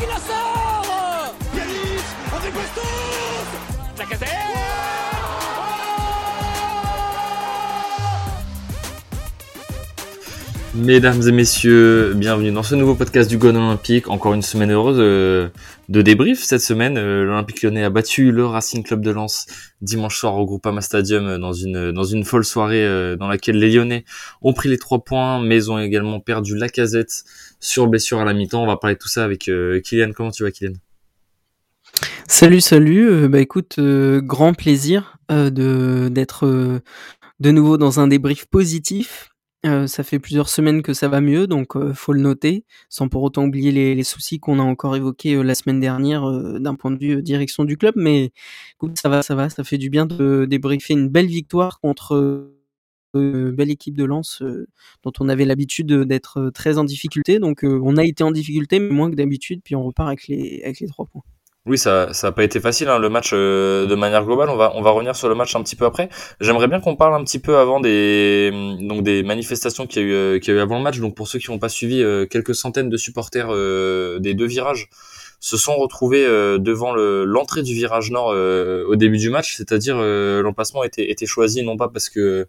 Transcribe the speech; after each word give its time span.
qui 0.00 0.06
la 0.06 0.16
sort 0.16 1.34
Yanis, 1.54 2.06
André 2.34 2.50
Bastos 2.50 4.69
Mesdames 10.80 11.20
et 11.28 11.32
messieurs, 11.32 12.14
bienvenue 12.14 12.52
dans 12.52 12.62
ce 12.62 12.74
nouveau 12.74 12.94
podcast 12.94 13.28
du 13.28 13.36
Gone 13.36 13.58
Olympique. 13.58 14.08
Encore 14.08 14.32
une 14.32 14.40
semaine 14.40 14.70
heureuse 14.70 14.96
euh, 14.98 15.50
de 15.90 16.00
débrief. 16.00 16.42
Cette 16.42 16.62
semaine, 16.62 16.96
euh, 16.96 17.22
l'Olympique 17.22 17.62
lyonnais 17.62 17.84
a 17.84 17.90
battu 17.90 18.32
le 18.32 18.46
Racing 18.46 18.82
Club 18.82 19.02
de 19.02 19.10
Lens 19.10 19.46
dimanche 19.82 20.16
soir 20.16 20.36
au 20.36 20.46
Groupama 20.46 20.80
Stadium 20.80 21.26
euh, 21.26 21.38
dans 21.38 21.52
une, 21.52 21.92
dans 21.92 22.04
une 22.04 22.24
folle 22.24 22.46
soirée 22.46 22.86
dans 23.18 23.28
laquelle 23.28 23.58
les 23.58 23.70
Lyonnais 23.70 24.06
ont 24.40 24.54
pris 24.54 24.70
les 24.70 24.78
trois 24.78 25.04
points, 25.04 25.42
mais 25.42 25.68
ont 25.68 25.78
également 25.78 26.18
perdu 26.18 26.56
la 26.56 26.70
casette 26.70 27.24
sur 27.60 27.86
blessure 27.86 28.20
à 28.20 28.24
la 28.24 28.32
mi-temps. 28.32 28.62
On 28.62 28.66
va 28.66 28.78
parler 28.78 28.94
de 28.94 29.00
tout 29.00 29.08
ça 29.08 29.22
avec 29.22 29.50
Kylian. 29.84 30.12
Comment 30.16 30.30
tu 30.30 30.44
vas, 30.44 30.50
Kylian? 30.50 30.72
Salut, 32.26 32.62
salut. 32.62 33.28
bah 33.28 33.40
écoute, 33.40 33.78
grand 33.78 34.54
plaisir 34.54 35.18
de 35.28 36.08
d'être 36.10 36.80
de 37.40 37.50
nouveau 37.50 37.76
dans 37.76 38.00
un 38.00 38.08
débrief 38.08 38.46
positif 38.46 39.29
ça 39.64 40.02
fait 40.02 40.18
plusieurs 40.18 40.48
semaines 40.48 40.82
que 40.82 40.94
ça 40.94 41.08
va 41.08 41.20
mieux, 41.20 41.46
donc 41.46 41.76
faut 41.92 42.12
le 42.12 42.20
noter, 42.20 42.64
sans 42.88 43.08
pour 43.08 43.22
autant 43.22 43.44
oublier 43.44 43.72
les, 43.72 44.02
soucis 44.04 44.40
qu'on 44.40 44.58
a 44.58 44.62
encore 44.62 44.96
évoqués 44.96 45.42
la 45.42 45.54
semaine 45.54 45.80
dernière 45.80 46.26
d'un 46.60 46.74
point 46.74 46.90
de 46.90 46.98
vue 46.98 47.22
direction 47.22 47.64
du 47.64 47.76
club. 47.76 47.94
Mais 47.96 48.32
écoute, 48.74 48.98
ça 48.98 49.08
va, 49.08 49.22
ça 49.22 49.34
va, 49.34 49.50
ça 49.50 49.62
fait 49.64 49.78
du 49.78 49.90
bien 49.90 50.06
de 50.06 50.46
débriefer 50.48 50.94
une 50.94 51.08
belle 51.08 51.26
victoire 51.26 51.80
contre 51.80 52.50
une 53.14 53.50
belle 53.50 53.70
équipe 53.70 53.96
de 53.96 54.04
Lens 54.04 54.42
dont 55.02 55.12
on 55.20 55.28
avait 55.28 55.44
l'habitude 55.44 55.92
d'être 56.04 56.50
très 56.50 56.78
en 56.78 56.84
difficulté. 56.84 57.38
Donc 57.38 57.60
on 57.62 57.96
a 57.96 58.04
été 58.04 58.24
en 58.24 58.30
difficulté, 58.30 58.78
mais 58.78 58.90
moins 58.90 59.10
que 59.10 59.16
d'habitude, 59.16 59.60
puis 59.64 59.76
on 59.76 59.84
repart 59.84 60.08
avec 60.08 60.28
les, 60.28 60.62
avec 60.64 60.80
les 60.80 60.88
trois 60.88 61.06
points. 61.06 61.22
Oui, 61.66 61.76
ça 61.76 62.14
ça 62.14 62.32
pas 62.32 62.42
été 62.42 62.58
facile 62.58 62.88
hein, 62.88 62.98
le 62.98 63.10
match 63.10 63.32
euh, 63.34 63.86
de 63.86 63.94
manière 63.94 64.24
globale. 64.24 64.48
On 64.48 64.56
va 64.56 64.72
on 64.76 64.80
va 64.80 64.90
revenir 64.92 65.14
sur 65.14 65.28
le 65.28 65.34
match 65.34 65.54
un 65.54 65.62
petit 65.62 65.76
peu 65.76 65.84
après. 65.84 66.08
J'aimerais 66.40 66.68
bien 66.68 66.80
qu'on 66.80 66.96
parle 66.96 67.14
un 67.14 67.22
petit 67.22 67.38
peu 67.38 67.58
avant 67.58 67.80
des 67.80 68.50
donc 68.80 69.02
des 69.02 69.22
manifestations 69.22 69.86
qu'il 69.86 70.00
y 70.02 70.04
a 70.06 70.08
eu 70.08 70.12
euh, 70.12 70.40
a 70.42 70.50
eu 70.50 70.58
avant 70.58 70.78
le 70.78 70.82
match. 70.82 70.98
Donc 71.00 71.14
pour 71.14 71.28
ceux 71.28 71.38
qui 71.38 71.50
n'ont 71.50 71.58
pas 71.58 71.68
suivi, 71.68 72.02
euh, 72.02 72.24
quelques 72.24 72.54
centaines 72.54 72.88
de 72.88 72.96
supporters 72.96 73.48
des 74.20 74.32
deux 74.32 74.46
virages 74.46 74.88
se 75.40 75.56
sont 75.56 75.76
retrouvés 75.76 76.24
devant 76.58 76.94
l'entrée 76.94 77.62
du 77.62 77.74
virage 77.74 78.10
nord 78.10 78.28
au 78.28 78.96
début 78.96 79.18
du 79.18 79.30
match. 79.30 79.56
C'est-à-dire 79.56 79.96
l'emplacement 79.96 80.84
était 80.84 81.10
était 81.10 81.26
choisi 81.26 81.62
non 81.62 81.76
pas 81.76 81.88
parce 81.88 82.08
que 82.08 82.46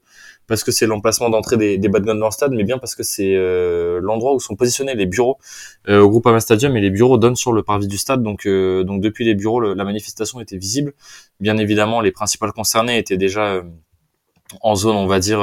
parce 0.47 0.65
que 0.65 0.71
c'est 0.73 0.85
l'emplacement 0.85 1.29
d'entrée 1.29 1.55
des, 1.55 1.77
des 1.77 1.87
bad 1.87 2.03
guns 2.03 2.15
dans 2.15 2.25
le 2.25 2.31
stade, 2.31 2.51
mais 2.51 2.65
bien 2.65 2.77
parce 2.77 2.93
que 2.93 3.03
c'est 3.03 3.35
euh, 3.35 4.01
l'endroit 4.01 4.33
où 4.33 4.39
sont 4.41 4.57
positionnés 4.57 4.95
les 4.95 5.05
bureaux 5.05 5.37
euh, 5.87 6.01
au 6.01 6.09
Groupama 6.09 6.41
Stadium 6.41 6.75
et 6.75 6.81
les 6.81 6.89
bureaux 6.89 7.17
donnent 7.17 7.37
sur 7.37 7.53
le 7.53 7.63
parvis 7.63 7.87
du 7.87 7.97
stade. 7.97 8.21
Donc, 8.21 8.45
euh, 8.45 8.83
donc 8.83 9.01
depuis 9.01 9.23
les 9.23 9.33
bureaux, 9.33 9.61
la 9.61 9.83
manifestation 9.85 10.41
était 10.41 10.57
visible. 10.57 10.93
Bien 11.39 11.57
évidemment, 11.57 12.01
les 12.01 12.11
principales 12.11 12.51
concernées 12.51 12.97
étaient 12.97 13.15
déjà 13.15 13.63
en 14.59 14.75
zone, 14.75 14.97
on 14.97 15.07
va 15.07 15.19
dire. 15.19 15.39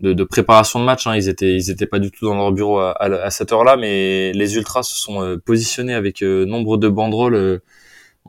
De, 0.00 0.12
de, 0.12 0.24
préparation 0.24 0.78
de 0.78 0.84
match. 0.84 1.06
Hein. 1.06 1.16
Ils 1.16 1.28
étaient, 1.28 1.54
ils 1.54 1.70
étaient 1.70 1.86
pas 1.86 1.98
du 1.98 2.10
tout 2.10 2.26
dans 2.26 2.34
leur 2.34 2.52
bureau 2.52 2.78
à, 2.78 2.92
à, 3.00 3.30
cette 3.30 3.50
heure-là, 3.52 3.76
mais 3.76 4.32
les 4.32 4.56
ultras 4.56 4.82
se 4.82 4.94
sont 4.94 5.38
positionnés 5.46 5.94
avec 5.94 6.20
nombre 6.20 6.76
de 6.76 6.88
banderoles 6.88 7.62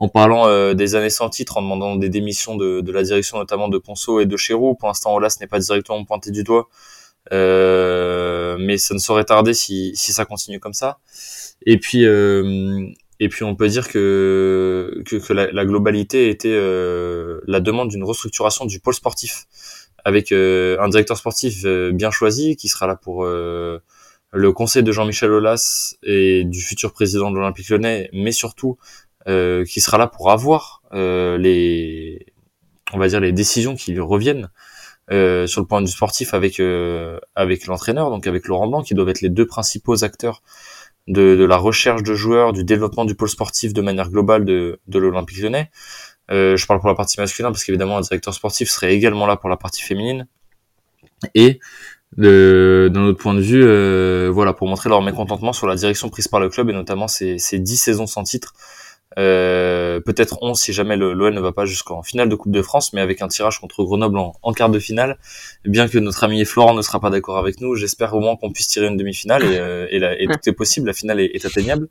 en 0.00 0.08
parlant 0.08 0.46
euh, 0.46 0.74
des 0.74 0.94
années 0.94 1.10
sans 1.10 1.28
titre, 1.28 1.56
en 1.56 1.62
demandant 1.62 1.96
des 1.96 2.08
démissions 2.08 2.56
de, 2.56 2.80
de 2.80 2.92
la 2.92 3.02
direction 3.02 3.38
notamment 3.38 3.68
de 3.68 3.78
Ponceau 3.78 4.20
et 4.20 4.26
de 4.26 4.36
Chéroux. 4.36 4.74
Pour 4.74 4.88
l'instant, 4.88 5.14
Olas 5.14 5.38
n'est 5.40 5.46
pas 5.46 5.58
directement 5.58 6.04
pointé 6.04 6.30
du 6.30 6.44
doigt, 6.44 6.68
euh, 7.32 8.56
mais 8.60 8.78
ça 8.78 8.94
ne 8.94 8.98
saurait 9.00 9.24
tarder 9.24 9.54
si, 9.54 9.92
si 9.96 10.12
ça 10.12 10.24
continue 10.24 10.60
comme 10.60 10.72
ça. 10.72 10.98
Et 11.66 11.78
puis, 11.78 12.06
euh, 12.06 12.86
et 13.20 13.28
puis 13.28 13.42
on 13.42 13.56
peut 13.56 13.68
dire 13.68 13.88
que, 13.88 15.02
que, 15.04 15.16
que 15.16 15.32
la, 15.32 15.50
la, 15.50 15.64
globalité 15.64 16.30
était 16.30 16.48
euh, 16.52 17.40
la 17.48 17.58
demande 17.58 17.88
d'une 17.88 18.04
restructuration 18.04 18.66
du 18.66 18.78
pôle 18.78 18.94
sportif, 18.94 19.46
avec 20.04 20.32
un 20.32 20.88
directeur 20.88 21.16
sportif 21.16 21.64
bien 21.92 22.10
choisi 22.10 22.56
qui 22.56 22.68
sera 22.68 22.86
là 22.86 22.96
pour 22.96 23.24
le 23.24 24.52
conseil 24.52 24.82
de 24.82 24.92
Jean-Michel 24.92 25.30
Aulas 25.30 25.96
et 26.02 26.44
du 26.44 26.60
futur 26.60 26.92
président 26.92 27.30
de 27.30 27.36
l'Olympique 27.36 27.68
Lyonnais, 27.68 28.10
mais 28.12 28.32
surtout 28.32 28.78
euh, 29.26 29.64
qui 29.64 29.80
sera 29.80 29.98
là 29.98 30.06
pour 30.06 30.30
avoir 30.30 30.82
euh, 30.94 31.36
les, 31.38 32.26
on 32.92 32.98
va 32.98 33.08
dire 33.08 33.20
les 33.20 33.32
décisions 33.32 33.74
qui 33.74 33.92
lui 33.92 34.00
reviennent 34.00 34.48
euh, 35.10 35.46
sur 35.46 35.60
le 35.60 35.66
point 35.66 35.82
du 35.82 35.90
sportif 35.90 36.34
avec 36.34 36.60
avec 37.34 37.66
l'entraîneur, 37.66 38.10
donc 38.10 38.26
avec 38.26 38.46
Laurent 38.46 38.68
Blanc, 38.68 38.82
qui 38.82 38.94
doivent 38.94 39.08
être 39.08 39.20
les 39.22 39.28
deux 39.28 39.46
principaux 39.46 40.04
acteurs 40.04 40.42
de, 41.08 41.36
de, 41.36 41.44
la 41.44 41.56
recherche 41.56 42.02
de 42.02 42.14
joueurs, 42.14 42.52
du 42.52 42.64
développement 42.64 43.06
du 43.06 43.14
pôle 43.14 43.30
sportif 43.30 43.72
de 43.72 43.80
manière 43.80 44.10
globale 44.10 44.44
de, 44.44 44.78
de 44.86 44.98
l'Olympique 44.98 45.38
Lyonnais. 45.38 45.70
Euh, 46.30 46.56
je 46.56 46.66
parle 46.66 46.80
pour 46.80 46.88
la 46.88 46.94
partie 46.94 47.18
masculine 47.20 47.50
parce 47.50 47.64
qu'évidemment 47.64 47.96
un 47.96 48.02
directeur 48.02 48.34
sportif 48.34 48.68
serait 48.68 48.94
également 48.94 49.26
là 49.26 49.36
pour 49.36 49.48
la 49.48 49.56
partie 49.56 49.82
féminine. 49.82 50.26
Et 51.34 51.58
d'un 52.16 53.04
autre 53.04 53.18
point 53.18 53.34
de 53.34 53.40
vue, 53.40 53.62
euh, 53.64 54.30
voilà, 54.32 54.52
pour 54.52 54.66
montrer 54.66 54.88
leur 54.88 55.02
mécontentement 55.02 55.52
sur 55.52 55.66
la 55.66 55.74
direction 55.74 56.08
prise 56.08 56.28
par 56.28 56.40
le 56.40 56.48
club 56.48 56.70
et 56.70 56.72
notamment 56.72 57.08
ces, 57.08 57.38
ces 57.38 57.58
dix 57.58 57.76
saisons 57.76 58.06
sans 58.06 58.22
titre 58.22 58.54
euh, 59.16 60.00
peut-être 60.00 60.38
11 60.42 60.58
si 60.58 60.72
jamais 60.72 60.96
l'OL 60.96 61.32
ne 61.32 61.40
va 61.40 61.52
pas 61.52 61.64
jusqu'en 61.64 62.02
finale 62.02 62.28
de 62.28 62.34
Coupe 62.34 62.52
de 62.52 62.60
France, 62.60 62.92
mais 62.92 63.00
avec 63.00 63.22
un 63.22 63.28
tirage 63.28 63.58
contre 63.58 63.82
Grenoble 63.82 64.18
en, 64.18 64.52
quart 64.52 64.68
de 64.68 64.78
finale. 64.78 65.18
Bien 65.64 65.88
que 65.88 65.98
notre 65.98 66.24
ami 66.24 66.44
Florent 66.44 66.74
ne 66.74 66.82
sera 66.82 67.00
pas 67.00 67.10
d'accord 67.10 67.38
avec 67.38 67.60
nous, 67.60 67.74
j'espère 67.74 68.14
au 68.14 68.20
moins 68.20 68.36
qu'on 68.36 68.52
puisse 68.52 68.68
tirer 68.68 68.86
une 68.86 68.96
demi-finale 68.96 69.44
et, 69.44 69.58
euh, 69.58 69.86
et, 69.90 70.26
tout 70.26 70.48
est 70.48 70.52
possible, 70.52 70.88
la 70.88 70.92
finale 70.92 71.20
est, 71.20 71.44
atteignable. 71.46 71.88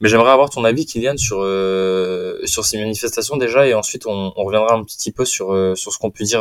Mais 0.00 0.08
j'aimerais 0.08 0.30
avoir 0.30 0.48
ton 0.50 0.64
avis, 0.64 0.86
Kylian, 0.86 1.16
sur 1.16 1.40
euh, 1.42 2.40
sur 2.44 2.64
ces 2.64 2.78
manifestations 2.78 3.36
déjà, 3.36 3.66
et 3.66 3.74
ensuite 3.74 4.06
on, 4.06 4.30
reviendra 4.30 4.74
un 4.74 4.84
petit 4.84 5.12
peu 5.12 5.24
sur 5.24 5.76
sur 5.76 5.92
ce 5.92 5.98
qu'ont 5.98 6.10
pu 6.10 6.24
dire 6.24 6.40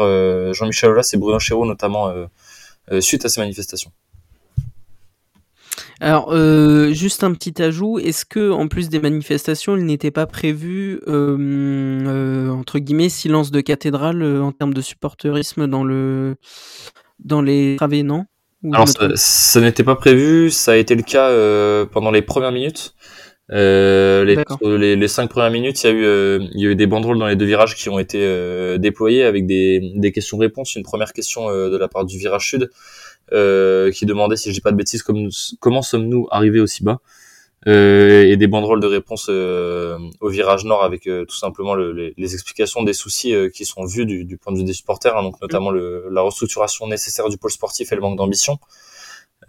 Jean-Michel 0.53 0.91
Aulas 0.91 1.09
et 1.13 1.17
Bruno 1.17 1.39
Chéreau 1.39 1.65
notamment 1.65 2.13
suite 2.99 3.25
à 3.25 3.29
ces 3.29 3.41
manifestations. 3.41 3.91
Alors, 5.99 6.33
euh, 6.33 6.91
juste 6.91 7.23
un 7.23 7.33
petit 7.33 7.61
ajout, 7.61 7.99
est-ce 7.99 8.25
que 8.25 8.51
en 8.51 8.67
plus 8.67 8.89
des 8.89 8.99
manifestations, 8.99 9.77
il 9.77 9.85
n'était 9.85 10.11
pas 10.11 10.25
prévu 10.25 10.99
euh, 11.07 11.37
euh, 12.07 12.49
entre 12.49 12.79
guillemets 12.79 13.09
silence 13.09 13.51
de 13.51 13.61
cathédrale 13.61 14.23
en 14.41 14.51
termes 14.51 14.73
de 14.73 14.81
supporterisme 14.81 15.67
dans 15.67 15.83
le 15.83 16.35
dans 17.23 17.41
les 17.41 17.75
travées, 17.77 18.03
non? 18.03 18.25
Alors 18.71 18.87
ça, 18.87 19.59
n'était 19.59 19.83
pas 19.83 19.95
prévu, 19.95 20.49
ça 20.49 20.71
a 20.71 20.75
été 20.77 20.95
le 20.95 21.03
cas 21.03 21.29
pendant 21.87 22.11
les 22.11 22.21
premières 22.21 22.53
minutes. 22.53 22.95
les, 23.49 24.95
les, 24.95 25.07
cinq 25.09 25.29
premières 25.29 25.51
minutes, 25.51 25.83
il 25.83 25.87
y 25.87 25.89
a 25.89 25.93
eu 25.93 26.39
il 26.53 26.61
y 26.61 26.67
a 26.67 26.69
eu 26.69 26.75
des 26.75 26.87
banderoles 26.87 27.19
dans 27.19 27.27
les 27.27 27.35
deux 27.35 27.45
virages 27.45 27.75
qui 27.75 27.89
ont 27.89 27.99
été 27.99 28.77
déployées 28.79 29.25
avec 29.25 29.45
des, 29.45 29.91
des 29.95 30.11
questions-réponses. 30.13 30.75
Une 30.75 30.83
première 30.83 31.11
question 31.11 31.49
de 31.49 31.77
la 31.77 31.89
part 31.89 32.05
du 32.05 32.17
virage 32.17 32.47
sud 32.47 32.69
euh, 33.33 33.91
qui 33.91 34.05
demandait, 34.05 34.35
si 34.35 34.49
je 34.49 34.53
dis 34.53 34.61
pas 34.61 34.71
de 34.71 34.77
bêtises, 34.77 35.03
comme, 35.03 35.29
comment 35.59 35.81
sommes-nous 35.81 36.27
arrivés 36.31 36.59
aussi 36.59 36.83
bas 36.83 36.99
euh, 37.65 38.25
et 38.25 38.35
des 38.35 38.47
banderoles 38.47 38.81
de 38.81 38.87
réponse 38.87 39.27
euh, 39.29 39.97
au 40.19 40.27
virage 40.27 40.65
nord 40.65 40.83
avec 40.83 41.07
euh, 41.07 41.23
tout 41.23 41.37
simplement 41.37 41.75
le, 41.75 41.93
les, 41.93 42.13
les, 42.17 42.33
explications 42.33 42.83
des 42.83 42.91
soucis 42.91 43.33
qui 43.53 43.63
sont 43.63 43.85
vus 43.85 44.05
du, 44.05 44.25
du, 44.25 44.37
point 44.37 44.51
de 44.51 44.57
vue 44.57 44.65
des 44.65 44.73
supporters, 44.73 45.15
hein, 45.15 45.23
donc 45.23 45.41
notamment 45.41 45.71
le, 45.71 46.09
la 46.11 46.21
restructuration 46.21 46.87
nécessaire 46.87 47.29
du 47.29 47.37
pôle 47.37 47.51
sportif 47.51 47.91
et 47.91 47.95
le 47.95 48.01
manque 48.01 48.17
d'ambition. 48.17 48.59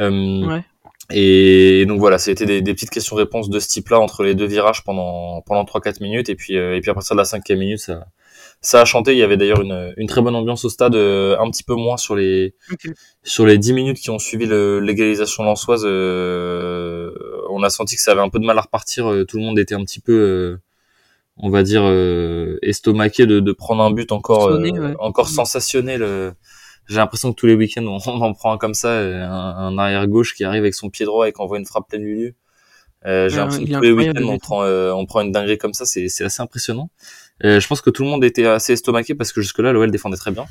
Ouais. 0.00 0.65
Et 1.11 1.84
donc 1.87 1.99
voilà, 1.99 2.19
c'était 2.19 2.47
des, 2.47 2.62
des 2.62 2.75
petites 2.75 2.91
questions-réponses 2.91 3.50
de 3.50 3.59
ce 3.59 3.69
type-là 3.69 3.99
entre 3.99 4.23
les 4.23 4.34
deux 4.34 4.47
virages 4.47 4.84
pendant 4.84 5.43
pendant 5.43 5.65
trois 5.65 5.81
quatre 5.81 6.00
minutes 6.00 6.28
et 6.28 6.34
puis 6.34 6.55
et 6.55 6.81
puis 6.81 6.91
à 6.91 6.94
partir 6.94 7.15
de 7.15 7.21
la 7.21 7.25
cinquième 7.25 7.59
minute, 7.59 7.81
ça 7.81 8.06
ça 8.64 8.80
a 8.80 8.84
chanté. 8.84 9.12
Il 9.12 9.19
y 9.19 9.22
avait 9.22 9.36
d'ailleurs 9.36 9.60
une, 9.60 9.92
une, 9.97 10.08
très 10.08 10.22
bonne 10.22 10.34
ambiance 10.34 10.64
au 10.64 10.70
stade, 10.70 10.94
euh, 10.94 11.38
un 11.38 11.50
petit 11.50 11.62
peu 11.62 11.75
moins 11.75 11.97
sur 11.98 12.16
les 12.16 12.54
sur 13.22 13.47
les 13.47 13.58
10 13.58 13.72
minutes 13.75 13.98
qui 13.98 14.10
ont 14.10 14.19
suivi 14.19 14.47
l'égalisation 14.47 15.44
lançoise. 15.44 15.82
Euh, 15.84 17.12
on 17.50 17.62
a 17.62 17.70
senti 17.70 17.94
que 17.94 18.00
ça 18.00 18.12
avait 18.12 18.22
un 18.22 18.31
peu 18.31 18.38
de 18.38 18.46
mal 18.46 18.58
à 18.58 18.62
repartir. 18.62 19.11
Euh, 19.11 19.25
tout 19.25 19.37
le 19.37 19.44
monde 19.44 19.58
était 19.58 19.75
un 19.75 19.84
petit 19.84 20.00
peu, 20.00 20.58
on 21.37 21.50
va 21.50 21.62
dire, 21.62 21.84
estomaqué 22.62 23.26
de, 23.26 23.40
de, 23.40 23.52
prendre 23.52 23.82
un 23.82 23.90
but 23.90 24.11
encore 24.12 24.50
encore 24.99 25.28
sensationnel. 25.28 26.34
J'ai 26.87 26.96
l'impression 26.96 27.32
que 27.32 27.37
tous 27.37 27.46
les 27.46 27.55
week-ends 27.55 27.87
on, 27.87 27.96
en 27.96 28.32
prend 28.32 28.52
un 28.52 28.58
comme 28.58 28.75
ça, 28.75 28.99
un, 28.99 29.76
arrière 29.78 30.06
gauche 30.06 30.34
qui 30.34 30.44
arrive 30.44 30.62
avec 30.62 30.75
son 30.75 30.90
pied 30.90 31.05
droit 31.05 31.28
et 31.28 31.32
qui 31.32 31.40
envoie 31.40 31.58
une 31.58 31.67
frappe 31.67 31.88
pleine 31.88 32.02
milieu. 32.02 32.34
Euh, 33.06 33.28
j'ai 33.28 33.37
l'impression 33.37 33.64
que 33.67 33.70
tous 33.70 33.82
les 33.82 33.93
week-ends 33.93 34.22
on 34.22 34.38
prend, 34.38 34.64
on 34.67 35.05
prend 35.05 35.20
une 35.20 35.32
dinguerie 35.32 35.58
comme 35.58 35.75
ça, 35.75 35.84
c'est 35.84 36.06
assez 36.06 36.43
impressionnant. 36.43 36.88
Euh, 37.42 37.58
je 37.58 37.66
pense 37.66 37.81
que 37.81 37.90
tout 37.90 38.04
le 38.04 38.08
monde 38.08 38.22
était 38.22 38.46
assez 38.46 38.75
estomaqué 38.75 39.14
parce 39.14 39.32
que 39.32 39.40
jusque-là, 39.40 39.72
l'OL 39.72 39.90
défendait 39.90 40.16
très 40.16 40.31
bien. 40.31 40.44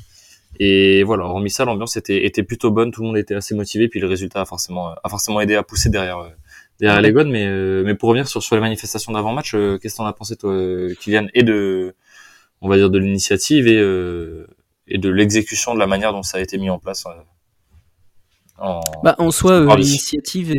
Et 0.59 1.03
voilà, 1.03 1.25
hormis 1.25 1.50
ça, 1.50 1.65
l'ambiance 1.65 1.97
était, 1.97 2.25
était 2.25 2.44
plutôt 2.44 2.71
bonne, 2.71 2.91
tout 2.91 3.01
le 3.01 3.07
monde 3.07 3.18
était 3.18 3.35
assez 3.35 3.56
motivé, 3.56 3.88
puis 3.88 4.00
le 4.00 4.07
résultat 4.07 4.41
a 4.41 4.45
forcément, 4.45 4.94
a 5.03 5.09
forcément 5.09 5.41
aidé 5.41 5.56
à 5.56 5.63
pousser 5.63 5.89
derrière, 5.89 6.19
euh, 6.19 6.30
derrière 6.80 7.01
les 7.01 7.12
gones. 7.12 7.31
Mais, 7.31 7.47
euh, 7.47 7.83
mais 7.85 7.95
pour 7.95 8.09
revenir 8.09 8.27
sur, 8.27 8.44
sur 8.44 8.56
les 8.56 8.62
manifestations 8.62 9.13
d'avant-match, 9.13 9.51
qu'est-ce 9.51 9.94
que 9.94 9.97
t'en 9.97 10.06
as 10.06 10.13
pensé, 10.13 10.35
toi, 10.35 10.53
Kylian, 11.00 11.27
et 11.33 11.44
de, 11.44 11.95
on 12.62 12.69
va 12.69 12.77
dire, 12.77 12.89
de 12.89 13.00
l'initiative 13.00 13.68
et, 13.68 13.80
et 14.88 14.97
de 14.97 15.09
l'exécution 15.09 15.74
de 15.74 15.80
la 15.80 15.88
manière 15.88 16.12
dont 16.12 16.24
ça 16.24 16.38
a 16.38 16.41
été 16.41 16.57
mis 16.57 16.69
en 16.69 16.80
place 16.80 17.06
en, 18.59 18.81
bah, 19.03 19.15
en 19.18 19.31
soi, 19.31 19.75
l'initiative 19.75 20.53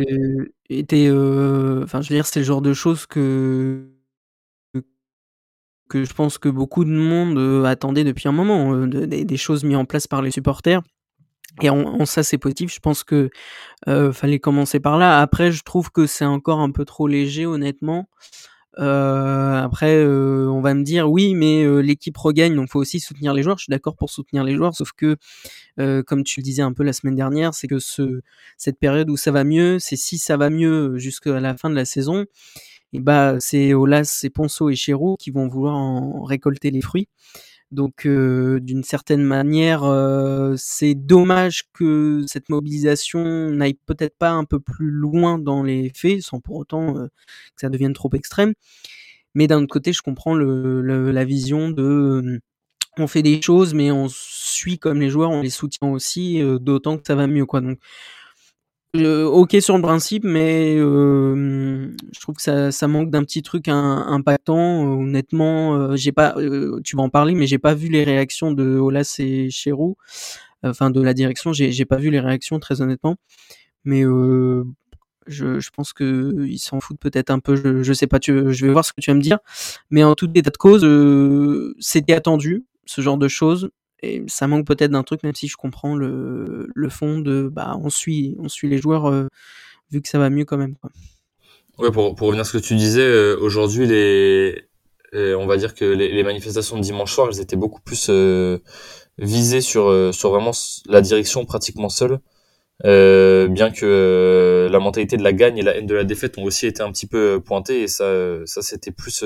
était, 0.69 1.09
enfin, 1.09 2.01
je 2.01 2.09
veux 2.09 2.15
dire, 2.15 2.25
c'est 2.25 2.41
le 2.41 2.45
genre 2.45 2.61
de 2.61 2.73
choses 2.73 3.05
que 3.05 3.94
que 5.89 6.03
je 6.03 6.13
pense 6.13 6.37
que 6.37 6.49
beaucoup 6.49 6.83
de 6.85 6.89
monde 6.89 7.65
attendait 7.65 8.03
depuis 8.03 8.27
un 8.27 8.31
moment, 8.31 8.85
des 8.87 9.37
choses 9.37 9.63
mises 9.63 9.77
en 9.77 9.85
place 9.85 10.07
par 10.07 10.21
les 10.21 10.31
supporters. 10.31 10.81
Et 11.61 11.69
en, 11.69 12.05
ça, 12.05 12.23
c'est 12.23 12.37
positif. 12.37 12.73
Je 12.73 12.79
pense 12.79 13.03
que 13.03 13.29
fallait 14.11 14.39
commencer 14.39 14.79
par 14.79 14.97
là. 14.97 15.21
Après, 15.21 15.51
je 15.51 15.63
trouve 15.63 15.91
que 15.91 16.05
c'est 16.05 16.25
encore 16.25 16.59
un 16.59 16.71
peu 16.71 16.85
trop 16.85 17.07
léger, 17.07 17.45
honnêtement. 17.45 18.09
après, 18.77 20.05
on 20.05 20.61
va 20.61 20.73
me 20.73 20.83
dire 20.83 21.09
oui, 21.09 21.33
mais 21.33 21.65
l'équipe 21.81 22.17
regagne, 22.17 22.55
donc 22.55 22.69
faut 22.69 22.79
aussi 22.79 22.99
soutenir 22.99 23.33
les 23.33 23.43
joueurs. 23.43 23.57
Je 23.57 23.63
suis 23.63 23.71
d'accord 23.71 23.95
pour 23.95 24.09
soutenir 24.09 24.43
les 24.43 24.55
joueurs, 24.55 24.75
sauf 24.75 24.91
que, 24.91 25.15
comme 26.03 26.23
tu 26.23 26.39
le 26.39 26.43
disais 26.43 26.61
un 26.61 26.73
peu 26.73 26.83
la 26.83 26.93
semaine 26.93 27.15
dernière, 27.15 27.53
c'est 27.53 27.67
que 27.67 27.79
ce, 27.79 28.21
cette 28.57 28.79
période 28.79 29.09
où 29.09 29.17
ça 29.17 29.31
va 29.31 29.43
mieux, 29.43 29.79
c'est 29.79 29.95
si 29.95 30.17
ça 30.17 30.37
va 30.37 30.49
mieux 30.49 30.97
jusqu'à 30.97 31.39
la 31.39 31.55
fin 31.55 31.69
de 31.69 31.75
la 31.75 31.85
saison, 31.85 32.25
bah 32.99 33.35
c'est 33.39 33.73
Olas, 33.73 34.05
c'est 34.05 34.29
Ponceau 34.29 34.69
et 34.69 34.75
Chéroux 34.75 35.15
qui 35.19 35.31
vont 35.31 35.47
vouloir 35.47 35.75
en 35.75 36.23
récolter 36.23 36.71
les 36.71 36.81
fruits. 36.81 37.07
Donc, 37.71 38.05
euh, 38.05 38.59
d'une 38.61 38.83
certaine 38.83 39.23
manière, 39.23 39.83
euh, 39.83 40.55
c'est 40.57 40.95
dommage 40.95 41.63
que 41.73 42.23
cette 42.27 42.49
mobilisation 42.49 43.49
n'aille 43.51 43.77
peut-être 43.85 44.17
pas 44.17 44.31
un 44.31 44.45
peu 44.45 44.59
plus 44.59 44.91
loin 44.91 45.39
dans 45.39 45.63
les 45.63 45.91
faits, 45.95 46.21
sans 46.21 46.39
pour 46.39 46.57
autant 46.57 46.95
euh, 46.97 47.07
que 47.07 47.61
ça 47.61 47.69
devienne 47.69 47.93
trop 47.93 48.09
extrême. 48.13 48.53
Mais 49.35 49.47
d'un 49.47 49.59
autre 49.63 49.73
côté, 49.73 49.93
je 49.93 50.01
comprends 50.01 50.35
la 50.35 51.25
vision 51.25 51.69
de 51.69 52.39
on 52.97 53.07
fait 53.07 53.23
des 53.23 53.41
choses, 53.41 53.73
mais 53.73 53.91
on 53.91 54.07
suit 54.09 54.79
comme 54.79 55.01
les 55.01 55.09
joueurs, 55.09 55.31
on 55.31 55.41
les 55.41 55.49
soutient 55.49 55.89
aussi, 55.89 56.41
d'autant 56.61 56.97
que 56.97 57.03
ça 57.05 57.15
va 57.15 57.27
mieux, 57.27 57.45
quoi. 57.45 57.61
Ok 59.03 59.57
sur 59.59 59.75
le 59.75 59.81
principe, 59.81 60.23
mais 60.23 60.75
euh, 60.77 61.91
je 62.13 62.19
trouve 62.19 62.35
que 62.35 62.71
ça, 62.71 62.87
manque 62.87 63.09
d'un 63.09 63.23
petit 63.23 63.41
truc 63.41 63.67
impactant. 63.67 64.99
honnêtement, 64.99 65.75
euh, 65.75 65.95
j'ai 65.95 66.11
pas, 66.11 66.35
euh, 66.37 66.79
tu 66.83 66.95
vas 66.95 67.03
en 67.03 67.09
parler, 67.09 67.35
mais 67.35 67.47
j'ai 67.47 67.57
pas 67.57 67.73
vu 67.73 67.89
les 67.89 68.03
réactions 68.03 68.51
de 68.51 68.77
Olas 68.77 69.15
et 69.19 69.49
enfin 70.63 70.89
de 70.89 71.01
la 71.01 71.13
direction. 71.13 71.53
J'ai, 71.53 71.85
pas 71.85 71.97
vu 71.97 72.09
les 72.09 72.19
réactions 72.19 72.59
très 72.59 72.81
honnêtement, 72.81 73.15
mais 73.83 74.03
je, 75.27 75.59
je, 75.59 75.69
pense 75.71 75.93
que 75.93 76.45
ils 76.47 76.59
s'en 76.59 76.79
foutent 76.79 76.99
peut-être 76.99 77.31
un 77.31 77.39
peu. 77.39 77.55
Je, 77.55 77.83
je 77.83 77.93
sais 77.93 78.07
pas, 78.07 78.19
tu, 78.19 78.53
je 78.53 78.65
vais 78.65 78.71
voir 78.71 78.85
ce 78.85 78.93
que 78.93 79.01
tu 79.01 79.11
vas 79.11 79.15
me 79.15 79.21
dire, 79.21 79.39
mais 79.89 80.03
en 80.03 80.15
tout 80.15 80.29
état 80.35 80.51
de 80.51 80.57
cause, 80.57 80.85
c'était 81.79 82.13
attendu 82.13 82.65
ce 82.85 83.01
genre 83.01 83.17
de 83.17 83.27
choses 83.27 83.71
et 84.01 84.23
ça 84.27 84.47
manque 84.47 84.65
peut-être 84.65 84.91
d'un 84.91 85.03
truc, 85.03 85.23
même 85.23 85.35
si 85.35 85.47
je 85.47 85.55
comprends 85.55 85.95
le, 85.95 86.69
le 86.73 86.89
fond 86.89 87.19
de 87.19 87.49
bah 87.51 87.77
on 87.81 87.89
suit 87.89 88.35
on 88.39 88.49
suit 88.49 88.67
les 88.69 88.77
joueurs 88.77 89.05
euh, 89.05 89.27
vu 89.91 90.01
que 90.01 90.09
ça 90.09 90.19
va 90.19 90.29
mieux 90.29 90.45
quand 90.45 90.57
même. 90.57 90.75
Quoi. 90.75 90.91
Ouais, 91.77 91.91
pour, 91.91 92.15
pour 92.15 92.27
revenir 92.27 92.41
à 92.41 92.45
ce 92.45 92.57
que 92.57 92.63
tu 92.63 92.75
disais, 92.75 93.01
euh, 93.01 93.37
aujourd'hui 93.39 93.87
euh, 93.91 95.35
on 95.37 95.45
va 95.45 95.57
dire 95.57 95.75
que 95.75 95.85
les, 95.85 96.23
manifestations 96.23 96.77
de 96.77 96.81
dimanche 96.81 97.13
soir, 97.13 97.29
elles 97.31 97.39
étaient 97.39 97.55
beaucoup 97.55 97.81
plus 97.81 98.09
visées 99.17 99.61
sur 99.61 100.13
sur 100.13 100.29
vraiment 100.31 100.51
la 100.87 101.01
direction 101.01 101.45
pratiquement 101.45 101.89
seule. 101.89 102.19
bien 102.83 103.71
que 103.71 104.67
la 104.69 104.79
mentalité 104.79 105.15
de 105.15 105.23
la 105.23 105.31
gagne 105.31 105.57
et 105.57 105.61
la 105.61 105.77
haine 105.77 105.85
de 105.85 105.95
la 105.95 106.03
défaite 106.03 106.37
ont 106.37 106.43
aussi 106.43 106.67
été 106.67 106.81
un 106.83 106.91
petit 106.91 107.07
peu 107.07 107.39
pointées 107.39 107.83
et 107.83 107.87
ça 107.87 108.05
ça 108.45 108.61
c'était 108.61 108.91
plus 108.91 109.23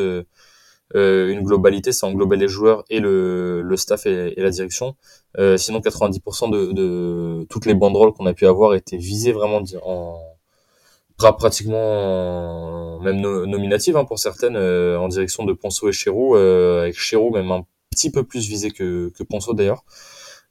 une 0.96 1.44
globalité, 1.44 1.92
ça 1.92 2.08
englobait 2.08 2.38
les 2.38 2.48
joueurs 2.48 2.84
et 2.90 3.00
le, 3.00 3.62
le 3.62 3.78
staff 3.78 4.06
et, 4.06 4.34
et 4.38 4.42
la 4.42 4.50
direction. 4.50 4.96
Euh, 5.38 5.58
sinon, 5.58 5.80
90% 5.80 6.50
de, 6.52 6.72
de, 6.72 7.46
toutes 7.50 7.66
les 7.66 7.76
banderoles 7.76 8.14
qu'on 8.14 8.26
a 8.26 8.34
pu 8.34 8.48
avoir 8.48 8.74
étaient 8.74 8.98
visées 8.98 9.32
vraiment 9.32 9.62
en 9.84 10.20
pratiquement 11.38 13.00
même 13.02 13.20
nominatives 13.22 13.98
hein, 13.98 14.06
pour 14.06 14.20
certaines 14.20 14.56
euh, 14.56 14.98
en 15.00 15.08
direction 15.08 15.44
de 15.44 15.54
Ponceau 15.54 15.90
et 15.90 15.92
Chéroux, 15.92 16.36
euh, 16.36 16.84
avec 16.84 16.98
Chéroux 16.98 17.32
même 17.32 17.52
un 17.52 17.66
petit 17.92 18.12
peu 18.12 18.24
plus 18.24 18.48
visé 18.48 18.72
que, 18.72 19.12
que 19.16 19.24
Ponceau 19.24 19.54
d'ailleurs. 19.54 19.84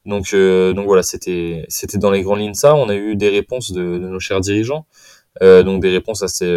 Donc, 0.06 0.32
euh, 0.34 0.72
donc 0.74 0.86
voilà, 0.86 1.02
c'était 1.02 1.64
c'était 1.68 1.98
dans 1.98 2.10
les 2.10 2.22
grandes 2.22 2.40
lignes 2.40 2.54
ça. 2.54 2.74
On 2.74 2.88
a 2.88 2.94
eu 2.94 3.16
des 3.16 3.28
réponses 3.28 3.72
de, 3.72 3.98
de 3.98 4.08
nos 4.08 4.20
chers 4.20 4.40
dirigeants, 4.40 4.86
donc 5.40 5.82
des 5.82 5.90
réponses 5.90 6.22
assez 6.22 6.50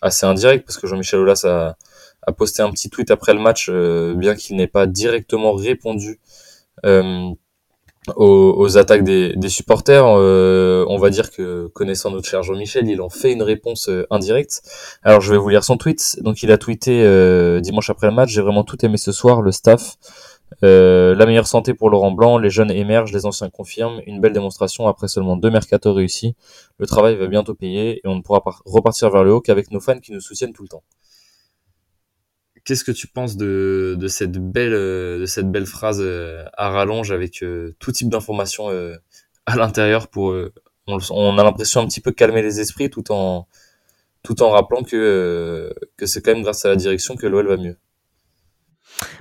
assez 0.00 0.26
indirectes 0.26 0.66
parce 0.66 0.78
que 0.78 0.86
Jean-Michel 0.86 1.20
Aulas 1.20 1.44
a 1.44 1.76
a 2.26 2.32
posté 2.32 2.62
un 2.62 2.70
petit 2.70 2.90
tweet 2.90 3.10
après 3.10 3.34
le 3.34 3.40
match, 3.40 3.68
euh, 3.70 4.14
bien 4.14 4.34
qu'il 4.34 4.56
n'ait 4.56 4.66
pas 4.66 4.86
directement 4.86 5.52
répondu 5.52 6.20
euh, 6.84 7.30
aux, 8.16 8.76
attaques 8.76 9.04
des, 9.04 9.48
supporters. 9.48 10.04
Euh, 10.06 10.84
on 10.88 10.98
va 10.98 11.10
dire 11.10 11.30
que 11.30 11.68
connaissant 11.68 12.10
notre 12.10 12.28
cher 12.28 12.42
Jean-Michel, 12.42 12.88
il 12.88 13.00
en 13.00 13.08
fait 13.08 13.32
une 13.32 13.42
réponse 13.42 13.90
indirecte. 14.10 14.62
Alors 15.02 15.20
je 15.20 15.32
vais 15.32 15.38
vous 15.38 15.48
lire 15.48 15.64
son 15.64 15.76
tweet. 15.76 16.18
Donc 16.20 16.42
il 16.42 16.52
a 16.52 16.58
tweeté 16.58 17.60
dimanche 17.60 17.90
après 17.90 18.08
le 18.08 18.14
match, 18.14 18.30
j'ai 18.30 18.42
vraiment 18.42 18.64
tout 18.64 18.84
aimé 18.84 18.98
ce 18.98 19.12
soir, 19.12 19.40
le 19.40 19.52
staff. 19.52 19.96
la 20.60 21.26
meilleure 21.26 21.46
santé 21.46 21.72
pour 21.72 21.88
Laurent 21.88 22.10
Blanc, 22.12 22.36
les 22.36 22.50
jeunes 22.50 22.70
émergent, 22.70 23.12
les 23.12 23.24
anciens 23.24 23.48
confirment, 23.48 24.00
une 24.06 24.20
belle 24.20 24.34
démonstration 24.34 24.86
après 24.86 25.08
seulement 25.08 25.36
deux 25.36 25.50
mercato 25.50 25.94
réussis. 25.94 26.36
Le 26.78 26.86
travail 26.86 27.16
va 27.16 27.26
bientôt 27.26 27.54
payer 27.54 28.00
et 28.04 28.08
on 28.08 28.16
ne 28.16 28.22
pourra 28.22 28.42
repartir 28.66 29.10
vers 29.10 29.24
le 29.24 29.32
haut 29.32 29.40
qu'avec 29.40 29.70
nos 29.70 29.80
fans 29.80 29.98
qui 29.98 30.12
nous 30.12 30.20
soutiennent 30.20 30.52
tout 30.52 30.62
le 30.62 30.68
temps. 30.68 30.82
Qu'est-ce 32.64 32.84
que 32.84 32.92
tu 32.92 33.06
penses 33.06 33.36
de, 33.36 33.94
de, 33.98 34.08
cette 34.08 34.32
belle 34.32 34.72
euh, 34.72 35.18
de 35.20 35.26
cette 35.26 35.50
belle 35.50 35.66
phrase 35.66 36.00
euh, 36.00 36.44
à 36.56 36.70
rallonge 36.70 37.12
avec 37.12 37.42
euh, 37.42 37.74
tout 37.78 37.92
type 37.92 38.08
d'informations 38.08 38.68
à 39.46 39.56
l'intérieur 39.56 40.08
pour 40.08 40.34
on, 40.86 41.38
a 41.38 41.44
l'impression 41.44 41.80
un 41.80 41.86
petit 41.86 42.00
peu 42.00 42.12
calmer 42.12 42.42
les 42.42 42.60
esprits 42.60 42.90
tout 42.90 43.12
en 43.12 43.46
tout 44.22 44.42
en 44.42 44.50
rappelant 44.50 44.82
que 44.82 45.74
que 45.96 46.06
c'est 46.06 46.22
quand 46.22 46.32
même 46.32 46.42
grâce 46.42 46.64
à 46.64 46.70
la 46.70 46.76
direction 46.76 47.16
que 47.16 47.26
l'OL 47.26 47.46
va 47.46 47.56
mieux. 47.56 47.76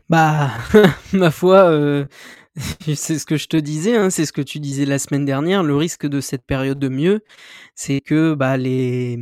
Bah 0.09 0.51
ma 1.13 1.31
foi 1.31 2.07
c'est 2.95 3.17
ce 3.17 3.25
que 3.25 3.37
je 3.37 3.47
te 3.47 3.57
disais, 3.57 3.97
hein, 3.97 4.09
c'est 4.09 4.25
ce 4.25 4.33
que 4.33 4.41
tu 4.41 4.59
disais 4.59 4.85
la 4.85 4.99
semaine 4.99 5.25
dernière. 5.25 5.63
Le 5.63 5.75
risque 5.75 6.05
de 6.05 6.21
cette 6.21 6.45
période 6.45 6.79
de 6.79 6.87
mieux, 6.87 7.21
c'est 7.75 7.99
que 7.99 8.35
bah, 8.35 8.57
les, 8.57 9.17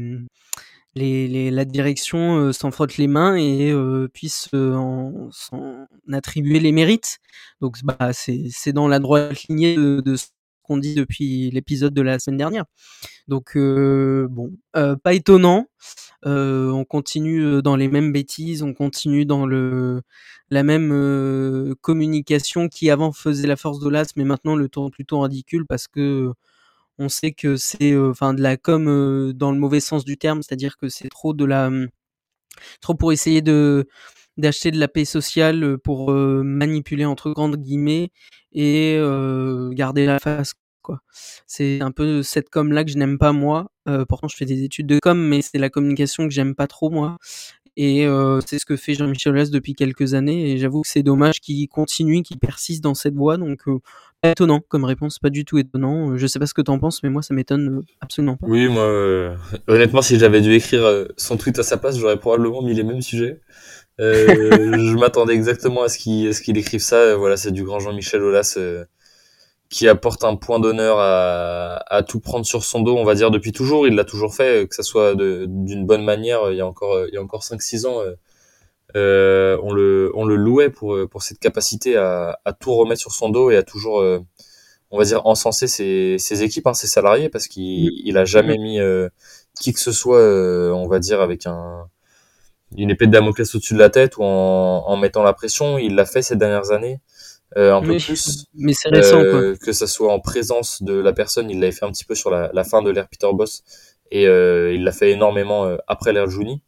les, 0.95 1.27
les, 1.27 1.51
la 1.51 1.65
direction 1.65 2.37
euh, 2.37 2.51
s'en 2.53 2.71
frotte 2.71 2.97
les 2.97 3.07
mains 3.07 3.35
et 3.35 3.71
euh, 3.71 4.07
puisse 4.13 4.49
euh, 4.53 4.75
en, 4.75 5.29
s'en 5.31 5.87
attribuer 6.11 6.59
les 6.59 6.71
mérites. 6.71 7.19
Donc 7.61 7.77
bah, 7.83 8.11
c'est 8.13 8.73
dans 8.73 8.87
la 8.87 8.99
droite 8.99 9.43
lignée 9.49 9.75
de, 9.75 10.01
de 10.01 10.15
ce 10.15 10.27
qu'on 10.63 10.77
dit 10.77 10.95
depuis 10.95 11.49
l'épisode 11.51 11.93
de 11.93 12.01
la 12.01 12.19
semaine 12.19 12.37
dernière. 12.37 12.65
Donc 13.27 13.57
bon, 13.57 14.51
pas 14.73 15.13
étonnant. 15.13 15.67
on 16.23 16.85
continue 16.87 17.61
dans 17.61 17.75
les 17.75 17.87
mêmes 17.87 18.11
bêtises, 18.11 18.63
on 18.63 18.73
continue 18.73 19.25
dans 19.25 19.45
le 19.45 20.01
la 20.49 20.63
même 20.63 21.75
communication 21.81 22.67
qui 22.69 22.89
avant 22.89 23.11
faisait 23.11 23.47
la 23.47 23.55
force 23.55 23.79
de 23.79 23.89
l'as, 23.89 24.15
mais 24.15 24.25
maintenant 24.25 24.55
le 24.55 24.69
tourne 24.69 24.91
plutôt 24.91 25.21
ridicule 25.21 25.65
parce 25.67 25.87
que 25.87 26.33
on 27.01 27.09
sait 27.09 27.31
que 27.31 27.57
c'est 27.57 27.97
enfin 27.97 28.33
de 28.33 28.41
la 28.41 28.57
com 28.57 29.33
dans 29.33 29.51
le 29.51 29.59
mauvais 29.59 29.79
sens 29.79 30.05
du 30.05 30.17
terme, 30.17 30.41
c'est-à-dire 30.41 30.77
que 30.77 30.89
c'est 30.89 31.09
trop 31.09 31.33
de 31.33 31.45
la 31.45 31.69
mmh, 31.69 31.89
trop 32.81 32.95
pour 32.95 33.11
essayer 33.13 33.41
d'acheter 33.41 34.71
de 34.71 34.79
la 34.79 34.87
paix 34.87 35.05
sociale 35.05 35.77
pour 35.79 36.11
manipuler 36.11 37.05
entre 37.05 37.31
grandes 37.31 37.57
guillemets 37.57 38.11
et 38.53 38.99
garder 39.73 40.05
la 40.05 40.19
face. 40.19 40.53
C'est 41.47 41.81
un 41.81 41.91
peu 41.91 42.23
cette 42.23 42.49
com 42.49 42.71
là 42.71 42.83
que 42.83 42.91
je 42.91 42.97
n'aime 42.97 43.17
pas 43.17 43.33
moi. 43.33 43.71
pourtant 44.07 44.27
je 44.27 44.35
fais 44.35 44.45
des 44.45 44.63
études 44.63 44.87
de 44.87 44.99
com, 44.99 45.19
mais 45.19 45.41
c'est 45.41 45.57
la 45.57 45.69
communication 45.69 46.27
que 46.27 46.33
j'aime 46.33 46.55
pas 46.55 46.67
trop 46.67 46.89
moi. 46.89 47.17
Et 47.77 48.05
c'est 48.45 48.59
ce 48.59 48.65
que 48.65 48.75
fait 48.75 48.93
Jean-Michel 48.93 49.33
Aulas 49.33 49.49
depuis 49.49 49.73
quelques 49.73 50.13
années. 50.13 50.51
Et 50.51 50.57
j'avoue 50.57 50.81
que 50.81 50.87
c'est 50.87 51.03
dommage 51.03 51.39
qu'il 51.39 51.67
continue, 51.67 52.21
qu'il 52.21 52.37
persiste 52.37 52.83
dans 52.83 52.93
cette 52.93 53.15
voie. 53.15 53.37
Donc 53.37 53.61
étonnant 54.23 54.61
comme 54.67 54.85
réponse, 54.85 55.19
pas 55.19 55.29
du 55.29 55.45
tout 55.45 55.57
étonnant. 55.57 56.17
Je 56.17 56.27
sais 56.27 56.39
pas 56.39 56.45
ce 56.45 56.53
que 56.53 56.61
t'en 56.61 56.79
penses, 56.79 57.01
mais 57.03 57.09
moi 57.09 57.21
ça 57.21 57.33
m'étonne 57.33 57.79
euh, 57.79 57.81
absolument 58.01 58.37
pas. 58.37 58.47
Oui, 58.47 58.67
moi, 58.67 58.83
euh, 58.83 59.35
honnêtement, 59.67 60.01
si 60.01 60.19
j'avais 60.19 60.41
dû 60.41 60.53
écrire 60.53 60.83
euh, 60.83 61.05
son 61.17 61.37
tweet 61.37 61.57
à 61.59 61.63
sa 61.63 61.77
place, 61.77 61.97
j'aurais 61.97 62.19
probablement 62.19 62.61
mis 62.61 62.73
les 62.73 62.83
mêmes 62.83 63.01
sujets. 63.01 63.39
je 64.01 64.97
m'attendais 64.97 65.33
exactement 65.33 65.83
à 65.83 65.89
ce 65.89 65.99
qu'il 65.99 66.33
ce 66.33 66.41
qu'il 66.41 66.57
écrive 66.57 66.79
ça. 66.79 67.15
Voilà, 67.15 67.37
c'est 67.37 67.51
du 67.51 67.63
grand 67.63 67.79
Jean-Michel 67.79 68.23
Aulas 68.23 68.57
qui 69.71 69.87
apporte 69.87 70.23
un 70.23 70.35
point 70.35 70.59
d'honneur 70.59 70.99
à, 70.99 71.77
à, 71.87 72.03
tout 72.03 72.19
prendre 72.19 72.45
sur 72.45 72.63
son 72.63 72.81
dos, 72.81 72.95
on 72.97 73.05
va 73.05 73.15
dire 73.15 73.31
depuis 73.31 73.53
toujours. 73.53 73.87
Il 73.87 73.95
l'a 73.95 74.05
toujours 74.05 74.35
fait, 74.35 74.67
que 74.67 74.75
ça 74.75 74.83
soit 74.83 75.15
d'une 75.15 75.85
bonne 75.85 76.03
manière. 76.03 76.51
Il 76.51 76.57
y 76.57 76.61
a 76.61 76.67
encore 76.67 77.07
il 77.07 77.13
y 77.13 77.17
a 77.17 77.21
encore 77.21 77.41
5-6 77.43 77.87
ans 77.87 78.01
euh, 78.95 79.57
on, 79.63 79.71
le, 79.73 80.11
on 80.15 80.25
le 80.25 80.35
louait 80.35 80.69
pour, 80.69 80.97
pour 81.09 81.23
cette 81.23 81.39
capacité 81.39 81.95
à, 81.95 82.39
à 82.45 82.53
tout 82.53 82.73
remettre 82.73 83.01
sur 83.01 83.11
son 83.11 83.29
dos 83.29 83.49
et 83.51 83.57
à 83.57 83.63
toujours, 83.63 84.01
euh, 84.01 84.19
on 84.91 84.97
va 84.97 85.05
dire, 85.05 85.25
encenser 85.25 85.67
ses, 85.67 86.17
ses 86.19 86.43
équipes, 86.43 86.67
hein, 86.67 86.73
ses 86.73 86.87
salariés, 86.87 87.29
parce 87.29 87.47
qu'il 87.47 87.91
il 88.05 88.17
a 88.17 88.25
jamais 88.25 88.57
mis 88.57 88.79
euh, 88.79 89.09
qui 89.59 89.73
que 89.73 89.79
ce 89.79 89.91
soit, 89.91 90.19
on 90.19 90.87
va 90.87 90.99
dire, 90.99 91.21
avec 91.21 91.45
un, 91.45 91.87
une 92.77 92.89
épée 92.89 93.07
de 93.07 93.11
Damoclès 93.11 93.53
au-dessus 93.55 93.73
de 93.73 93.79
la 93.79 93.89
tête 93.89 94.17
ou 94.17 94.23
en, 94.23 94.83
en 94.87 94.97
mettant 94.97 95.23
la 95.23 95.33
pression. 95.33 95.77
Il 95.77 95.95
l'a 95.95 96.05
fait 96.05 96.21
ces 96.21 96.35
dernières 96.35 96.71
années. 96.71 96.99
Un 97.55 97.81
peu 97.81 97.97
plus. 97.97 98.45
Mais 98.55 98.73
c'est 98.73 98.89
récent, 98.89 99.21
quoi. 99.23 99.55
Que 99.57 99.71
ça 99.71 99.87
soit 99.87 100.11
en 100.11 100.19
présence 100.19 100.81
de 100.83 100.93
la 100.93 101.13
personne, 101.13 101.49
il 101.49 101.59
l'avait 101.59 101.71
fait 101.71 101.85
un 101.85 101.91
petit 101.91 102.05
peu 102.05 102.15
sur 102.15 102.29
la, 102.29 102.49
la 102.53 102.63
fin 102.63 102.81
de 102.81 102.89
l'ère 102.89 103.07
Peter 103.07 103.27
Boss 103.33 103.63
et 104.11 104.23
il 104.23 104.83
l'a 104.83 104.91
fait 104.91 105.11
énormément 105.11 105.77
après 105.87 106.13
l'ère 106.13 106.29
Juni. 106.29 106.61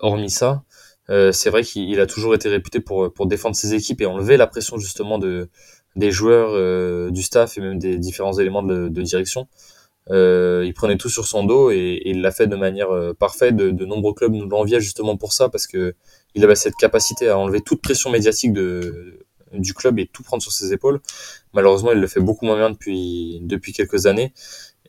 Hormis 0.00 0.30
ça, 0.30 0.62
c'est 1.08 1.50
vrai 1.50 1.62
qu'il 1.62 1.98
a 2.00 2.06
toujours 2.06 2.34
été 2.34 2.48
réputé 2.48 2.80
pour, 2.80 3.12
pour 3.12 3.26
défendre 3.26 3.56
ses 3.56 3.74
équipes 3.74 4.00
et 4.00 4.06
enlever 4.06 4.36
la 4.36 4.46
pression 4.46 4.78
justement 4.78 5.18
de, 5.18 5.48
des 5.96 6.10
joueurs, 6.10 7.10
du 7.10 7.22
staff 7.22 7.58
et 7.58 7.60
même 7.60 7.78
des 7.78 7.98
différents 7.98 8.38
éléments 8.38 8.62
de, 8.62 8.88
de 8.88 9.02
direction. 9.02 9.48
Euh, 10.10 10.64
il 10.66 10.74
prenait 10.74 10.96
tout 10.96 11.08
sur 11.08 11.26
son 11.26 11.44
dos 11.44 11.70
et, 11.70 12.02
il 12.04 12.20
l'a 12.20 12.32
fait 12.32 12.46
de 12.46 12.56
manière 12.56 12.90
euh, 12.90 13.12
parfaite. 13.12 13.56
De, 13.56 13.70
de, 13.70 13.84
nombreux 13.84 14.14
clubs 14.14 14.32
nous 14.32 14.48
l'enviaient 14.48 14.80
justement 14.80 15.16
pour 15.16 15.32
ça 15.32 15.48
parce 15.48 15.66
que 15.66 15.94
il 16.34 16.44
avait 16.44 16.54
cette 16.54 16.76
capacité 16.76 17.28
à 17.28 17.38
enlever 17.38 17.60
toute 17.60 17.82
pression 17.82 18.10
médiatique 18.10 18.52
de, 18.52 19.26
du 19.52 19.74
club 19.74 19.98
et 19.98 20.06
tout 20.06 20.22
prendre 20.22 20.42
sur 20.42 20.52
ses 20.52 20.72
épaules. 20.72 21.00
Malheureusement, 21.54 21.92
il 21.92 21.98
le 21.98 22.06
fait 22.06 22.20
beaucoup 22.20 22.46
moins 22.46 22.56
bien 22.56 22.70
depuis 22.70 23.40
depuis 23.42 23.72
quelques 23.72 24.06
années. 24.06 24.32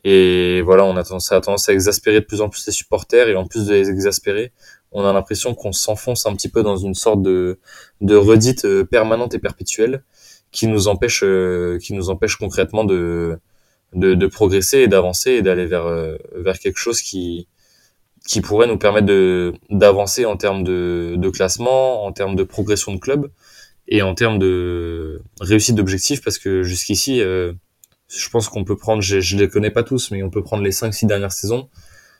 Et 0.04 0.62
voilà, 0.62 0.84
on 0.84 0.96
a 0.96 1.04
tendance, 1.04 1.26
ça 1.26 1.36
a 1.36 1.40
tendance 1.40 1.68
à 1.68 1.72
exaspérer 1.72 2.20
de 2.20 2.24
plus 2.26 2.40
en 2.40 2.48
plus 2.48 2.66
les 2.66 2.72
supporters 2.72 3.28
et 3.28 3.36
en 3.36 3.46
plus 3.46 3.66
de 3.66 3.74
les 3.74 3.88
exaspérer, 3.88 4.52
on 4.90 5.04
a 5.04 5.12
l'impression 5.12 5.54
qu'on 5.54 5.72
s'enfonce 5.72 6.26
un 6.26 6.34
petit 6.34 6.48
peu 6.48 6.62
dans 6.64 6.76
une 6.76 6.94
sorte 6.94 7.22
de, 7.22 7.60
de 8.00 8.16
redite 8.16 8.64
euh, 8.64 8.84
permanente 8.84 9.34
et 9.34 9.38
perpétuelle 9.38 10.02
qui 10.50 10.66
nous 10.66 10.88
empêche, 10.88 11.24
qui 11.80 11.94
nous 11.94 12.10
empêche 12.10 12.36
concrètement 12.36 12.84
de, 12.84 13.38
de, 13.94 14.14
de 14.14 14.26
progresser 14.26 14.78
et 14.78 14.88
d'avancer 14.88 15.32
et 15.32 15.42
d'aller 15.42 15.66
vers 15.66 15.86
euh, 15.86 16.16
vers 16.34 16.58
quelque 16.58 16.78
chose 16.78 17.00
qui 17.00 17.48
qui 18.26 18.40
pourrait 18.40 18.66
nous 18.66 18.78
permettre 18.78 19.06
de 19.06 19.54
d'avancer 19.70 20.24
en 20.24 20.36
termes 20.36 20.64
de, 20.64 21.14
de 21.16 21.28
classement, 21.30 22.04
en 22.04 22.12
termes 22.12 22.36
de 22.36 22.44
progression 22.44 22.94
de 22.94 22.98
club 22.98 23.30
et 23.88 24.02
en 24.02 24.14
termes 24.14 24.38
de 24.38 25.22
réussite 25.40 25.74
d'objectifs 25.74 26.22
parce 26.22 26.38
que 26.38 26.62
jusqu'ici 26.62 27.20
euh, 27.20 27.52
je 28.08 28.28
pense 28.28 28.48
qu'on 28.48 28.64
peut 28.64 28.76
prendre 28.76 29.02
je, 29.02 29.20
je 29.20 29.36
les 29.36 29.48
connais 29.48 29.70
pas 29.70 29.82
tous 29.82 30.10
mais 30.12 30.22
on 30.22 30.30
peut 30.30 30.42
prendre 30.42 30.62
les 30.62 30.72
5 30.72 30.94
6 30.94 31.06
dernières 31.06 31.32
saisons 31.32 31.68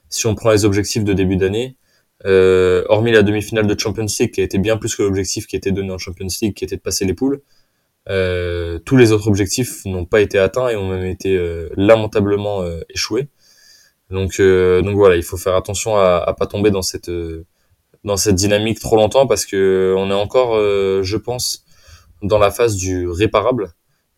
si 0.08 0.26
on 0.26 0.34
prend 0.34 0.50
les 0.50 0.64
objectifs 0.64 1.04
de 1.04 1.12
début 1.12 1.36
d'année 1.36 1.76
euh, 2.24 2.84
hormis 2.88 3.12
la 3.12 3.22
demi-finale 3.22 3.66
de 3.66 3.78
Champions 3.78 4.06
League 4.18 4.32
qui 4.32 4.40
a 4.40 4.44
été 4.44 4.58
bien 4.58 4.76
plus 4.76 4.96
que 4.96 5.02
l'objectif 5.02 5.46
qui 5.46 5.54
était 5.54 5.72
donné 5.72 5.92
en 5.92 5.98
Champions 5.98 6.26
League 6.42 6.54
qui 6.54 6.64
était 6.64 6.76
de 6.76 6.82
passer 6.82 7.04
les 7.04 7.14
poules 7.14 7.42
euh, 8.08 8.78
tous 8.80 8.96
les 8.96 9.12
autres 9.12 9.28
objectifs 9.28 9.84
n'ont 9.84 10.04
pas 10.04 10.20
été 10.20 10.38
atteints 10.38 10.68
et 10.68 10.76
ont 10.76 10.88
même 10.88 11.04
été 11.04 11.36
euh, 11.36 11.68
lamentablement 11.76 12.62
euh, 12.62 12.80
échoués. 12.90 13.28
Donc, 14.12 14.40
donc 14.40 14.96
voilà, 14.96 15.16
il 15.16 15.22
faut 15.24 15.36
faire 15.36 15.56
attention 15.56 15.96
à, 15.96 16.18
à 16.18 16.32
pas 16.34 16.46
tomber 16.46 16.70
dans 16.70 16.82
cette 16.82 17.10
dans 18.04 18.16
cette 18.16 18.34
dynamique 18.34 18.78
trop 18.80 18.96
longtemps 18.96 19.26
parce 19.26 19.46
que 19.46 19.94
on 19.96 20.10
est 20.10 20.14
encore, 20.14 20.56
je 20.58 21.16
pense, 21.16 21.64
dans 22.22 22.38
la 22.38 22.50
phase 22.50 22.76
du 22.76 23.08
réparable. 23.08 23.72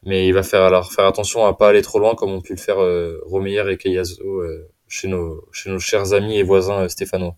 Mais 0.07 0.29
il 0.29 0.33
va 0.33 0.43
faire 0.43 0.63
alors 0.63 0.93
faire 0.93 1.07
attention 1.07 1.47
à 1.47 1.55
pas 1.55 1.69
aller 1.69 1.81
trop 1.81 1.99
loin 1.99 2.15
comme 2.15 2.31
ont 2.31 2.43
pu 2.43 2.53
le 2.53 2.59
faire 2.59 2.79
euh, 2.83 3.21
Romeyer 3.25 3.63
et 3.71 3.79
Kayazo 3.79 4.43
chez 4.87 5.09
nos 5.09 5.49
chez 5.53 5.71
nos 5.71 5.79
chers 5.79 6.13
amis 6.13 6.37
et 6.39 6.43
voisins 6.43 6.89
stéphanois. 6.89 7.37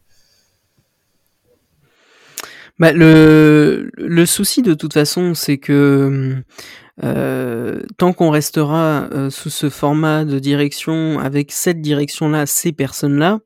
Bah, 2.79 2.93
le, 2.93 3.91
le 3.97 4.27
souci 4.27 4.63
de 4.63 4.75
toute 4.75 4.93
façon, 4.93 5.35
c'est 5.35 5.59
que 5.59 6.43
euh, 7.05 7.83
tant 7.99 8.13
qu'on 8.13 8.31
restera 8.31 9.09
euh, 9.13 9.31
sous 9.31 9.51
ce 9.51 9.69
format 9.69 10.25
de 10.25 10.39
direction, 10.39 11.19
avec 11.19 11.53
cette 11.53 11.81
direction-là, 11.81 12.47
ces 12.47 12.73
personnes-là, 12.73 13.41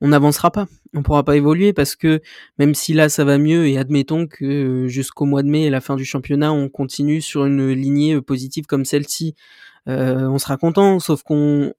on 0.00 0.08
n'avancera 0.08 0.50
pas. 0.50 0.66
On 0.94 1.02
pourra 1.02 1.22
pas 1.22 1.36
évoluer 1.36 1.74
parce 1.74 1.96
que 1.96 2.22
même 2.58 2.74
si 2.74 2.94
là 2.94 3.10
ça 3.10 3.24
va 3.24 3.36
mieux 3.36 3.68
et 3.68 3.76
admettons 3.76 4.26
que 4.26 4.44
euh, 4.44 4.88
jusqu'au 4.88 5.26
mois 5.26 5.42
de 5.42 5.48
mai 5.48 5.64
et 5.64 5.70
la 5.70 5.82
fin 5.82 5.96
du 5.96 6.04
championnat, 6.06 6.52
on 6.52 6.70
continue 6.70 7.20
sur 7.20 7.44
une 7.44 7.72
lignée 7.72 8.20
positive 8.22 8.64
comme 8.66 8.84
celle-ci, 8.84 9.34
on 9.86 10.38
sera 10.38 10.56
content. 10.58 10.98
Sauf 10.98 11.22
qu'on, 11.22 11.72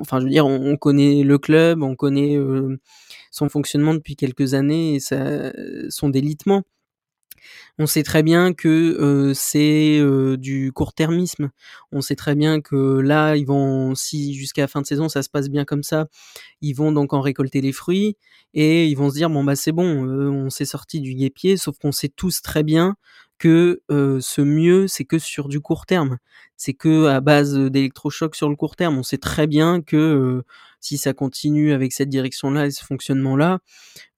enfin 0.00 0.20
je 0.20 0.24
veux 0.24 0.30
dire, 0.30 0.46
on, 0.46 0.76
connaît 0.76 1.22
le 1.22 1.38
club, 1.38 1.82
on 1.82 1.94
connaît 1.96 2.38
son 3.30 3.48
fonctionnement 3.48 3.94
depuis 3.94 4.14
quelques 4.14 4.52
années 4.52 4.96
et 4.96 5.00
ça, 5.00 5.52
son 5.88 6.10
délitement. 6.10 6.64
On 7.78 7.86
sait 7.86 8.02
très 8.02 8.22
bien 8.22 8.54
que 8.54 8.68
euh, 8.68 9.34
c'est 9.34 9.98
euh, 9.98 10.36
du 10.36 10.72
court-termisme. 10.72 11.50
On 11.92 12.00
sait 12.00 12.16
très 12.16 12.34
bien 12.34 12.60
que 12.60 13.00
là, 13.00 13.36
ils 13.36 13.46
vont, 13.46 13.94
si 13.94 14.34
jusqu'à 14.34 14.62
la 14.62 14.68
fin 14.68 14.80
de 14.80 14.86
saison 14.86 15.08
ça 15.08 15.22
se 15.22 15.28
passe 15.28 15.48
bien 15.48 15.64
comme 15.64 15.82
ça, 15.82 16.06
ils 16.60 16.72
vont 16.74 16.92
donc 16.92 17.12
en 17.12 17.20
récolter 17.20 17.60
les 17.60 17.72
fruits 17.72 18.16
et 18.54 18.86
ils 18.86 18.94
vont 18.96 19.10
se 19.10 19.14
dire 19.16 19.30
bon 19.30 19.44
bah 19.44 19.56
c'est 19.56 19.72
bon, 19.72 20.06
euh, 20.06 20.30
on 20.30 20.50
s'est 20.50 20.64
sorti 20.64 21.00
du 21.00 21.14
guépier. 21.14 21.56
Sauf 21.56 21.78
qu'on 21.78 21.92
sait 21.92 22.08
tous 22.08 22.40
très 22.42 22.62
bien 22.62 22.96
que 23.38 23.82
ce 23.88 24.40
mieux 24.40 24.88
c'est 24.88 25.04
que 25.04 25.18
sur 25.18 25.48
du 25.48 25.60
court 25.60 25.86
terme. 25.86 26.18
C'est 26.56 26.74
que 26.74 27.06
à 27.06 27.20
base 27.20 27.54
d'électrochocs 27.54 28.34
sur 28.34 28.48
le 28.48 28.56
court 28.56 28.76
terme. 28.76 28.98
On 28.98 29.02
sait 29.02 29.18
très 29.18 29.46
bien 29.46 29.82
que 29.82 30.42
si 30.86 30.98
ça 30.98 31.12
continue 31.12 31.72
avec 31.72 31.92
cette 31.92 32.08
direction-là 32.08 32.66
et 32.66 32.70
ce 32.70 32.84
fonctionnement-là, 32.84 33.58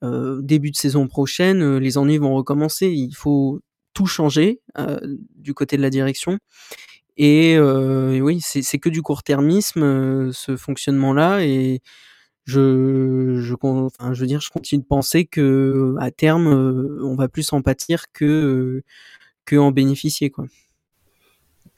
euh, 0.04 0.40
début 0.42 0.70
de 0.70 0.76
saison 0.76 1.08
prochaine, 1.08 1.62
euh, 1.62 1.78
les 1.78 1.96
ennuis 1.96 2.18
vont 2.18 2.34
recommencer. 2.34 2.88
Il 2.88 3.14
faut 3.14 3.60
tout 3.94 4.06
changer 4.06 4.60
euh, 4.78 4.98
du 5.37 5.54
côté 5.54 5.76
de 5.76 5.82
la 5.82 5.90
direction. 5.90 6.38
Et, 7.16 7.58
oui, 7.58 8.40
c'est 8.40 8.78
que 8.78 8.88
du 8.88 9.02
court-termisme, 9.02 10.32
ce 10.32 10.56
fonctionnement-là. 10.56 11.44
Et 11.44 11.80
je, 12.48 13.40
je, 13.40 13.54
enfin, 13.62 14.12
je 14.12 14.20
veux 14.20 14.26
dire, 14.26 14.40
je 14.40 14.50
continue 14.50 14.82
de 14.82 14.86
penser 14.86 15.24
que 15.24 15.94
à 16.00 16.10
terme, 16.10 16.46
on 17.02 17.14
va 17.14 17.28
plus 17.28 17.52
en 17.52 17.62
pâtir 17.62 18.04
que, 18.12 18.82
que 19.44 19.56
en 19.56 19.70
bénéficier, 19.70 20.30
quoi. 20.30 20.46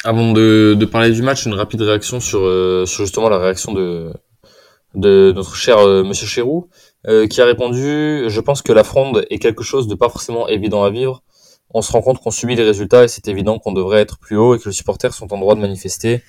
Avant 0.03 0.33
de, 0.33 0.75
de, 0.79 0.85
parler 0.87 1.11
du 1.11 1.21
match, 1.21 1.45
une 1.45 1.53
rapide 1.53 1.83
réaction 1.83 2.21
sur, 2.21 2.41
sur 2.87 3.05
justement 3.05 3.29
la 3.29 3.39
réaction 3.39 3.75
de, 3.75 4.11
de 4.95 5.33
notre 5.35 5.55
cher 5.55 5.79
euh, 5.79 6.03
Monsieur 6.03 6.27
Chéroux, 6.27 6.69
euh, 7.07 7.27
qui 7.27 7.41
a 7.41 7.45
répondu 7.45 8.25
Je 8.29 8.41
pense 8.41 8.63
que 8.63 8.73
la 8.73 8.85
fronde 8.85 9.25
est 9.31 9.39
quelque 9.39 9.63
chose 9.63 9.87
de 9.87 9.95
pas 9.95 10.09
forcément 10.09 10.49
évident 10.49 10.83
à 10.83 10.91
vivre. 10.91 11.23
On 11.73 11.83
se 11.83 11.93
rend 11.93 12.03
compte 12.03 12.21
qu'on 12.21 12.33
subit 12.33 12.57
les 12.57 12.65
résultats 12.65 13.05
et 13.05 13.09
c'est 13.09 13.29
évident 13.29 13.59
qu'on 13.59 13.73
devrait 13.73 14.01
être 14.01 14.19
plus 14.19 14.37
haut 14.37 14.55
et 14.55 14.59
que 14.59 14.69
les 14.69 14.75
supporters 14.75 15.15
sont 15.15 15.33
en 15.33 15.39
droit 15.39 15.55
de 15.55 15.61
manifester. 15.61 16.23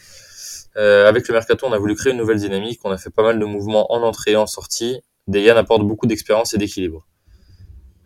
Euh, 0.78 1.08
avec 1.08 1.28
le 1.28 1.34
mercato, 1.34 1.66
on 1.68 1.74
a 1.74 1.78
voulu 1.78 1.96
créer 1.96 2.14
une 2.14 2.20
nouvelle 2.20 2.40
dynamique. 2.40 2.80
On 2.84 2.92
a 2.92 2.98
fait 2.98 3.10
pas 3.10 3.24
mal 3.24 3.40
de 3.40 3.46
mouvements 3.46 3.92
en 3.92 4.02
entrée 4.02 4.32
et 4.32 4.36
en 4.36 4.48
sortie. 4.48 5.02
Dejan 5.28 5.56
apporte 5.58 5.84
beaucoup 5.84 6.08
d'expérience 6.08 6.54
et 6.54 6.58
d'équilibre. 6.58 7.08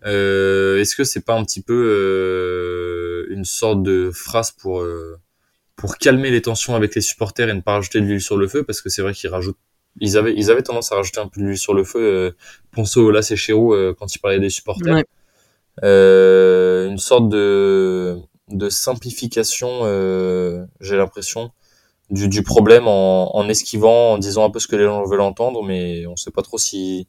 Euh, 0.05 0.79
Est-ce 0.79 0.95
que 0.95 1.03
c'est 1.03 1.25
pas 1.25 1.35
un 1.35 1.43
petit 1.43 1.61
peu 1.61 1.73
euh, 1.73 3.33
une 3.33 3.45
sorte 3.45 3.81
de 3.83 4.11
phrase 4.13 4.51
pour 4.51 4.81
euh, 4.81 5.17
pour 5.75 5.97
calmer 5.97 6.31
les 6.31 6.41
tensions 6.41 6.75
avec 6.75 6.95
les 6.95 7.01
supporters 7.01 7.49
et 7.49 7.53
ne 7.53 7.61
pas 7.61 7.73
rajouter 7.73 7.99
de 8.01 8.05
l'huile 8.05 8.21
sur 8.21 8.37
le 8.37 8.47
feu? 8.47 8.63
Parce 8.63 8.81
que 8.81 8.89
c'est 8.89 9.01
vrai 9.01 9.13
qu'il 9.13 9.29
rajoute 9.29 9.57
ils 10.01 10.17
avaient, 10.17 10.33
ils 10.35 10.51
avaient 10.51 10.61
tendance 10.61 10.91
à 10.91 10.95
rajouter 10.95 11.19
un 11.19 11.27
peu 11.27 11.39
de 11.41 11.45
l'huile 11.45 11.57
sur 11.57 11.73
le 11.73 11.83
feu. 11.83 11.99
Euh, 11.99 12.31
Ponceau, 12.71 13.11
là, 13.11 13.21
c'est 13.21 13.35
Chéroux 13.35 13.73
euh, 13.73 13.93
quand 13.97 14.13
il 14.13 14.19
parlait 14.19 14.39
des 14.39 14.49
supporters. 14.49 15.03
Euh, 15.83 16.87
une 16.89 16.97
sorte 16.97 17.29
de, 17.29 18.17
de 18.49 18.69
simplification, 18.69 19.81
euh, 19.83 20.65
j'ai 20.81 20.97
l'impression, 20.97 21.51
du, 22.09 22.27
du 22.27 22.43
problème 22.43 22.87
en, 22.87 23.35
en, 23.35 23.49
esquivant, 23.49 24.13
en 24.13 24.17
disant 24.17 24.45
un 24.45 24.49
peu 24.49 24.59
ce 24.59 24.67
que 24.67 24.75
les 24.75 24.85
gens 24.85 25.03
veulent 25.05 25.21
entendre, 25.21 25.63
mais 25.63 26.05
on 26.07 26.15
sait 26.15 26.31
pas 26.31 26.41
trop 26.41 26.57
si 26.57 27.07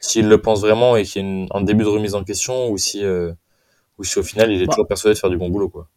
s'il 0.00 0.28
le 0.28 0.38
pense 0.38 0.60
vraiment 0.60 0.96
et 0.96 1.04
qu'il 1.04 1.24
y 1.24 1.46
a 1.50 1.56
un 1.56 1.62
début 1.62 1.84
de 1.84 1.88
remise 1.88 2.14
en 2.14 2.24
question 2.24 2.68
ou 2.68 2.76
si, 2.76 3.02
euh, 3.04 3.32
ou 3.98 4.04
si 4.04 4.18
au 4.18 4.22
final 4.22 4.52
il 4.52 4.60
est 4.60 4.66
bah. 4.66 4.72
toujours 4.72 4.86
persuadé 4.86 5.14
de 5.14 5.18
faire 5.18 5.30
du 5.30 5.38
bon 5.38 5.48
boulot, 5.48 5.70
quoi. 5.70 5.88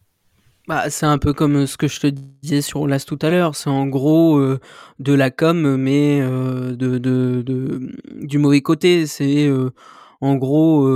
Bah, 0.68 0.90
c'est 0.90 1.06
un 1.06 1.16
peu 1.16 1.32
comme 1.32 1.66
ce 1.66 1.78
que 1.78 1.88
je 1.88 1.98
te 1.98 2.06
disais 2.06 2.60
sur 2.60 2.82
Olas 2.82 3.04
tout 3.06 3.18
à 3.22 3.30
l'heure. 3.30 3.56
C'est 3.56 3.70
en 3.70 3.86
gros 3.86 4.36
euh, 4.36 4.60
de 4.98 5.14
la 5.14 5.30
com, 5.30 5.76
mais 5.76 6.20
euh, 6.20 6.76
de, 6.76 6.98
de, 6.98 7.40
de, 7.40 7.90
du 8.20 8.36
mauvais 8.36 8.60
côté. 8.60 9.06
C'est 9.06 9.46
euh, 9.46 9.70
en 10.20 10.36
gros 10.36 10.88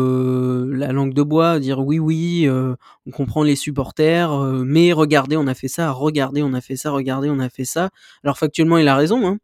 la 0.66 0.92
langue 0.92 1.14
de 1.14 1.22
bois, 1.22 1.60
dire 1.60 1.80
oui, 1.80 1.98
oui, 1.98 2.48
on 2.50 3.10
comprend 3.10 3.42
les 3.42 3.56
supporters, 3.56 4.32
mais 4.64 4.92
regardez, 4.92 5.36
on 5.36 5.46
a 5.46 5.54
fait 5.54 5.68
ça, 5.68 5.90
regardez, 5.92 6.42
on 6.42 6.54
a 6.54 6.60
fait 6.60 6.76
ça, 6.76 6.90
regardez, 6.90 7.30
on 7.30 7.38
a 7.38 7.48
fait 7.48 7.64
ça. 7.64 7.90
Alors 8.24 8.38
factuellement, 8.38 8.78
il 8.78 8.88
a 8.88 8.96
raison. 8.96 9.26
Hein. 9.26 9.38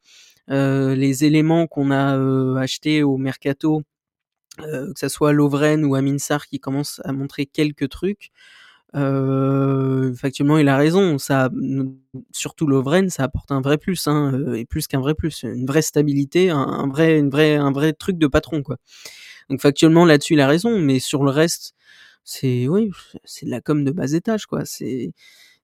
les 0.95 1.25
éléments 1.25 1.67
qu'on 1.67 1.91
a 1.91 2.61
achetés 2.61 3.03
au 3.03 3.17
mercato, 3.19 3.83
que 4.59 4.93
ce 4.97 5.09
soit 5.09 5.33
Lovren 5.33 5.85
ou 5.85 5.95
Aminsar 5.95 6.47
qui 6.47 6.61
commencent 6.61 7.01
à 7.05 7.13
montrer 7.13 7.47
quelques 7.47 7.89
trucs. 7.89 8.31
Euh, 8.95 10.15
factuellement, 10.15 10.59
il 10.59 10.69
a 10.69 10.77
raison. 10.77 11.19
Ça, 11.19 11.51
surtout 12.33 12.67
Lovren, 12.67 13.11
ça 13.11 13.25
apporte 13.25 13.53
un 13.53 13.61
vrai 13.61 13.79
plus, 13.79 14.07
hein, 14.07 14.33
euh, 14.35 14.55
et 14.55 14.65
plus 14.65 14.87
qu'un 14.87 15.01
vrai 15.01 15.15
plus, 15.15 15.43
une 15.43 15.67
vraie 15.67 15.83
stabilité, 15.83 16.51
un, 16.51 16.89
vrai, 16.89 17.19
une 17.19 17.31
vraie, 17.31 17.57
un 17.57 17.73
vrai 17.73 17.93
truc 17.93 18.19
de 18.19 18.27
patron, 18.27 18.63
quoi. 18.63 18.77
Donc 19.51 19.61
factuellement 19.61 20.05
là-dessus, 20.05 20.35
il 20.35 20.41
a 20.41 20.49
raison, 20.49 20.79
mais 20.79 20.99
sur 20.99 21.25
le 21.25 21.31
reste, 21.31 21.75
c'est 22.25 22.69
oui, 22.69 22.91
c'est 23.25 23.47
de 23.47 23.51
la 23.51 23.61
com 23.61 23.85
de 23.85 23.91
bas 23.91 24.13
étage, 24.13 24.47
quoi. 24.47 24.65
C'est 24.65 25.13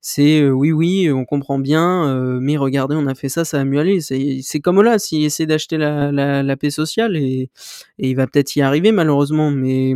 c'est 0.06 0.42
euh, 0.42 0.50
oui 0.50 0.70
oui 0.70 1.10
on 1.10 1.24
comprend 1.24 1.58
bien 1.58 2.06
euh, 2.10 2.38
mais 2.38 2.58
regardez 2.58 2.94
on 2.94 3.06
a 3.06 3.14
fait 3.14 3.30
ça 3.30 3.46
ça 3.46 3.60
a 3.62 3.64
mieux 3.64 3.80
aller 3.80 4.00
c'est 4.02 4.60
comme 4.60 4.82
là 4.82 4.98
s'il 4.98 5.24
essaie 5.24 5.46
d'acheter 5.46 5.78
la, 5.78 6.56
paix 6.58 6.68
sociale 6.68 7.16
et, 7.16 7.50
et 7.98 8.10
il 8.10 8.14
va 8.14 8.26
peut-être 8.26 8.54
y 8.54 8.60
arriver 8.60 8.92
malheureusement 8.92 9.50
mais 9.50 9.94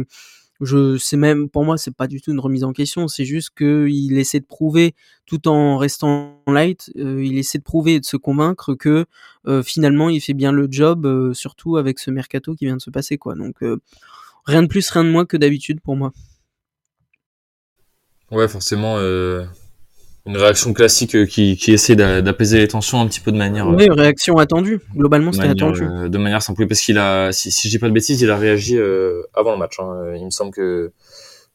je 0.61 0.97
sais 0.99 1.17
même, 1.17 1.49
pour 1.49 1.65
moi, 1.65 1.79
c'est 1.79 1.95
pas 1.95 2.09
du 2.09 2.21
tout 2.21 2.33
une 2.33 2.41
remise 2.41 2.65
en 2.65 2.73
question. 2.73 3.07
C'est 3.07 3.25
juste 3.25 3.50
qu'il 3.57 4.19
essaie 4.19 4.41
de 4.41 4.47
prouver, 4.47 4.95
tout 5.27 5.47
en 5.49 5.77
restant 5.77 6.43
light, 6.49 6.91
euh, 6.97 7.25
il 7.25 7.38
essaie 7.38 7.59
de 7.59 7.62
prouver 7.62 7.95
et 7.95 8.00
de 8.00 8.05
se 8.05 8.17
convaincre 8.17 8.75
que 8.75 9.07
euh, 9.47 9.62
finalement, 9.62 10.09
il 10.09 10.21
fait 10.21 10.35
bien 10.35 10.50
le 10.50 10.67
job, 10.71 11.07
euh, 11.07 11.33
surtout 11.33 11.77
avec 11.77 11.99
ce 11.99 12.11
mercato 12.11 12.55
qui 12.55 12.65
vient 12.65 12.77
de 12.77 12.83
se 12.83 12.91
passer, 12.91 13.19
quoi. 13.19 13.35
Donc, 13.35 13.57
rien 14.45 14.62
de 14.62 14.69
plus, 14.69 14.88
rien 14.91 15.05
de 15.05 15.11
moins 15.11 15.27
que 15.27 15.37
d'habitude 15.37 15.81
pour 15.81 15.97
moi. 15.97 16.12
Ouais, 18.31 18.49
forcément 18.49 18.99
une 20.27 20.37
réaction 20.37 20.73
classique 20.73 21.15
euh, 21.15 21.27
qui, 21.27 21.57
qui 21.57 21.73
essaie 21.73 21.97
d'apaiser 21.97 22.59
les 22.59 22.69
tensions 22.69 23.01
un 23.01 23.07
petit 23.07 23.21
peu 23.21 23.33
de 23.33 23.37
manière. 23.37 23.67
Oui, 23.69 23.87
une 23.87 23.99
réaction 23.99 24.37
attendue. 24.37 24.81
Globalement, 24.95 25.33
c'était 25.33 25.49
attendu. 25.49 25.83
Euh, 25.85 26.09
de 26.09 26.19
manière 26.19 26.43
simple, 26.43 26.67
parce 26.67 26.81
qu'il 26.81 26.99
a, 26.99 27.33
si, 27.33 27.51
si 27.51 27.69
je 27.69 27.75
dis 27.75 27.79
pas 27.79 27.89
de 27.89 27.95
bêtises, 27.95 28.21
il 28.21 28.31
a 28.31 28.37
réagi 28.37 28.77
euh, 28.77 29.23
avant 29.35 29.53
le 29.53 29.59
match. 29.59 29.81
Hein. 29.81 30.15
Il 30.17 30.25
me 30.25 30.31
semble 30.31 30.53
que 30.53 30.93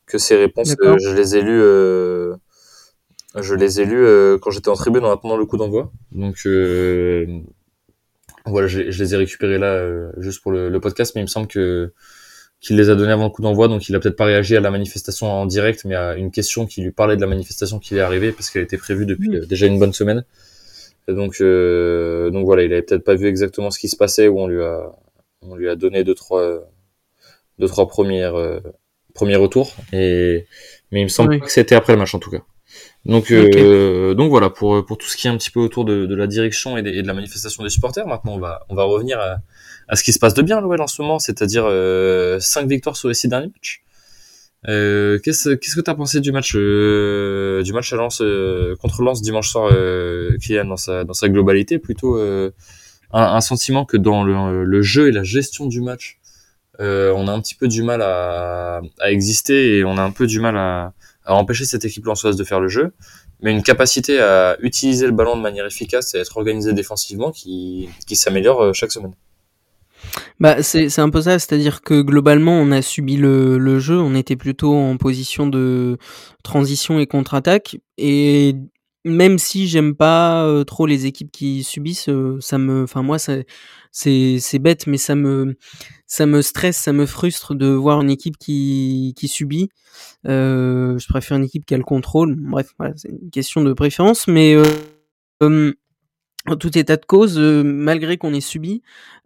que 0.06 0.18
ces 0.18 0.36
réponses, 0.36 0.76
je 0.82 1.16
les 1.16 1.38
ai 1.38 1.42
lues, 1.42 1.62
je 3.40 3.56
les 3.56 3.80
ai 3.80 3.86
quand 4.42 4.52
j'étais 4.52 4.70
en 4.70 4.76
tribune 4.76 5.06
en 5.06 5.12
attendant 5.12 5.38
le 5.38 5.46
coup 5.46 5.58
d'envoi. 5.58 5.92
Donc 6.12 6.36
voilà, 8.46 8.68
je, 8.68 8.92
je, 8.92 9.04
les 9.04 9.14
ai 9.14 9.18
récupérés 9.18 9.58
là 9.58 9.82
juste 10.18 10.44
pour 10.44 10.52
le, 10.52 10.68
le, 10.68 10.80
podcast, 10.82 11.14
mais 11.16 11.22
il 11.22 11.24
me 11.24 11.30
semble 11.30 11.48
que 11.48 11.94
qu'il 12.64 12.78
les 12.78 12.90
a 12.90 12.96
donnés 12.96 13.12
avant 13.12 13.26
le 13.26 13.30
coup 13.30 13.42
d'envoi, 13.42 13.68
donc 13.68 13.90
il 13.90 13.96
a 13.96 14.00
peut-être 14.00 14.16
pas 14.16 14.24
réagi 14.24 14.56
à 14.56 14.62
la 14.62 14.72
manifestation 14.72 15.28
en 15.28 15.46
direct, 15.46 15.84
mais 15.84 15.96
à 15.96 16.16
une 16.16 16.32
question 16.32 16.66
qui 16.66 16.82
lui 16.82 16.92
parlait 16.92 17.18
de 17.18 17.22
la 17.22 17.28
manifestation 17.28 17.78
qui 17.78 17.98
est 17.98 18.00
arrivée, 18.00 18.32
parce 18.32 18.50
qu'elle 18.50 18.64
était 18.64 18.78
prévue 18.78 19.06
depuis 19.06 19.36
euh, 19.36 19.46
déjà 19.46 19.68
une 19.68 19.78
bonne 19.80 19.92
semaine. 19.92 20.24
Et 21.10 21.14
donc, 21.14 21.42
euh, 21.42 22.30
donc 22.30 22.46
voilà, 22.46 22.64
il 22.64 22.72
avait 22.72 22.82
peut-être 22.82 23.04
pas 23.04 23.16
vu 23.16 23.28
exactement 23.28 23.70
ce 23.70 23.80
qui 23.80 23.90
se 23.90 23.98
passait, 23.98 24.30
où 24.30 24.40
on 24.40 24.48
lui 24.48 24.64
a, 24.64 24.94
on 25.42 25.56
lui 25.56 25.70
a 25.70 25.76
donné 25.76 26.06
deux 26.06 26.16
trois, 26.16 26.64
deux 27.60 27.68
trois 27.68 27.86
premières, 27.90 28.36
euh, 28.36 28.62
premiers 29.14 29.36
retours. 29.36 29.76
Et 29.92 30.46
mais 30.92 31.02
il 31.02 31.04
me 31.04 31.10
semble 31.10 31.42
que 31.42 31.52
c'était 31.52 31.76
après 31.76 31.92
le 31.94 32.00
match 32.00 32.16
en 32.16 32.20
tout 32.20 32.32
cas. 32.32 32.44
Donc, 33.04 33.30
euh, 33.32 34.14
donc 34.14 34.30
voilà 34.30 34.50
pour 34.50 34.86
pour 34.86 34.98
tout 34.98 35.08
ce 35.08 35.18
qui 35.18 35.28
est 35.28 35.30
un 35.30 35.38
petit 35.38 35.52
peu 35.52 35.60
autour 35.60 35.84
de, 35.84 36.06
de 36.06 36.16
la 36.16 36.28
direction 36.28 36.78
et, 36.78 36.80
et, 36.80 37.02
de 37.02 37.08
la 37.08 37.14
manifestation 37.14 37.62
des 37.62 37.70
supporters. 37.70 38.08
Maintenant, 38.08 38.36
on 38.36 38.40
va 38.40 38.66
on 38.70 38.76
va 38.76 38.84
revenir 38.84 39.20
à, 39.20 39.40
à 39.88 39.96
ce 39.96 40.04
qui 40.04 40.14
se 40.14 40.20
passe 40.20 40.34
de 40.34 40.42
bien 40.42 40.62
l'OL 40.62 40.82
en 40.82 40.88
ce 40.88 41.02
moment, 41.02 41.20
c'est-à-dire 41.20 41.66
euh, 41.68 42.40
5 42.40 42.68
victoires 42.68 42.96
sur 42.96 43.10
les 43.10 43.14
6 43.14 43.28
derniers 43.28 43.48
matchs. 43.48 43.84
Euh, 44.70 45.20
qu'est-ce 45.20 45.50
qu'est-ce 45.50 45.76
que 45.76 45.82
t'as 45.82 45.94
pensé 45.94 46.22
du 46.22 46.32
match 46.32 46.54
euh, 46.56 47.64
du 47.64 47.74
match 47.74 47.92
à 47.92 47.98
Lens 47.98 48.22
euh, 48.22 48.78
contre 48.78 49.02
Lens 49.02 49.22
dimanche 49.22 49.50
soir 49.50 49.70
euh, 49.74 50.38
Kylian 50.42 50.66
dans 50.66 50.78
sa 50.78 51.04
dans 51.04 51.14
sa 51.14 51.28
globalité 51.28 51.80
plutôt 51.80 52.18
euh, 52.18 52.52
un, 53.12 53.24
un, 53.24 53.42
sentiment 53.42 53.84
que 53.84 53.98
dans 53.98 54.24
le, 54.24 54.64
le, 54.64 54.82
jeu 54.82 55.10
et 55.10 55.12
la 55.12 55.24
gestion 55.24 55.66
du 55.66 55.82
match 55.82 56.20
on 56.80 57.28
a 57.28 57.32
un 57.32 57.42
petit 57.42 57.56
peu 57.56 57.68
du 57.68 57.84
mal 57.84 58.02
à, 58.02 58.82
à, 59.00 59.12
exister 59.12 59.78
et 59.78 59.84
on 59.84 59.98
a 59.98 60.02
un 60.02 60.12
peu 60.12 60.28
du 60.28 60.40
mal 60.40 60.56
à, 60.58 60.94
à 61.26 61.36
empêcher 61.36 61.66
cette 61.66 61.84
équipe 61.84 62.06
lensoise 62.06 62.38
de 62.38 62.44
faire 62.46 62.62
le 62.62 62.70
jeu 62.70 62.94
mais 63.42 63.52
une 63.52 63.64
capacité 63.64 64.22
à 64.22 64.56
utiliser 64.62 65.06
le 65.06 65.12
ballon 65.12 65.36
de 65.36 65.42
manière 65.42 65.66
efficace 65.66 66.16
et 66.16 66.20
être 66.20 66.38
organisé 66.38 66.72
défensivement 66.72 67.32
qui, 67.32 67.90
qui 68.08 68.16
s'améliore 68.16 68.74
chaque 68.74 68.94
semaine. 68.94 69.14
Bah, 70.40 70.62
c'est 70.64 70.90
c'est 70.90 71.02
un 71.02 71.10
peu 71.10 71.22
ça, 71.22 71.40
c'est-à-dire 71.40 71.82
que 71.82 72.02
globalement, 72.02 72.54
on 72.60 72.72
a 72.72 72.82
subi 72.82 73.18
le 73.18 73.58
le 73.58 73.80
jeu, 73.80 74.00
on 74.00 74.16
était 74.16 74.36
plutôt 74.36 74.76
en 74.76 74.98
position 74.98 75.48
de 75.48 75.98
transition 76.44 77.00
et 77.00 77.08
contre-attaque 77.08 77.78
et 77.98 78.56
même 79.06 79.38
si 79.38 79.68
j'aime 79.68 79.96
pas, 79.96 80.46
euh, 80.46 80.64
trop 80.64 80.86
les 80.86 81.06
équipes 81.06 81.32
qui 81.32 81.64
subissent, 81.64 82.10
euh, 82.10 82.38
ça 82.42 82.58
me 82.58 82.84
enfin 82.84 83.02
moi 83.04 83.20
c'est 83.20 83.46
c'est 83.92 84.38
c'est 84.40 84.60
bête 84.60 84.88
mais 84.88 84.98
ça 84.98 85.16
me 85.16 85.56
ça 86.08 86.26
me 86.26 86.42
stresse, 86.42 86.78
ça 86.78 86.94
me 86.94 87.06
frustre 87.06 87.54
de 87.56 87.68
voir 87.68 88.02
une 88.02 88.10
équipe 88.10 88.38
qui 88.38 89.14
qui 89.18 89.28
subit. 89.28 89.70
Euh, 90.28 90.98
je 91.00 91.08
préfère 91.08 91.38
une 91.38 91.44
équipe 91.46 91.66
qui 91.66 91.74
a 91.76 91.78
le 91.78 91.84
contrôle. 91.84 92.36
Bref, 92.40 92.74
voilà, 92.80 92.94
c'est 92.98 93.10
une 93.10 93.30
question 93.32 93.62
de 93.64 93.74
préférence 93.74 94.28
mais 94.28 94.56
en 96.48 96.58
tout 96.58 96.78
état 96.78 96.98
de 96.98 97.06
cause, 97.06 97.38
euh, 97.40 97.64
malgré 97.64 98.18
qu'on 98.18 98.34
ait 98.34 98.42
subi, 98.42 98.82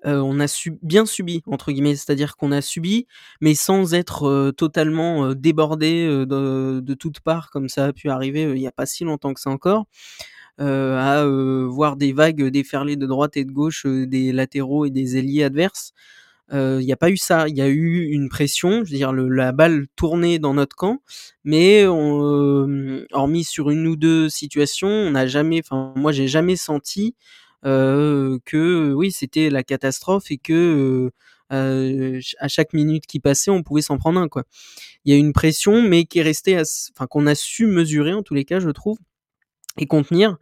euh, 0.05 0.19
on 0.19 0.39
a 0.39 0.45
bien 0.83 1.05
subi 1.05 1.41
entre 1.47 1.71
guillemets, 1.71 1.95
c'est-à-dire 1.95 2.38
qu'on 2.38 2.51
a 2.51 2.62
subi, 2.62 3.08
mais 3.41 3.56
sans 3.56 3.93
être 3.95 4.27
euh, 4.27 4.51
totalement 4.51 5.34
débordé 5.34 6.06
de, 6.08 6.80
de 6.80 6.93
toutes 6.93 7.19
parts 7.21 7.49
comme 7.49 7.69
ça 7.69 7.86
a 7.86 7.93
pu 7.93 8.10
arriver 8.10 8.43
il 8.43 8.53
n'y 8.60 8.67
a 8.67 8.71
pas 8.71 8.86
si 8.86 9.03
longtemps 9.03 9.34
que 9.34 9.39
ça 9.41 9.49
encore, 9.49 9.86
à 10.60 11.25
voir 11.69 11.97
des 11.97 12.13
vagues 12.13 12.43
déferler 12.49 12.95
de 12.95 13.06
droite 13.06 13.38
et 13.38 13.45
de 13.45 13.51
gauche 13.51 13.86
des 13.86 14.32
latéraux 14.32 14.86
et 14.86 14.89
des 14.91 15.17
ailiers 15.17 15.43
adverses. 15.43 15.93
Il 16.51 16.79
n'y 16.79 16.93
a 16.93 16.97
pas 16.97 17.10
eu 17.10 17.17
ça. 17.17 17.47
Il 17.47 17.57
y 17.57 17.62
a 17.62 17.67
eu 17.67 18.05
une 18.10 18.29
pression, 18.29 18.83
je 18.86 18.91
veux 18.91 18.97
dire, 18.97 19.12
le, 19.12 19.27
la 19.29 19.51
balle 19.51 19.88
tournait 19.95 20.39
dans 20.39 20.53
notre 20.53 20.75
camp, 20.75 21.01
mais 21.43 21.86
on, 21.88 23.03
hormis 23.12 23.43
sur 23.43 23.69
une 23.69 23.88
ou 23.88 23.95
deux 23.95 24.29
situations, 24.29 24.88
on 24.88 25.12
n'a 25.12 25.27
jamais, 25.27 25.62
enfin, 25.63 25.93
moi, 25.95 26.12
j'ai 26.12 26.27
jamais 26.27 26.55
senti 26.55 27.15
euh, 27.65 28.39
que 28.45 28.93
oui, 28.93 29.12
c'était 29.12 29.49
la 29.49 29.63
catastrophe 29.63 30.31
et 30.31 30.38
que 30.38 31.12
euh, 31.53 32.21
à 32.39 32.47
chaque 32.47 32.73
minute 32.73 33.05
qui 33.07 33.19
passait, 33.19 33.51
on 33.51 33.63
pouvait 33.63 33.81
s'en 33.81 33.97
prendre 33.97 34.19
un. 34.19 34.27
Quoi. 34.27 34.43
Il 35.05 35.13
y 35.13 35.15
a 35.15 35.19
une 35.19 35.33
pression, 35.33 35.81
mais 35.81 36.05
qui 36.05 36.19
est 36.19 36.23
restée, 36.23 36.57
enfin, 36.60 37.07
qu'on 37.07 37.27
a 37.27 37.36
su 37.36 37.67
mesurer 37.67 38.13
en 38.13 38.23
tous 38.23 38.33
les 38.33 38.45
cas, 38.45 38.60
je 38.60 38.69
trouve 38.69 38.97
et 39.79 39.86
contenir. 39.86 40.38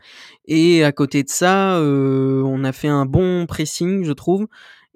Et 0.46 0.84
à 0.84 0.92
côté 0.92 1.24
de 1.24 1.30
ça, 1.30 1.78
euh, 1.78 2.42
on 2.44 2.64
a 2.64 2.72
fait 2.72 2.88
un 2.88 3.06
bon 3.06 3.46
pressing, 3.46 4.06
je 4.06 4.14
trouve, 4.14 4.48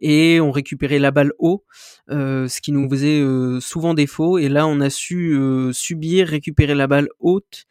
et 0.02 0.40
on 0.42 0.52
récupérait 0.52 1.00
la 1.00 1.12
balle 1.12 1.34
haut, 1.40 1.64
euh, 2.10 2.48
ce 2.48 2.62
qui 2.62 2.72
nous 2.72 2.90
faisait 2.90 3.20
euh, 3.22 3.60
souvent 3.60 3.94
défaut. 3.94 4.38
Et 4.38 4.50
là, 4.50 4.68
on 4.68 4.80
a 4.82 4.90
su 4.90 5.34
euh, 5.34 5.72
subir, 5.74 6.28
récupérer 6.28 6.76
la 6.76 6.88
balle 6.88 7.10
haute 7.20 7.66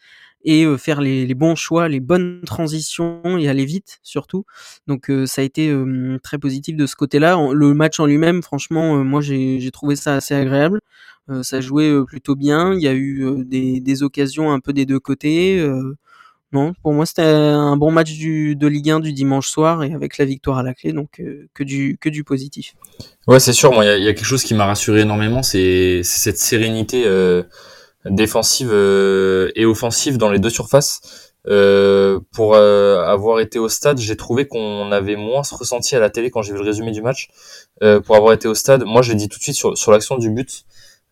et 0.44 0.64
faire 0.78 1.00
les, 1.00 1.26
les, 1.26 1.34
bons 1.34 1.56
choix, 1.56 1.88
les 1.88 1.98
bonnes 1.98 2.42
transitions 2.46 3.36
et 3.38 3.48
aller 3.48 3.64
vite 3.64 3.98
surtout. 4.04 4.44
Donc 4.86 5.10
ça 5.26 5.42
a 5.42 5.44
été 5.44 5.74
très 6.22 6.38
positif 6.38 6.76
de 6.76 6.86
ce 6.86 6.94
côté-là. 6.94 7.36
Le 7.52 7.74
match 7.74 7.98
en 7.98 8.06
lui-même, 8.06 8.40
franchement, 8.42 9.04
moi 9.04 9.20
j'ai 9.20 9.70
trouvé 9.72 9.96
ça 9.96 10.14
assez 10.14 10.34
agréable. 10.34 10.80
ça 11.42 11.60
jouait 11.60 11.92
plutôt 12.06 12.36
bien. 12.36 12.72
Il 12.72 12.80
y 12.80 12.86
a 12.86 12.94
eu 12.94 13.44
des, 13.44 13.80
des, 13.80 14.02
occasions 14.04 14.52
un 14.52 14.60
peu 14.60 14.72
des 14.72 14.86
deux 14.86 15.00
côtés. 15.00 15.60
Non, 16.52 16.72
pour 16.82 16.94
moi 16.94 17.04
c'était 17.04 17.22
un 17.22 17.76
bon 17.76 17.90
match 17.90 18.10
de 18.18 18.66
Ligue 18.66 18.90
1 18.90 19.00
du 19.00 19.12
dimanche 19.12 19.48
soir 19.48 19.84
et 19.84 19.92
avec 19.92 20.16
la 20.16 20.24
victoire 20.24 20.56
à 20.56 20.62
la 20.62 20.72
clé, 20.72 20.92
donc 20.92 21.20
euh, 21.20 21.46
que 21.52 21.62
du 21.62 22.24
positif. 22.24 22.74
Ouais, 23.26 23.38
c'est 23.38 23.52
sûr. 23.52 23.70
Moi, 23.72 23.84
il 23.84 24.02
y, 24.02 24.08
a, 24.08 24.14
quelque 24.14 24.24
chose 24.24 24.44
qui 24.44 24.54
m'a 24.54 24.64
rassuré 24.64 25.02
énormément, 25.02 25.42
c'est 25.42 26.02
cette 26.02 26.38
sérénité 26.38 27.04
euh, 27.06 27.42
défensive 28.06 28.70
euh, 28.72 29.50
et 29.56 29.66
offensive 29.66 30.16
dans 30.16 30.30
les 30.30 30.38
deux 30.38 30.50
surfaces. 30.50 31.34
Pour 32.32 32.56
avoir 32.56 33.40
été 33.40 33.58
au 33.58 33.68
stade, 33.68 33.98
j'ai 33.98 34.16
trouvé 34.16 34.46
qu'on 34.46 34.90
avait 34.92 35.16
moins 35.16 35.42
ce 35.42 35.54
ressenti 35.54 35.96
à 35.96 36.00
la 36.00 36.10
télé 36.10 36.30
quand 36.30 36.42
j'ai 36.42 36.52
vu 36.52 36.58
le 36.58 36.64
résumé 36.64 36.92
du 36.92 37.00
match. 37.02 37.28
pour 37.80 38.16
avoir 38.16 38.32
été 38.32 38.48
au 38.48 38.54
stade, 38.54 38.84
moi 38.84 39.02
j'ai 39.02 39.14
dit 39.14 39.28
tout 39.28 39.38
de 39.38 39.42
suite 39.42 39.56
sur, 39.56 39.76
sur 39.76 39.90
l'action 39.90 40.16
du 40.18 40.30
but. 40.30 40.64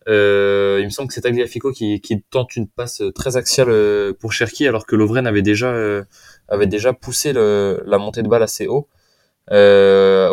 Euh, 0.07 0.77
il 0.79 0.85
me 0.85 0.89
semble 0.89 1.09
que 1.09 1.13
c'est 1.13 1.21
Tagliafico 1.21 1.71
qui, 1.71 1.99
qui 1.99 2.21
tente 2.21 2.55
une 2.55 2.67
passe 2.67 3.01
très 3.13 3.35
axiale 3.35 3.69
euh, 3.69 4.13
pour 4.13 4.31
Cherki 4.31 4.65
alors 4.65 4.85
que 4.85 4.95
Lovren 4.95 5.27
avait 5.27 5.41
déjà 5.41 5.67
euh, 5.73 6.03
poussé 7.01 7.33
la 7.33 7.97
montée 7.97 8.23
de 8.23 8.29
balle 8.29 8.43
assez 8.43 8.67
haut. 8.67 8.87
Au 9.49 9.53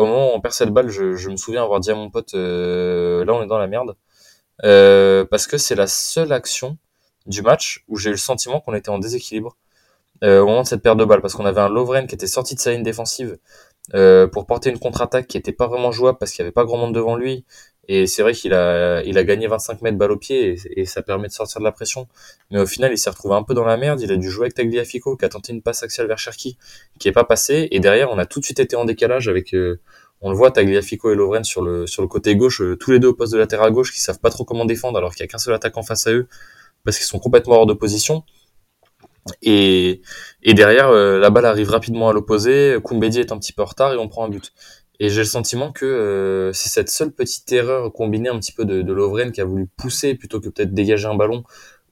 moment 0.06 0.32
où 0.32 0.36
on 0.36 0.40
perd 0.40 0.54
cette 0.54 0.70
balle, 0.70 0.88
je, 0.90 1.28
me 1.28 1.36
souviens 1.36 1.62
avoir 1.62 1.80
dit 1.80 1.90
à 1.90 1.94
mon 1.94 2.10
pote 2.10 2.34
là 2.34 3.32
on 3.32 3.42
est 3.42 3.46
dans 3.46 3.58
la 3.58 3.66
merde. 3.66 3.96
Parce 4.60 5.46
que 5.46 5.58
c'est 5.58 5.74
la 5.74 5.86
seule 5.86 6.32
action 6.32 6.78
du 7.26 7.42
match 7.42 7.84
où 7.88 7.96
j'ai 7.96 8.10
eu 8.10 8.12
le 8.12 8.18
sentiment 8.18 8.60
qu'on 8.60 8.74
était 8.74 8.90
en 8.90 8.98
déséquilibre 8.98 9.56
au 10.22 10.46
moment 10.46 10.62
de 10.62 10.68
cette 10.68 10.82
perte 10.82 10.98
de 10.98 11.04
balle. 11.04 11.20
Parce 11.20 11.34
qu'on 11.34 11.46
avait 11.46 11.60
un 11.60 11.68
Lovren 11.68 12.06
qui 12.06 12.14
était 12.14 12.28
sorti 12.28 12.54
de 12.54 12.60
sa 12.60 12.70
ligne 12.70 12.84
défensive 12.84 13.38
pour 14.32 14.46
porter 14.46 14.70
une 14.70 14.78
contre-attaque 14.78 15.26
qui 15.26 15.36
était 15.36 15.52
pas 15.52 15.66
vraiment 15.66 15.90
jouable 15.90 16.18
parce 16.18 16.30
qu'il 16.30 16.42
y 16.42 16.44
avait 16.44 16.52
pas 16.52 16.64
grand 16.64 16.78
monde 16.78 16.94
devant 16.94 17.16
lui 17.16 17.44
et 17.88 18.06
c'est 18.06 18.22
vrai 18.22 18.32
qu'il 18.32 18.54
a, 18.54 19.02
il 19.04 19.18
a 19.18 19.24
gagné 19.24 19.46
25 19.46 19.82
mètres 19.82 19.98
balle 19.98 20.12
au 20.12 20.16
pied 20.16 20.56
et, 20.76 20.84
ça 20.84 21.02
permet 21.02 21.28
de 21.28 21.32
sortir 21.32 21.60
de 21.60 21.64
la 21.64 21.72
pression. 21.72 22.08
Mais 22.50 22.60
au 22.60 22.66
final, 22.66 22.92
il 22.92 22.98
s'est 22.98 23.10
retrouvé 23.10 23.34
un 23.34 23.42
peu 23.42 23.54
dans 23.54 23.64
la 23.64 23.76
merde. 23.76 24.00
Il 24.00 24.12
a 24.12 24.16
dû 24.16 24.30
jouer 24.30 24.44
avec 24.44 24.54
Tagliafico 24.54 25.16
qui 25.16 25.24
a 25.24 25.28
tenté 25.28 25.52
une 25.52 25.62
passe 25.62 25.82
axiale 25.82 26.06
vers 26.06 26.18
Cherki 26.18 26.56
qui 26.98 27.08
est 27.08 27.12
pas 27.12 27.24
passée. 27.24 27.68
Et 27.70 27.80
derrière, 27.80 28.10
on 28.10 28.18
a 28.18 28.26
tout 28.26 28.40
de 28.40 28.44
suite 28.44 28.60
été 28.60 28.76
en 28.76 28.84
décalage 28.84 29.28
avec, 29.28 29.54
euh, 29.54 29.80
on 30.20 30.30
le 30.30 30.36
voit, 30.36 30.50
Tagliafico 30.50 31.12
et 31.12 31.14
Lovren 31.14 31.44
sur 31.44 31.62
le, 31.62 31.86
sur 31.86 32.02
le 32.02 32.08
côté 32.08 32.36
gauche, 32.36 32.62
euh, 32.62 32.76
tous 32.76 32.90
les 32.90 32.98
deux 32.98 33.08
au 33.08 33.14
poste 33.14 33.32
de 33.32 33.38
latéral 33.38 33.70
gauche 33.72 33.92
qui 33.92 34.00
savent 34.00 34.20
pas 34.20 34.30
trop 34.30 34.44
comment 34.44 34.64
défendre 34.64 34.98
alors 34.98 35.14
qu'il 35.14 35.20
y 35.20 35.24
a 35.24 35.28
qu'un 35.28 35.38
seul 35.38 35.54
attaquant 35.54 35.82
face 35.82 36.06
à 36.06 36.12
eux 36.12 36.28
parce 36.84 36.98
qu'ils 36.98 37.06
sont 37.06 37.18
complètement 37.18 37.56
hors 37.56 37.66
de 37.66 37.74
position. 37.74 38.24
Et, 39.40 40.02
et 40.42 40.52
derrière, 40.54 40.88
euh, 40.88 41.18
la 41.18 41.30
balle 41.30 41.46
arrive 41.46 41.70
rapidement 41.70 42.10
à 42.10 42.12
l'opposé. 42.12 42.76
Koumbedi 42.82 43.20
est 43.20 43.32
un 43.32 43.38
petit 43.38 43.52
peu 43.52 43.62
en 43.62 43.66
retard 43.66 43.92
et 43.92 43.96
on 43.96 44.08
prend 44.08 44.24
un 44.24 44.28
but. 44.28 44.52
Et 45.00 45.08
j'ai 45.08 45.20
le 45.20 45.26
sentiment 45.26 45.72
que 45.72 45.84
euh, 45.84 46.52
c'est 46.52 46.68
cette 46.68 46.88
seule 46.88 47.10
petite 47.10 47.50
erreur 47.52 47.92
combinée 47.92 48.28
un 48.28 48.38
petit 48.38 48.52
peu 48.52 48.64
de, 48.64 48.82
de 48.82 48.92
Lovren 48.92 49.32
qui 49.32 49.40
a 49.40 49.44
voulu 49.44 49.66
pousser 49.76 50.14
plutôt 50.14 50.40
que 50.40 50.48
peut-être 50.48 50.72
dégager 50.72 51.06
un 51.06 51.14
ballon 51.16 51.42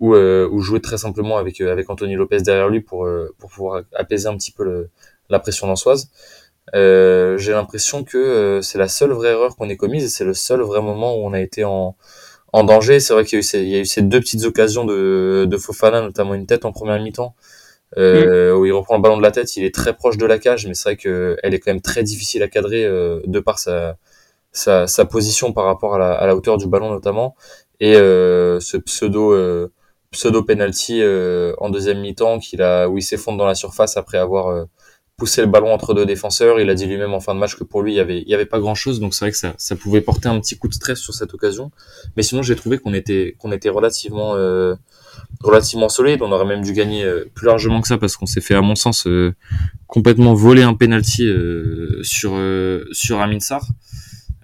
ou, 0.01 0.15
euh, 0.15 0.49
ou 0.51 0.61
jouer 0.61 0.81
très 0.81 0.99
simplement 0.99 1.37
avec 1.37 1.61
euh, 1.61 1.73
avec 1.73 1.91
Anthony 1.91 2.15
Lopez 2.15 2.43
derrière 2.43 2.69
lui 2.69 2.81
pour 2.81 3.09
pour 3.39 3.51
pouvoir 3.51 3.83
apaiser 3.95 4.29
un 4.29 4.37
petit 4.37 4.53
peu 4.53 4.65
le, 4.65 4.91
la 5.31 5.41
pression 5.41 5.67
lançoise. 5.67 6.11
j'ai 6.75 7.53
l'impression 7.53 8.05
que 8.05 8.61
c'est 8.63 8.79
la 8.79 8.89
seule 8.89 9.13
vraie 9.13 9.31
erreur 9.31 9.57
qu'on 9.57 9.69
ait 9.69 9.77
commise 9.77 10.05
et 10.05 10.09
c'est 10.09 10.25
le 10.25 10.35
seul 10.35 10.61
vrai 10.63 10.81
moment 10.81 11.17
où 11.17 11.27
on 11.27 11.33
a 11.33 11.41
été 11.41 11.65
en 11.65 11.97
en 12.53 12.65
danger. 12.65 13.01
C'est 13.01 13.15
vrai 13.15 13.25
qu'il 13.25 13.41
y, 13.41 13.57
y 13.71 13.77
a 13.77 13.81
eu 13.81 13.87
ces 13.87 14.03
deux 14.03 14.21
petites 14.21 14.45
occasions 14.45 14.85
de, 14.85 15.47
de 15.49 15.57
Fofana, 15.57 16.03
notamment 16.03 16.35
une 16.35 16.47
tête 16.47 16.65
en 16.65 16.73
première 16.73 17.01
mi-temps, 17.03 17.35
euh, 17.99 18.55
où 18.55 18.65
il 18.67 18.73
reprend 18.73 18.97
le 18.97 19.03
ballon 19.03 19.17
de 19.17 19.23
la 19.23 19.31
tête. 19.31 19.57
Il 19.57 19.65
est 19.65 19.75
très 19.75 19.95
proche 19.95 20.17
de 20.17 20.27
la 20.27 20.39
cage, 20.39 20.67
mais 20.67 20.75
c'est 20.75 20.91
vrai 20.91 20.97
que 20.97 21.37
elle 21.43 21.55
est 21.55 21.59
quand 21.59 21.71
même 21.71 21.81
très 21.83 22.03
difficile 22.03 22.43
à 22.43 22.49
cadrer 22.49 22.85
euh, 22.85 23.21
de 23.27 23.41
par 23.41 23.59
sa, 23.59 23.97
sa, 24.53 24.87
sa 24.87 25.05
position 25.05 25.53
par 25.53 25.65
rapport 25.65 25.95
à 25.95 25.99
la, 25.99 26.37
hauteur 26.37 26.59
du 26.59 26.67
ballon 26.67 26.91
notamment. 26.91 27.35
Et 27.81 27.97
euh, 27.97 28.61
ce 28.61 28.77
pseudo 28.77 29.33
euh, 29.33 29.73
pseudo 30.13 30.43
penalty 30.43 31.01
euh, 31.03 31.55
en 31.59 31.71
deuxième 31.71 32.01
mi-temps 32.01 32.39
qu'il 32.39 32.63
a 32.63 32.89
où 32.89 32.99
il 32.99 33.03
s'effondre 33.03 33.39
dans 33.39 33.47
la 33.47 33.55
surface 33.55 33.97
après 33.97 34.19
avoir 34.19 34.49
euh, 34.49 34.65
poussé 35.17 35.41
le 35.41 35.49
ballon 35.49 35.73
entre 35.73 35.95
deux 35.95 36.07
défenseurs. 36.07 36.61
Il 36.61 36.71
a 36.71 36.75
dit 36.75 36.87
lui-même 36.87 37.15
en 37.15 37.21
fin 37.21 37.35
de 37.35 37.41
match 37.41 37.57
que 37.57 37.65
pour 37.65 37.83
lui 37.83 37.93
il 37.95 37.97
y 37.97 38.01
avait 38.01 38.21
il 38.21 38.29
y 38.29 38.35
avait 38.35 38.47
pas 38.47 38.61
grand 38.61 38.75
chose, 38.75 39.01
donc 39.01 39.15
c'est 39.15 39.25
vrai 39.25 39.33
que 39.33 39.39
ça 39.39 39.55
ça 39.57 39.75
pouvait 39.75 40.03
porter 40.03 40.29
un 40.29 40.39
petit 40.39 40.57
coup 40.59 40.69
de 40.69 40.75
stress 40.75 40.99
sur 40.99 41.15
cette 41.15 41.35
occasion. 41.35 41.71
Mais 42.17 42.23
sinon 42.23 42.43
j'ai 42.43 42.57
trouvé 42.57 42.79
qu'on 42.79 42.95
était 42.95 43.37
qu'on 43.39 43.53
était 43.53 43.71
relativement 43.71 44.37
relativement 45.43 45.89
solide. 45.89 46.23
On 46.23 46.33
aurait 46.33 46.47
même 46.47 46.63
dû 46.63 46.73
gagner 46.73 47.05
euh, 47.05 47.31
plus 47.35 47.47
largement 47.47 47.81
que 47.81 47.89
ça 47.89 47.99
parce 47.99 48.17
qu'on 48.17 48.27
s'est 48.27 48.41
fait 48.41 48.55
à 48.55 48.61
mon 48.61 48.75
sens 48.75 49.07
euh, 49.07 49.35
complètement 49.87 50.35
voler 50.35 50.63
un 50.63 50.75
penalty 50.75 51.27
euh, 51.27 52.01
sur 52.03 52.33
euh, 52.35 52.85
sur 52.93 53.21
Amin 53.21 53.41
Sarr. 53.41 53.67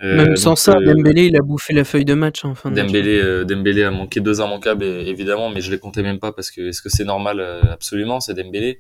Même 0.01 0.37
sans 0.37 0.51
donc, 0.51 0.59
ça, 0.59 0.75
Dembélé, 0.75 1.27
il 1.27 1.37
a 1.37 1.41
bouffé 1.41 1.75
la 1.75 1.83
feuille 1.83 2.05
de 2.05 2.15
match 2.15 2.45
en 2.45 2.55
fin 2.55 2.71
de 2.71 2.77
match. 2.77 2.87
Dembélé, 2.87 3.45
Dembélé 3.45 3.83
a 3.83 3.91
manqué 3.91 4.21
deux 4.21 4.39
immanquables 4.41 4.85
évidemment, 4.85 5.51
mais 5.51 5.61
je 5.61 5.73
les 5.73 5.81
comptais 5.81 6.05
même 6.05 6.21
pas 6.21 6.31
parce 6.31 6.53
que 6.53 6.69
est-ce 6.69 6.81
que 6.83 6.89
c'est 6.89 7.05
normal 7.05 7.45
Absolument, 7.73 8.21
c'est 8.21 8.35
Dembélé. 8.35 8.79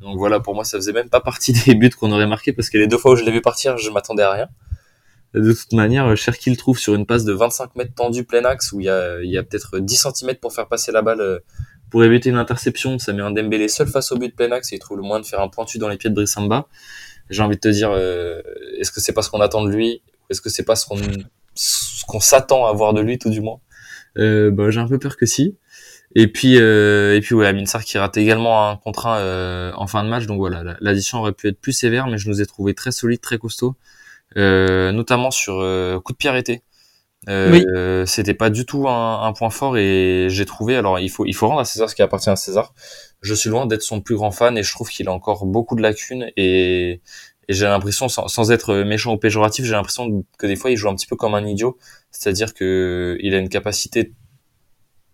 Donc 0.00 0.18
voilà, 0.18 0.40
pour 0.40 0.56
moi, 0.56 0.64
ça 0.64 0.76
faisait 0.78 0.92
même 0.92 1.08
pas 1.08 1.20
partie 1.20 1.52
des 1.66 1.76
buts 1.76 1.90
qu'on 1.90 2.10
aurait 2.10 2.26
marqué 2.26 2.52
parce 2.52 2.70
que 2.70 2.78
les 2.78 2.88
deux 2.88 2.98
fois 2.98 3.12
où 3.12 3.16
je 3.16 3.24
l'ai 3.24 3.30
vu 3.30 3.40
partir, 3.40 3.78
je 3.78 3.90
m'attendais 3.90 4.24
à 4.24 4.32
rien. 4.32 4.48
De 5.34 5.52
toute 5.52 5.72
manière, 5.74 6.16
Cherki 6.16 6.50
le 6.50 6.56
trouve 6.56 6.78
sur 6.78 6.94
une 6.94 7.04
passe 7.06 7.24
de 7.24 7.32
25 7.32 7.76
mètres 7.76 7.94
tendue 7.94 8.24
plein 8.24 8.44
axe 8.44 8.72
où 8.72 8.80
il 8.80 8.84
y 8.86 8.88
a, 8.88 9.22
y 9.22 9.36
a 9.36 9.42
peut-être 9.42 9.78
10 9.78 10.06
cm 10.14 10.36
pour 10.36 10.52
faire 10.54 10.68
passer 10.68 10.90
la 10.90 11.02
balle 11.02 11.20
euh, 11.20 11.38
pour 11.90 12.02
éviter 12.04 12.30
une 12.30 12.36
interception. 12.36 12.98
Ça 12.98 13.12
met 13.12 13.22
un 13.22 13.30
Dembélé 13.30 13.68
seul 13.68 13.88
face 13.88 14.10
au 14.12 14.16
but 14.16 14.34
plein 14.34 14.50
axe 14.52 14.72
et 14.72 14.76
il 14.76 14.78
trouve 14.78 14.96
le 14.96 15.02
moyen 15.02 15.20
de 15.20 15.26
faire 15.26 15.40
un 15.40 15.48
pointu 15.48 15.78
dans 15.78 15.88
les 15.88 15.96
pieds 15.98 16.10
de 16.10 16.14
Brissamba. 16.14 16.66
J'ai 17.30 17.42
envie 17.42 17.56
de 17.56 17.60
te 17.60 17.68
dire, 17.68 17.90
euh, 17.92 18.40
est-ce 18.78 18.90
que 18.90 19.00
c'est 19.00 19.12
pas 19.12 19.20
ce 19.22 19.28
qu'on 19.30 19.40
attend 19.42 19.62
de 19.64 19.70
lui 19.70 20.02
Est-ce 20.30 20.40
que 20.40 20.48
c'est 20.48 20.62
pas 20.64 20.76
ce 20.76 20.86
qu'on 20.86 20.96
ce 21.54 22.04
s'attend 22.20 22.66
à 22.66 22.72
voir 22.72 22.94
de 22.94 23.00
lui 23.02 23.18
tout 23.18 23.30
du 23.30 23.40
moins? 23.42 23.60
Euh, 24.16 24.50
bah, 24.50 24.70
J'ai 24.70 24.80
un 24.80 24.88
peu 24.88 24.98
peur 24.98 25.16
que 25.16 25.26
si. 25.26 25.56
Et 26.14 26.26
puis, 26.26 26.56
euh, 26.58 27.14
et 27.16 27.20
puis 27.20 27.34
ouais, 27.34 27.46
Amin 27.46 27.66
Sarr 27.66 27.84
qui 27.84 27.98
rate 27.98 28.16
également 28.16 28.70
un 28.70 28.76
contre 28.78 29.06
un 29.06 29.18
euh, 29.18 29.72
en 29.76 29.86
fin 29.86 30.02
de 30.04 30.08
match. 30.08 30.24
Donc 30.24 30.38
voilà, 30.38 30.64
la- 30.64 30.76
l'addition 30.80 31.18
aurait 31.18 31.32
pu 31.32 31.48
être 31.48 31.60
plus 31.60 31.72
sévère, 31.72 32.06
mais 32.06 32.16
je 32.16 32.30
nous 32.30 32.40
ai 32.40 32.46
trouvé 32.46 32.72
très 32.74 32.92
solides, 32.92 33.20
très 33.20 33.36
costauds, 33.36 33.74
euh, 33.74 33.74
notamment 34.36 35.30
sur 35.30 35.60
euh, 35.60 36.00
coup 36.00 36.12
de 36.12 36.18
pied 36.18 36.30
arrêté. 36.30 36.62
Euh, 37.28 37.50
Oui. 37.52 37.64
euh, 37.74 38.06
C'était 38.06 38.34
pas 38.34 38.48
du 38.50 38.64
tout 38.64 38.88
un, 38.88 39.22
un 39.24 39.32
point 39.32 39.50
fort 39.50 39.76
et 39.76 40.28
j'ai 40.30 40.46
trouvé. 40.46 40.76
Alors 40.76 40.98
il 41.00 41.10
faut 41.10 41.26
il 41.26 41.34
faut 41.34 41.48
rendre 41.48 41.60
à 41.60 41.64
César 41.64 41.90
ce 41.90 41.94
qui 41.96 42.02
appartient 42.02 42.30
à 42.30 42.36
César. 42.36 42.74
Je 43.22 43.34
suis 43.34 43.50
loin 43.50 43.66
d'être 43.66 43.82
son 43.82 44.00
plus 44.00 44.14
grand 44.16 44.30
fan 44.30 44.56
et 44.56 44.62
je 44.62 44.72
trouve 44.72 44.88
qu'il 44.88 45.08
a 45.08 45.12
encore 45.12 45.44
beaucoup 45.46 45.74
de 45.74 45.82
lacunes 45.82 46.30
et, 46.36 47.00
et 47.48 47.54
j'ai 47.54 47.66
l'impression, 47.66 48.08
sans, 48.08 48.28
sans 48.28 48.52
être 48.52 48.76
méchant 48.84 49.14
ou 49.14 49.18
péjoratif, 49.18 49.64
j'ai 49.64 49.72
l'impression 49.72 50.24
que 50.38 50.46
des 50.46 50.54
fois 50.56 50.70
il 50.70 50.76
joue 50.76 50.88
un 50.88 50.94
petit 50.94 51.06
peu 51.08 51.16
comme 51.16 51.34
un 51.34 51.44
idiot. 51.46 51.76
C'est-à-dire 52.12 52.54
que 52.54 53.16
il 53.20 53.34
a 53.34 53.38
une 53.38 53.48
capacité 53.48 54.12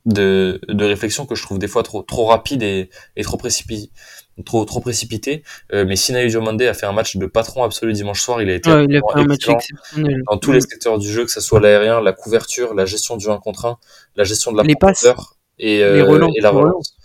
de, 0.07 0.61
de 0.69 0.85
réflexion 0.85 1.27
que 1.27 1.35
je 1.35 1.43
trouve 1.43 1.59
des 1.59 1.69
fois 1.69 1.83
trop 1.83 2.03
trop 2.03 2.27
rapide 2.27 2.63
et, 2.63 2.91
et 3.17 3.23
trop 3.25 3.37
précipité 3.37 3.91
trop 4.45 4.65
trop 4.65 4.81
précipité 4.81 5.43
euh, 5.73 5.85
mais 5.87 5.97
Sinaï 5.97 6.29
Diomandé 6.29 6.67
a 6.67 6.75
fait 6.75 6.87
un 6.87 6.93
match 6.93 7.17
de 7.17 7.27
patron 7.27 7.63
absolu 7.65 7.93
dimanche 7.93 8.21
soir 8.21 8.43
il 8.43 8.51
a 8.51 8.55
été 8.55 8.71
Ouais, 8.71 8.85
il 8.89 8.97
a 8.97 8.99
absolument 8.99 9.09
fait 9.09 9.21
un 9.21 9.25
match 9.27 9.39
excellent 9.39 9.59
exceptionnel. 9.59 10.23
dans 10.31 10.39
tous 10.39 10.53
les 10.53 10.61
secteurs 10.61 10.99
du 10.99 11.11
jeu 11.11 11.25
que 11.25 11.31
ce 11.31 11.41
soit 11.41 11.61
l'aérien 11.61 12.01
la 12.01 12.13
couverture 12.13 12.75
la 12.75 12.85
gestion 12.85 13.17
du 13.17 13.29
1 13.29 13.39
contre 13.39 13.65
1 13.67 13.79
la 14.17 14.25
gestion 14.25 14.53
de 14.53 14.57
la 14.59 14.63
Les 14.65 14.75
passes. 14.77 15.07
et, 15.59 15.83
euh, 15.83 15.95
Les 15.97 16.03
relances, 16.03 16.33
et 16.37 16.41
la 16.41 16.51
relance 16.51 16.97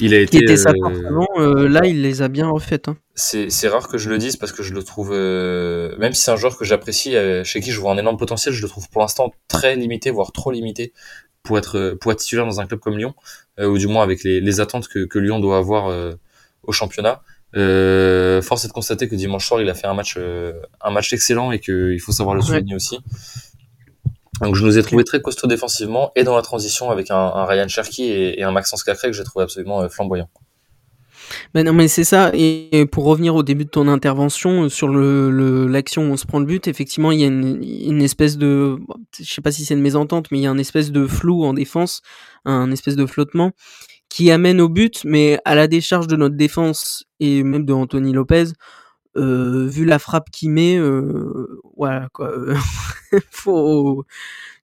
il 0.00 0.14
a 0.14 0.18
Qui 0.24 0.36
été 0.36 0.44
était 0.44 0.56
sa 0.56 0.70
euh, 0.70 1.20
euh, 1.38 1.68
là, 1.68 1.80
il 1.84 2.02
les 2.02 2.22
a 2.22 2.28
bien 2.28 2.48
refaites. 2.48 2.86
Hein. 2.88 2.96
c'est 3.16 3.50
c'est 3.50 3.66
rare 3.68 3.88
que 3.88 3.98
je 3.98 4.08
le 4.08 4.16
dise 4.18 4.36
parce 4.36 4.52
que 4.52 4.62
je 4.62 4.72
le 4.72 4.82
trouve 4.84 5.10
euh, 5.12 5.96
même 5.98 6.12
si 6.14 6.22
c'est 6.22 6.30
un 6.30 6.36
joueur 6.36 6.56
que 6.56 6.64
j'apprécie 6.64 7.16
euh, 7.16 7.42
chez 7.44 7.60
qui 7.60 7.72
je 7.72 7.80
vois 7.80 7.92
un 7.92 7.98
énorme 7.98 8.16
potentiel 8.16 8.54
je 8.54 8.62
le 8.62 8.68
trouve 8.68 8.88
pour 8.90 9.00
l'instant 9.02 9.32
très 9.48 9.74
limité 9.76 10.10
voire 10.10 10.30
trop 10.32 10.52
limité 10.52 10.92
pour 11.48 11.56
être 11.56 11.96
pour 11.98 12.12
être 12.12 12.18
titulaire 12.18 12.44
dans 12.44 12.60
un 12.60 12.66
club 12.66 12.78
comme 12.78 12.98
Lyon 12.98 13.14
euh, 13.58 13.66
ou 13.66 13.78
du 13.78 13.86
moins 13.86 14.02
avec 14.02 14.22
les, 14.22 14.40
les 14.42 14.60
attentes 14.60 14.86
que, 14.86 15.06
que 15.06 15.18
Lyon 15.18 15.40
doit 15.40 15.56
avoir 15.56 15.88
euh, 15.88 16.12
au 16.62 16.72
championnat. 16.72 17.22
Euh, 17.56 18.42
force 18.42 18.66
est 18.66 18.68
de 18.68 18.74
constater 18.74 19.08
que 19.08 19.14
dimanche 19.14 19.46
soir 19.48 19.62
il 19.62 19.70
a 19.70 19.74
fait 19.74 19.86
un 19.86 19.94
match 19.94 20.16
euh, 20.18 20.52
un 20.82 20.90
match 20.90 21.10
excellent 21.14 21.50
et 21.50 21.58
qu'il 21.58 21.98
faut 22.00 22.12
savoir 22.12 22.36
le 22.36 22.42
souligner 22.42 22.74
aussi. 22.74 22.98
Donc 24.42 24.54
je 24.56 24.64
nous 24.66 24.76
ai 24.76 24.82
trouvé 24.82 25.04
très 25.04 25.22
costaud 25.22 25.46
défensivement 25.46 26.12
et 26.14 26.22
dans 26.22 26.36
la 26.36 26.42
transition 26.42 26.90
avec 26.90 27.10
un, 27.10 27.16
un 27.16 27.46
Ryan 27.46 27.66
Cherky 27.66 28.04
et, 28.04 28.40
et 28.40 28.42
un 28.44 28.52
Maxence 28.52 28.84
Cacré 28.84 29.08
que 29.08 29.16
j'ai 29.16 29.24
trouvé 29.24 29.44
absolument 29.44 29.80
euh, 29.80 29.88
flamboyant 29.88 30.28
Ben 31.54 31.64
non, 31.64 31.72
mais 31.72 31.88
c'est 31.88 32.04
ça. 32.04 32.30
Et 32.34 32.86
pour 32.90 33.04
revenir 33.04 33.34
au 33.34 33.42
début 33.42 33.64
de 33.64 33.70
ton 33.70 33.88
intervention 33.88 34.64
euh, 34.64 34.68
sur 34.68 34.88
le 34.88 35.66
l'action 35.66 36.08
où 36.08 36.12
on 36.12 36.16
se 36.16 36.26
prend 36.26 36.40
le 36.40 36.46
but, 36.46 36.68
effectivement, 36.68 37.12
il 37.12 37.20
y 37.20 37.24
a 37.24 37.26
une, 37.26 38.02
espèce 38.02 38.38
de, 38.38 38.78
je 39.18 39.24
sais 39.24 39.40
pas 39.42 39.52
si 39.52 39.64
c'est 39.64 39.74
une 39.74 39.80
mésentente, 39.80 40.30
mais 40.30 40.38
il 40.38 40.42
y 40.42 40.46
a 40.46 40.50
un 40.50 40.58
espèce 40.58 40.92
de 40.92 41.06
flou 41.06 41.44
en 41.44 41.54
défense, 41.54 42.02
un 42.44 42.70
espèce 42.70 42.96
de 42.96 43.06
flottement 43.06 43.52
qui 44.08 44.30
amène 44.30 44.60
au 44.60 44.68
but, 44.68 45.02
mais 45.04 45.38
à 45.44 45.54
la 45.54 45.68
décharge 45.68 46.06
de 46.06 46.16
notre 46.16 46.36
défense 46.36 47.04
et 47.20 47.42
même 47.42 47.64
de 47.64 47.72
Anthony 47.72 48.12
Lopez. 48.12 48.52
Euh, 49.16 49.66
vu 49.66 49.84
la 49.84 49.98
frappe 49.98 50.30
qu'il 50.30 50.50
met, 50.50 50.76
euh, 50.76 51.60
voilà 51.76 52.08
quoi. 52.12 52.32
faut, 53.30 54.04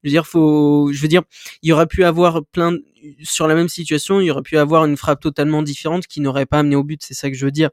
je 0.10 1.02
veux 1.02 1.08
dire, 1.08 1.24
il 1.62 1.70
y 1.70 1.74
aurait 1.74 1.88
pu 1.88 2.04
avoir 2.04 2.46
plein 2.46 2.78
sur 3.24 3.48
la 3.48 3.56
même 3.56 3.70
situation, 3.70 4.20
il 4.20 4.26
y 4.26 4.32
aurait 4.32 4.42
pu 4.42 4.58
avoir 4.58 4.86
une 4.86 4.98
frappe 4.98 5.22
totalement 5.22 5.62
différente 5.64 6.08
qui 6.08 6.22
n'aurait 6.22 6.46
pas 6.46 6.60
amené 6.60 6.76
au 6.76 6.84
but. 6.84 7.02
C'est 7.04 7.14
ça 7.14 7.30
que 7.30 7.36
je 7.36 7.46
veux 7.46 7.52
dire. 7.52 7.70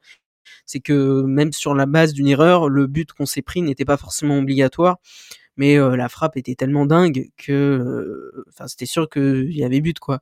C'est 0.67 0.81
que 0.81 1.23
même 1.23 1.53
sur 1.53 1.75
la 1.75 1.87
base 1.87 2.13
d'une 2.13 2.29
erreur, 2.29 2.69
le 2.69 2.87
but 2.87 3.13
qu'on 3.13 3.27
s'est 3.27 3.43
pris 3.43 3.63
n'était 3.63 3.85
pas 3.85 3.97
forcément 3.97 4.39
obligatoire, 4.39 4.99
mais 5.57 5.79
euh, 5.79 5.97
la 5.97 6.09
frappe 6.09 6.37
était 6.37 6.55
tellement 6.55 6.87
dingue 6.87 7.29
que, 7.37 7.53
euh, 7.53 8.45
enfin, 8.49 8.67
c'était 8.69 8.87
sûr 8.87 9.09
qu'il 9.11 9.53
y 9.57 9.65
avait 9.65 9.81
but 9.81 9.99
quoi. 9.99 10.21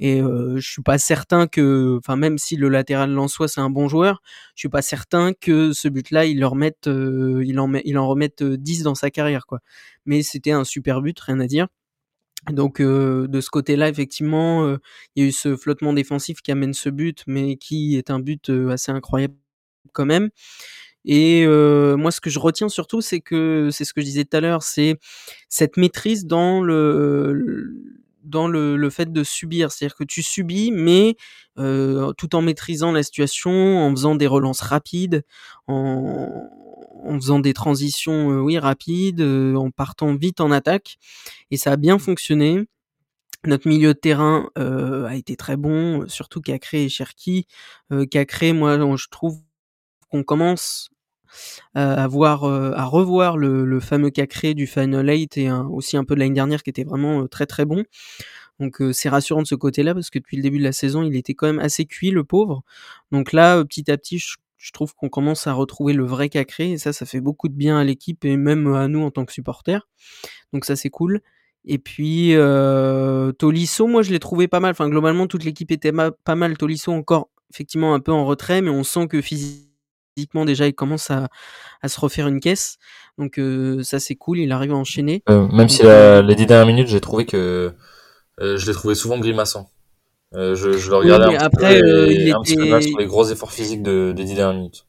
Et 0.00 0.20
euh, 0.20 0.56
je 0.58 0.68
suis 0.70 0.82
pas 0.82 0.98
certain 0.98 1.46
que, 1.46 1.98
enfin, 1.98 2.16
même 2.16 2.38
si 2.38 2.56
le 2.56 2.68
latéral 2.68 3.10
Lançois 3.12 3.48
c'est 3.48 3.60
un 3.60 3.70
bon 3.70 3.88
joueur, 3.88 4.22
je 4.54 4.60
suis 4.62 4.68
pas 4.68 4.82
certain 4.82 5.32
que 5.34 5.72
ce 5.72 5.88
but-là, 5.88 6.26
il 6.26 6.40
leur 6.40 6.52
remette, 6.52 6.88
euh, 6.88 7.42
il 7.46 7.58
en 7.60 7.72
il 7.84 7.98
en 7.98 8.08
remette 8.08 8.42
euh, 8.42 8.56
10 8.56 8.82
dans 8.82 8.94
sa 8.96 9.10
carrière 9.10 9.46
quoi. 9.46 9.60
Mais 10.06 10.22
c'était 10.22 10.50
un 10.52 10.64
super 10.64 11.00
but, 11.02 11.18
rien 11.20 11.40
à 11.40 11.46
dire. 11.46 11.68
Donc 12.50 12.82
de 12.82 13.40
ce 13.40 13.50
côté-là, 13.50 13.88
effectivement, 13.88 14.68
il 15.14 15.22
y 15.22 15.26
a 15.26 15.28
eu 15.28 15.32
ce 15.32 15.56
flottement 15.56 15.92
défensif 15.92 16.42
qui 16.42 16.50
amène 16.50 16.74
ce 16.74 16.88
but, 16.88 17.22
mais 17.28 17.56
qui 17.56 17.96
est 17.96 18.10
un 18.10 18.18
but 18.18 18.50
assez 18.50 18.90
incroyable 18.90 19.34
quand 19.92 20.06
même. 20.06 20.30
Et 21.04 21.44
euh, 21.46 21.96
moi, 21.96 22.10
ce 22.12 22.20
que 22.20 22.30
je 22.30 22.38
retiens 22.38 22.68
surtout, 22.68 23.00
c'est 23.00 23.20
que 23.20 23.68
c'est 23.72 23.84
ce 23.84 23.92
que 23.94 24.00
je 24.00 24.06
disais 24.06 24.24
tout 24.24 24.36
à 24.36 24.40
l'heure, 24.40 24.62
c'est 24.62 24.98
cette 25.48 25.76
maîtrise 25.76 26.26
dans 26.26 26.62
le 26.62 27.74
dans 28.24 28.46
le, 28.46 28.76
le 28.76 28.90
fait 28.90 29.12
de 29.12 29.24
subir, 29.24 29.72
c'est-à-dire 29.72 29.96
que 29.96 30.04
tu 30.04 30.22
subis, 30.22 30.70
mais 30.72 31.16
euh, 31.58 32.12
tout 32.12 32.36
en 32.36 32.42
maîtrisant 32.42 32.92
la 32.92 33.02
situation, 33.02 33.52
en 33.84 33.90
faisant 33.90 34.14
des 34.14 34.28
relances 34.28 34.60
rapides, 34.60 35.24
en, 35.66 36.48
en 37.04 37.14
faisant 37.20 37.40
des 37.40 37.52
transitions, 37.52 38.28
oui, 38.40 38.58
rapides, 38.58 39.20
en 39.22 39.70
partant 39.72 40.14
vite 40.14 40.40
en 40.40 40.52
attaque, 40.52 40.98
et 41.50 41.56
ça 41.56 41.72
a 41.72 41.76
bien 41.76 41.98
fonctionné. 41.98 42.64
Notre 43.44 43.68
milieu 43.68 43.94
de 43.94 43.98
terrain 43.98 44.50
a 44.56 45.16
été 45.16 45.36
très 45.36 45.56
bon, 45.56 46.06
surtout 46.08 46.40
Cacré 46.40 46.84
et 46.84 46.88
Cherki. 46.88 47.46
Euh, 47.92 48.06
Cacré, 48.06 48.52
moi, 48.52 48.78
je 48.96 49.08
trouve 49.10 49.40
qu'on 50.10 50.22
commence 50.24 50.90
à 51.74 52.04
euh, 52.04 52.72
à 52.74 52.84
revoir 52.84 53.36
le, 53.36 53.80
fameux 53.80 54.10
Cacré 54.10 54.54
du 54.54 54.66
Final 54.66 55.08
8 55.08 55.38
et 55.38 55.50
aussi 55.50 55.96
un 55.96 56.04
peu 56.04 56.14
de 56.14 56.20
l'année 56.20 56.34
dernière 56.34 56.62
qui 56.62 56.70
était 56.70 56.84
vraiment 56.84 57.22
euh, 57.22 57.28
très 57.28 57.46
très 57.46 57.64
bon. 57.64 57.84
Donc 58.60 58.80
euh, 58.80 58.92
c'est 58.92 59.08
rassurant 59.08 59.42
de 59.42 59.46
ce 59.46 59.54
côté-là 59.54 59.94
parce 59.94 60.10
que 60.10 60.18
depuis 60.18 60.36
le 60.36 60.42
début 60.42 60.58
de 60.58 60.64
la 60.64 60.72
saison, 60.72 61.02
il 61.02 61.16
était 61.16 61.34
quand 61.34 61.46
même 61.46 61.58
assez 61.58 61.84
cuit 61.84 62.10
le 62.10 62.24
pauvre. 62.24 62.62
Donc 63.10 63.32
là, 63.32 63.64
petit 63.64 63.90
à 63.90 63.96
petit, 63.98 64.18
je, 64.18 64.36
trouve 64.72 64.94
qu'on 64.94 65.08
commence 65.08 65.46
à 65.46 65.52
retrouver 65.52 65.92
le 65.92 66.04
vrai 66.04 66.28
Cacré 66.28 66.72
et 66.72 66.78
ça, 66.78 66.92
ça 66.92 67.06
fait 67.06 67.20
beaucoup 67.20 67.48
de 67.48 67.54
bien 67.54 67.78
à 67.78 67.84
l'équipe 67.84 68.24
et 68.24 68.36
même 68.36 68.72
à 68.74 68.88
nous 68.88 69.02
en 69.02 69.10
tant 69.10 69.24
que 69.24 69.32
supporters. 69.32 69.88
Donc 70.52 70.64
ça, 70.64 70.76
c'est 70.76 70.90
cool. 70.90 71.20
Et 71.64 71.78
puis 71.78 72.34
euh, 72.34 73.32
Tolisso, 73.32 73.86
moi 73.86 74.02
je 74.02 74.10
l'ai 74.10 74.18
trouvé 74.18 74.48
pas 74.48 74.60
mal. 74.60 74.72
Enfin 74.72 74.88
globalement 74.88 75.26
toute 75.26 75.44
l'équipe 75.44 75.70
était 75.70 75.92
pas 75.92 76.34
mal. 76.34 76.56
Tolisso 76.56 76.92
encore 76.92 77.30
effectivement 77.52 77.94
un 77.94 78.00
peu 78.00 78.12
en 78.12 78.24
retrait, 78.24 78.62
mais 78.62 78.70
on 78.70 78.84
sent 78.84 79.08
que 79.08 79.20
physiquement 79.20 79.71
déjà 80.44 80.66
il 80.66 80.74
commence 80.74 81.10
à, 81.10 81.28
à 81.80 81.88
se 81.88 81.98
refaire 82.00 82.28
une 82.28 82.40
caisse. 82.40 82.76
Donc 83.18 83.38
euh, 83.38 83.82
ça 83.82 84.00
c'est 84.00 84.14
cool. 84.14 84.38
Il 84.38 84.52
arrive 84.52 84.72
à 84.72 84.76
enchaîner. 84.76 85.22
Euh, 85.28 85.46
même 85.48 85.68
si 85.68 85.78
Donc, 85.78 85.86
la- 85.88 85.92
euh, 86.18 86.22
les 86.22 86.34
dix 86.34 86.46
dernières 86.46 86.66
minutes, 86.66 86.88
j'ai 86.88 87.00
trouvé 87.00 87.24
que 87.26 87.72
euh, 88.40 88.56
je 88.56 88.66
l'ai 88.66 88.72
trouvé 88.72 88.94
souvent 88.94 89.18
grimaçant. 89.18 89.68
Je, 90.34 90.54
je 90.54 90.90
le 90.90 90.96
Oui, 90.96 91.02
regardais 91.12 91.32
mais 91.32 91.36
un, 91.42 91.46
après, 91.46 91.80
peu 91.80 92.10
et 92.10 92.14
il 92.14 92.32
un 92.32 92.40
petit 92.40 92.56
peu 92.56 92.62
était- 92.62 92.70
mal 92.70 92.82
sur 92.82 92.98
les 92.98 93.04
gros 93.06 93.26
efforts 93.28 93.52
physiques 93.52 93.82
de, 93.82 94.12
des 94.16 94.24
dix 94.24 94.34
dernières 94.34 94.56
minutes. 94.56 94.86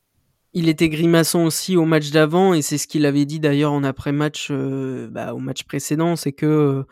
Il 0.54 0.70
était 0.70 0.88
grimaçant 0.88 1.44
aussi 1.46 1.76
au 1.76 1.84
match 1.84 2.12
d'avant 2.12 2.54
et 2.54 2.62
c'est 2.62 2.78
ce 2.78 2.88
qu'il 2.88 3.06
avait 3.06 3.26
dit 3.26 3.40
d'ailleurs 3.42 3.74
en 3.74 3.84
après-match 3.84 4.52
bah, 4.52 5.34
au 5.34 5.40
match 5.40 5.64
précédent, 5.64 6.16
c'est 6.16 6.32
que 6.32 6.86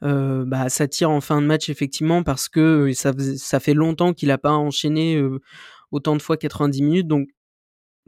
bah, 0.00 0.68
ça 0.70 0.86
tire 0.88 1.10
en 1.10 1.20
fin 1.20 1.42
de 1.42 1.46
match 1.46 1.68
effectivement 1.68 2.22
parce 2.22 2.48
que 2.48 2.90
ça, 2.94 3.12
ça 3.36 3.60
fait 3.60 3.74
longtemps 3.74 4.14
qu'il 4.14 4.28
n'a 4.28 4.38
pas 4.38 4.52
enchaîné 4.52 5.20
autant 5.90 6.16
de 6.16 6.22
fois 6.22 6.36
90 6.38 6.80
minutes. 6.82 7.08
Donc 7.08 7.28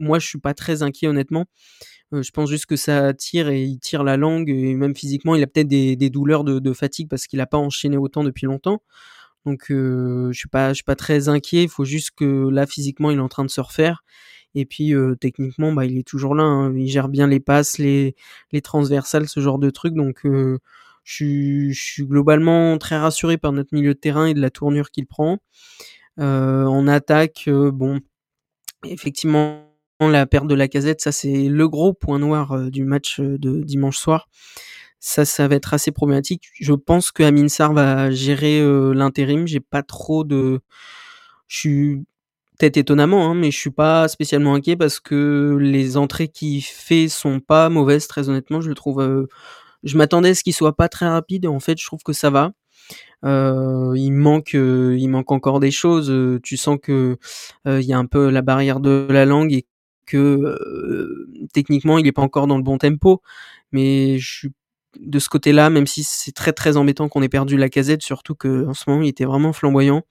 moi, 0.01 0.19
je 0.19 0.27
suis 0.27 0.39
pas 0.39 0.53
très 0.53 0.83
inquiet 0.83 1.07
honnêtement. 1.07 1.45
je 2.11 2.31
pense 2.31 2.49
juste 2.49 2.65
que 2.65 2.75
ça 2.75 3.13
tire 3.13 3.49
et 3.49 3.63
il 3.63 3.79
tire 3.79 4.03
la 4.03 4.17
langue 4.17 4.49
et 4.49 4.75
même 4.75 4.95
physiquement, 4.95 5.35
il 5.35 5.43
a 5.43 5.47
peut-être 5.47 5.67
des, 5.67 6.09
douleurs 6.09 6.43
de, 6.43 6.73
fatigue 6.73 7.09
parce 7.09 7.27
qu'il 7.27 7.37
n'a 7.37 7.45
pas 7.47 7.57
enchaîné 7.57 7.97
autant 7.97 8.23
depuis 8.23 8.45
longtemps. 8.47 8.81
Donc 9.45 9.65
je 9.69 10.31
suis 10.33 10.49
pas, 10.49 10.69
je 10.69 10.75
suis 10.75 10.83
pas 10.83 10.95
très 10.95 11.29
inquiet. 11.29 11.63
Il 11.63 11.69
faut 11.69 11.85
juste 11.85 12.11
que 12.17 12.49
là 12.49 12.65
physiquement, 12.67 13.11
il 13.11 13.17
est 13.17 13.21
en 13.21 13.29
train 13.29 13.45
de 13.45 13.49
se 13.49 13.61
refaire. 13.61 14.03
Et 14.55 14.65
puis 14.65 14.93
techniquement, 15.19 15.73
bah, 15.73 15.85
il 15.85 15.97
est 15.97 16.07
toujours 16.07 16.35
là. 16.35 16.43
Hein. 16.43 16.75
Il 16.75 16.87
gère 16.89 17.09
bien 17.09 17.27
les 17.27 17.39
passes, 17.39 17.77
les, 17.77 18.15
les 18.51 18.61
transversales, 18.61 19.27
ce 19.29 19.39
genre 19.39 19.59
de 19.59 19.69
trucs. 19.69 19.95
Donc 19.95 20.21
je 21.03 21.71
suis 21.73 22.03
globalement 22.05 22.77
très 22.77 22.97
rassuré 22.97 23.37
par 23.37 23.51
notre 23.53 23.73
milieu 23.73 23.93
de 23.93 23.99
terrain 23.99 24.25
et 24.27 24.33
de 24.33 24.41
la 24.41 24.49
tournure 24.49 24.91
qu'il 24.91 25.07
prend. 25.07 25.39
en 26.17 26.87
attaque, 26.87 27.49
bon, 27.49 28.01
effectivement, 28.85 29.70
la 30.09 30.25
perte 30.25 30.47
de 30.47 30.55
la 30.55 30.67
casette, 30.67 31.01
ça 31.01 31.11
c'est 31.11 31.47
le 31.49 31.67
gros 31.69 31.93
point 31.93 32.19
noir 32.19 32.69
du 32.71 32.83
match 32.83 33.19
de 33.19 33.61
dimanche 33.63 33.97
soir. 33.97 34.27
Ça, 34.99 35.25
ça 35.25 35.47
va 35.47 35.55
être 35.55 35.73
assez 35.73 35.91
problématique. 35.91 36.43
Je 36.59 36.73
pense 36.73 37.11
que 37.11 37.23
Amin 37.23 37.47
Sarr 37.47 37.73
va 37.73 38.11
gérer 38.11 38.61
l'intérim. 38.93 39.47
J'ai 39.47 39.59
pas 39.59 39.81
trop 39.81 40.23
de. 40.23 40.61
Je 41.47 41.57
suis 41.57 42.05
peut-être 42.59 42.77
étonnamment, 42.77 43.31
hein, 43.31 43.33
mais 43.33 43.49
je 43.49 43.57
suis 43.57 43.71
pas 43.71 44.07
spécialement 44.07 44.53
inquiet 44.53 44.75
parce 44.75 44.99
que 44.99 45.57
les 45.59 45.97
entrées 45.97 46.27
qu'il 46.27 46.61
fait 46.63 47.07
sont 47.07 47.39
pas 47.39 47.69
mauvaises, 47.69 48.07
très 48.07 48.29
honnêtement. 48.29 48.61
Je 48.61 48.69
le 48.69 48.75
trouve. 48.75 49.27
Je 49.83 49.97
m'attendais 49.97 50.29
à 50.29 50.35
ce 50.35 50.43
qu'il 50.43 50.53
soit 50.53 50.75
pas 50.75 50.87
très 50.87 51.07
rapide. 51.07 51.47
En 51.47 51.59
fait, 51.59 51.79
je 51.81 51.85
trouve 51.87 52.03
que 52.03 52.13
ça 52.13 52.29
va. 52.29 52.51
il 53.23 54.11
manque, 54.11 54.53
il 54.53 55.07
manque 55.07 55.31
encore 55.31 55.59
des 55.59 55.71
choses. 55.71 56.13
tu 56.43 56.57
sens 56.57 56.77
que 56.81 57.17
il 57.65 57.81
y 57.81 57.93
a 57.93 57.97
un 57.97 58.05
peu 58.05 58.29
la 58.29 58.43
barrière 58.43 58.79
de 58.79 59.07
la 59.09 59.25
langue 59.25 59.51
et 59.53 59.65
que 60.11 61.27
techniquement 61.53 61.97
il 61.97 62.07
est 62.07 62.11
pas 62.11 62.21
encore 62.21 62.47
dans 62.47 62.57
le 62.57 62.63
bon 62.63 62.77
tempo. 62.77 63.21
Mais 63.71 64.17
de 64.99 65.19
ce 65.19 65.29
côté-là, 65.29 65.69
même 65.69 65.87
si 65.87 66.03
c'est 66.03 66.33
très 66.33 66.53
très 66.53 66.77
embêtant 66.77 67.09
qu'on 67.09 67.21
ait 67.21 67.29
perdu 67.29 67.57
la 67.57 67.69
casette, 67.69 68.01
surtout 68.01 68.35
qu'en 68.35 68.73
ce 68.73 68.89
moment 68.89 69.01
il 69.01 69.07
était 69.07 69.25
vraiment 69.25 69.53
flamboyant. 69.53 70.03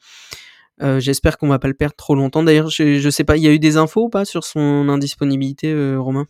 Euh, 0.82 0.98
j'espère 0.98 1.36
qu'on 1.36 1.48
va 1.48 1.58
pas 1.58 1.68
le 1.68 1.74
perdre 1.74 1.94
trop 1.94 2.14
longtemps. 2.14 2.42
D'ailleurs, 2.42 2.70
je, 2.70 2.98
je 2.98 3.10
sais 3.10 3.24
pas, 3.24 3.36
il 3.36 3.42
y 3.42 3.48
a 3.48 3.52
eu 3.52 3.58
des 3.58 3.76
infos 3.76 4.04
ou 4.04 4.08
pas 4.08 4.24
sur 4.24 4.44
son 4.44 4.88
indisponibilité, 4.88 5.70
euh, 5.70 5.98
Romain? 5.98 6.26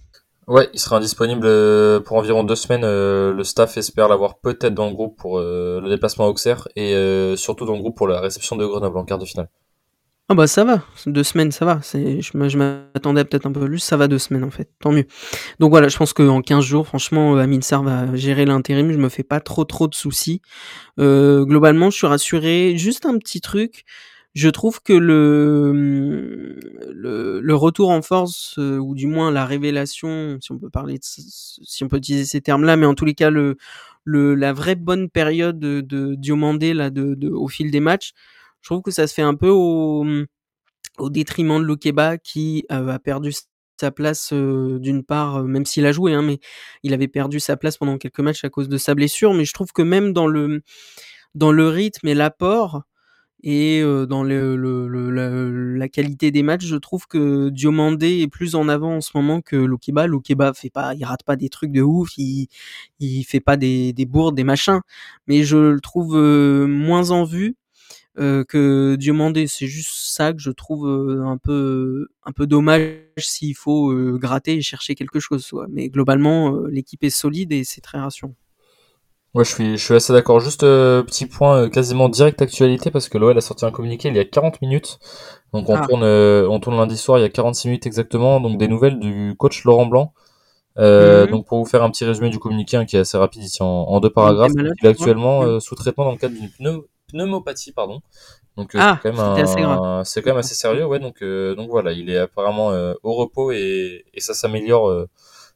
Ouais, 0.49 0.69
il 0.75 0.81
sera 0.81 0.97
indisponible 0.97 1.47
euh, 1.47 2.01
pour 2.01 2.17
environ 2.17 2.43
deux 2.43 2.57
semaines. 2.57 2.83
le 2.83 3.45
staff 3.45 3.77
espère 3.77 4.09
l'avoir 4.09 4.39
peut-être 4.39 4.75
dans 4.75 4.89
le 4.89 4.95
groupe 4.95 5.17
pour 5.17 5.39
le 5.39 5.89
déplacement 5.89 6.25
à 6.25 6.29
Auxerre 6.29 6.67
et 6.75 6.93
surtout 7.37 7.65
dans 7.65 7.75
le 7.75 7.81
groupe 7.81 7.97
pour 7.97 8.09
la 8.09 8.21
réception 8.21 8.57
de 8.57 8.67
Grenoble 8.67 8.99
en 8.99 9.05
quart 9.05 9.19
de 9.19 9.25
finale. 9.25 9.49
Ah 10.33 10.35
bah 10.37 10.47
ça 10.47 10.63
va, 10.63 10.85
deux 11.07 11.25
semaines 11.25 11.51
ça 11.51 11.65
va. 11.65 11.81
C'est, 11.83 12.21
je, 12.21 12.57
m'attendais 12.57 13.25
peut-être 13.25 13.47
un 13.47 13.53
peu 13.53 13.67
plus, 13.67 13.81
ça 13.81 13.97
va 13.97 14.07
deux 14.07 14.21
semaines 14.21 14.45
en 14.45 14.51
fait, 14.53 14.71
tant 14.79 14.93
mieux. 14.93 15.07
Donc 15.59 15.71
voilà, 15.71 15.89
je 15.89 15.97
pense 15.97 16.13
qu'en 16.13 16.41
15 16.41 16.65
jours, 16.65 16.87
franchement, 16.87 17.35
euh, 17.35 17.41
Amin 17.41 17.61
Sarr 17.63 17.83
va 17.83 18.15
gérer 18.15 18.45
l'intérim, 18.45 18.93
je 18.93 18.97
me 18.97 19.09
fais 19.09 19.25
pas 19.25 19.41
trop 19.41 19.65
trop 19.65 19.89
de 19.89 19.95
soucis. 19.97 20.41
Euh, 21.01 21.45
globalement, 21.45 21.91
je 21.91 21.97
suis 21.97 22.07
rassuré. 22.07 22.77
Juste 22.77 23.07
un 23.07 23.19
petit 23.19 23.41
truc, 23.41 23.85
je 24.35 24.49
trouve 24.49 24.81
que 24.81 24.93
le, 24.93 26.61
le, 26.93 27.55
retour 27.57 27.91
en 27.91 28.01
force, 28.01 28.55
euh, 28.59 28.79
ou 28.79 28.95
du 28.95 29.09
moins 29.09 29.33
la 29.33 29.45
révélation, 29.45 30.39
si 30.41 30.53
on 30.53 30.59
peut 30.59 30.71
parler 30.71 30.95
de, 30.95 31.01
si 31.03 31.83
on 31.83 31.89
peut 31.89 31.97
utiliser 31.97 32.25
ces 32.25 32.41
termes-là, 32.41 32.77
mais 32.77 32.87
en 32.87 32.95
tous 32.95 33.05
les 33.05 33.15
cas, 33.15 33.31
le, 33.31 33.57
le, 34.05 34.37
la 34.37 34.53
vraie 34.53 34.77
bonne 34.77 35.11
période 35.11 35.59
de, 35.59 35.81
de 35.81 36.15
Diomandé 36.15 36.73
là, 36.73 36.91
de, 36.91 37.17
de, 37.17 37.31
au 37.31 37.49
fil 37.49 37.73
des 37.73 37.81
matchs, 37.81 38.13
je 38.63 38.69
trouve 38.69 38.83
que 38.83 38.91
ça 38.91 39.07
se 39.07 39.15
fait 39.15 39.23
un 39.23 39.35
peu 39.35 39.49
au, 39.49 40.05
mmh, 40.05 40.27
au 40.99 41.11
détriment 41.11 41.59
de 41.61 41.65
Lokeba 41.65 42.19
qui 42.19 42.65
a 42.69 42.99
perdu 42.99 43.33
sa 43.81 43.91
place 43.91 44.33
d'une 44.33 45.03
part, 45.05 45.43
même 45.45 45.65
s'il 45.67 45.87
a 45.87 45.93
joué, 45.93 46.13
hein, 46.15 46.23
mais 46.23 46.39
il 46.83 46.93
avait 46.95 47.09
perdu 47.09 47.41
sa 47.41 47.57
place 47.57 47.79
pendant 47.79 47.99
quelques 47.99 48.21
matchs 48.21 48.45
à 48.45 48.51
cause 48.51 48.69
de 48.69 48.77
sa 48.79 48.95
blessure. 48.95 49.33
Mais 49.35 49.45
je 49.47 49.55
trouve 49.55 49.73
que 49.73 49.83
même 49.83 50.13
dans 50.13 50.27
le 50.27 50.63
dans 51.35 51.53
le 51.53 51.69
rythme 51.69 52.09
et 52.09 52.15
l'apport 52.15 52.83
et 53.43 53.83
dans 54.09 54.23
le, 54.23 54.57
le, 54.57 55.77
la, 55.77 55.89
qualité 55.89 56.31
des 56.31 56.43
matchs, 56.43 56.67
je 56.67 56.77
trouve 56.77 57.07
que 57.07 57.49
Diomandé 57.51 58.21
est 58.21 58.29
plus 58.29 58.55
en 58.55 58.69
avant 58.69 58.97
en 58.97 59.01
ce 59.01 59.13
moment 59.15 59.41
que 59.41 59.57
Lokeba. 59.57 60.07
Lokeba 60.07 60.53
fait 60.55 60.71
pas, 60.71 60.95
il 60.95 61.05
rate 61.05 61.23
pas 61.25 61.37
des 61.37 61.49
trucs 61.49 61.73
de 61.73 61.81
ouf, 61.83 62.11
il 62.19 62.49
il 63.01 63.25
fait 63.25 63.41
pas 63.41 63.57
des, 63.57 63.93
des 63.95 64.07
bourdes, 64.07 64.37
des 64.37 64.45
machins, 64.45 64.81
mais 65.27 65.45
je 65.45 65.57
le 65.57 65.81
trouve 65.81 66.17
moins 66.19 67.11
en 67.13 67.25
vue 67.25 67.57
euh, 68.19 68.45
que 68.45 68.97
Diomandé. 68.97 69.47
C'est 69.47 69.69
juste 69.69 69.93
ça 69.93 70.33
que 70.33 70.41
je 70.41 70.51
trouve 70.51 70.89
euh, 70.89 71.25
un 71.25 71.39
peu 71.39 72.09
un 72.25 72.33
peu 72.33 72.47
dommage 72.47 72.99
s'il 73.19 73.55
faut 73.55 73.93
euh, 73.93 74.19
gratter 74.19 74.57
et 74.57 74.63
chercher 74.63 74.95
quelque 74.97 75.21
chose. 75.21 75.49
Mais 75.69 75.89
globalement, 75.89 76.57
l'équipe 76.67 77.05
est 77.05 77.11
solide 77.11 77.53
et 77.53 77.63
c'est 77.63 77.81
très 77.81 77.99
rassurant. 77.99 78.35
Ouais, 79.33 79.45
je 79.45 79.51
suis, 79.51 79.79
je 79.79 79.85
suis 79.85 79.95
assez 79.95 80.13
d'accord. 80.13 80.41
Juste 80.41 80.63
petit 80.63 81.27
point 81.27 81.71
quasiment 81.71 82.09
direct 82.09 82.43
actualité 82.43 82.91
parce 82.91 83.09
que 83.09 83.17
l'OL 83.17 83.39
a 83.39 83.41
sorti 83.41 83.65
un 83.65 83.71
communiqué 83.71 84.09
il 84.09 84.17
y 84.17 84.19
a 84.19 84.25
40 84.25 84.61
minutes. 84.61 84.99
Donc 85.53 85.69
on 85.69 85.77
ah. 85.77 85.87
tourne 85.87 86.03
on 86.03 86.59
tourne 86.59 86.77
lundi 86.77 86.97
soir, 86.97 87.21
il 87.21 87.23
y 87.23 87.25
a 87.25 87.29
46 87.29 87.69
minutes 87.69 87.87
exactement. 87.87 88.41
Donc 88.41 88.59
des 88.59 88.67
nouvelles 88.67 88.99
du 88.99 89.37
coach 89.39 89.63
Laurent 89.65 89.87
Blanc. 89.87 90.13
Mhm. 90.77 91.29
Donc 91.31 91.47
pour 91.47 91.59
vous 91.59 91.65
faire 91.65 91.85
un 91.85 91.91
petit 91.91 92.05
résumé 92.05 92.29
du 92.29 92.41
communiqué 92.41 92.77
hein, 92.77 92.87
qui 92.87 92.97
est 92.97 93.01
assez 93.01 93.17
rapide 93.17 93.45
ici 93.45 93.59
en, 93.63 94.01
deux 94.01 94.11
paragraphes, 94.11 94.51
il 94.57 94.87
est 94.87 94.89
actuellement 94.89 95.61
sous 95.61 95.77
traitement 95.77 96.07
dans 96.07 96.13
le 96.13 96.19
cadre 96.19 96.35
d'une 96.35 96.51
pneu 96.51 96.89
pneumopathie, 97.13 97.73
pardon. 97.73 98.01
Donc 98.57 98.75
euh, 98.75 98.79
ah, 98.81 99.01
c'est 99.03 99.11
quand 99.11 99.17
quand 100.23 100.31
même 100.31 100.39
assez 100.39 100.55
sérieux, 100.55 100.85
ouais. 100.87 100.99
Donc 100.99 101.23
euh, 101.23 101.55
donc 101.55 101.71
voilà, 101.71 101.93
il 101.93 102.11
est 102.11 102.19
apparemment 102.19 102.73
euh, 102.73 102.95
au 103.03 103.15
repos 103.15 103.53
et, 103.53 104.05
et 104.13 104.21
ça 104.21 104.35
s'améliore. 104.35 105.07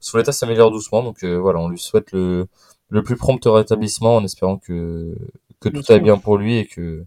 son 0.00 0.18
état 0.18 0.32
s'améliore 0.32 0.70
doucement, 0.70 1.02
donc 1.02 1.24
voilà, 1.24 1.58
on 1.58 1.68
lui 1.68 1.78
souhaite 1.78 2.12
le 2.12 2.46
le 2.90 3.02
plus 3.02 3.16
prompt 3.16 3.40
rétablissement 3.44 4.16
en 4.16 4.24
espérant 4.24 4.58
que 4.58 5.14
que 5.60 5.68
tout 5.68 5.82
aille 5.88 6.00
bien 6.00 6.18
pour 6.18 6.38
lui 6.38 6.58
et 6.58 6.66
que 6.66 7.04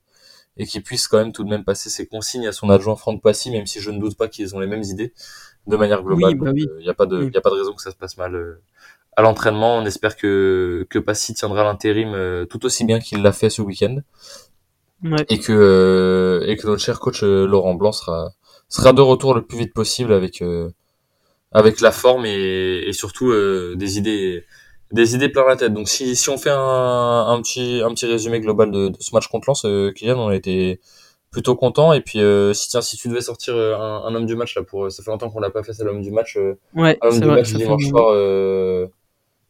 et 0.57 0.65
qu'il 0.65 0.83
puisse 0.83 1.07
quand 1.07 1.17
même 1.19 1.31
tout 1.31 1.43
de 1.43 1.49
même 1.49 1.63
passer 1.63 1.89
ses 1.89 2.07
consignes 2.07 2.47
à 2.47 2.51
son 2.51 2.69
adjoint 2.69 2.95
Franck 2.95 3.21
Passy, 3.21 3.51
même 3.51 3.67
si 3.67 3.79
je 3.79 3.91
ne 3.91 3.99
doute 3.99 4.17
pas 4.17 4.27
qu'ils 4.27 4.55
ont 4.55 4.59
les 4.59 4.67
mêmes 4.67 4.83
idées 4.83 5.13
de 5.67 5.77
manière 5.77 6.01
globale. 6.03 6.31
Il 6.31 6.41
oui, 6.41 6.67
n'y 6.79 6.85
bah 6.85 6.91
a 6.91 6.93
pas 6.93 7.05
de, 7.05 7.29
y 7.31 7.37
a 7.37 7.41
pas 7.41 7.49
de 7.51 7.55
raison 7.55 7.73
que 7.73 7.81
ça 7.81 7.91
se 7.91 7.95
passe 7.95 8.17
mal 8.17 8.59
à 9.17 9.21
l'entraînement. 9.23 9.75
On 9.75 9.85
espère 9.85 10.15
que, 10.15 10.87
que 10.89 10.99
Passy 10.99 11.33
tiendra 11.33 11.65
l'intérim 11.65 12.13
euh, 12.13 12.45
tout 12.45 12.65
aussi 12.65 12.85
bien 12.85 12.99
qu'il 12.99 13.21
l'a 13.21 13.33
fait 13.33 13.49
ce 13.49 13.61
week-end. 13.61 13.97
Et 15.29 15.37
que 15.37 15.51
euh, 15.51 16.47
et 16.47 16.57
que 16.57 16.65
notre 16.65 16.81
cher 16.81 16.99
coach 16.99 17.21
euh, 17.21 17.45
Laurent 17.45 17.75
Blanc 17.75 17.91
sera 17.91 18.31
sera 18.67 18.93
de 18.93 19.01
retour 19.01 19.35
le 19.35 19.43
plus 19.43 19.57
vite 19.57 19.73
possible 19.73 20.11
avec 20.11 20.43
avec 21.51 21.81
la 21.81 21.91
forme 21.91 22.25
et, 22.25 22.83
et 22.87 22.93
surtout 22.93 23.31
des 23.75 23.97
idées 23.99 24.43
des 24.91 25.13
idées 25.13 25.29
plein 25.29 25.45
la 25.45 25.55
tête. 25.55 25.73
Donc 25.73 25.87
si, 25.87 26.15
si 26.15 26.29
on 26.29 26.37
fait 26.39 26.49
un, 26.49 27.25
un 27.27 27.41
petit 27.41 27.81
un 27.83 27.93
petit 27.93 28.07
résumé 28.07 28.39
global 28.39 28.71
de, 28.71 28.89
de 28.89 28.97
ce 28.99 29.13
match 29.13 29.27
contre 29.27 29.47
Lens, 29.49 29.67
Kylian, 29.95 30.17
on 30.17 30.29
a 30.29 30.35
été 30.35 30.79
plutôt 31.29 31.55
content. 31.55 31.93
Et 31.93 32.01
puis 32.01 32.19
si 32.53 32.67
tiens 32.67 32.81
si 32.81 32.97
tu 32.97 33.07
devais 33.07 33.21
sortir 33.21 33.55
un, 33.55 34.03
un 34.03 34.15
homme 34.15 34.25
du 34.25 34.35
match 34.35 34.55
là 34.55 34.63
pour 34.63 34.91
ça 34.91 35.03
fait 35.03 35.11
longtemps 35.11 35.29
qu'on 35.29 35.41
l'a 35.41 35.51
pas 35.51 35.61
fait 35.61 35.73
c'est 35.73 35.83
l'homme 35.83 36.01
du 36.01 36.11
match. 36.11 36.39
ouais, 36.73 36.97
un 37.03 37.07
homme 37.07 37.19
du 37.19 37.27
match 37.27 37.53
dimanche 37.53 37.87
soir 37.87 38.15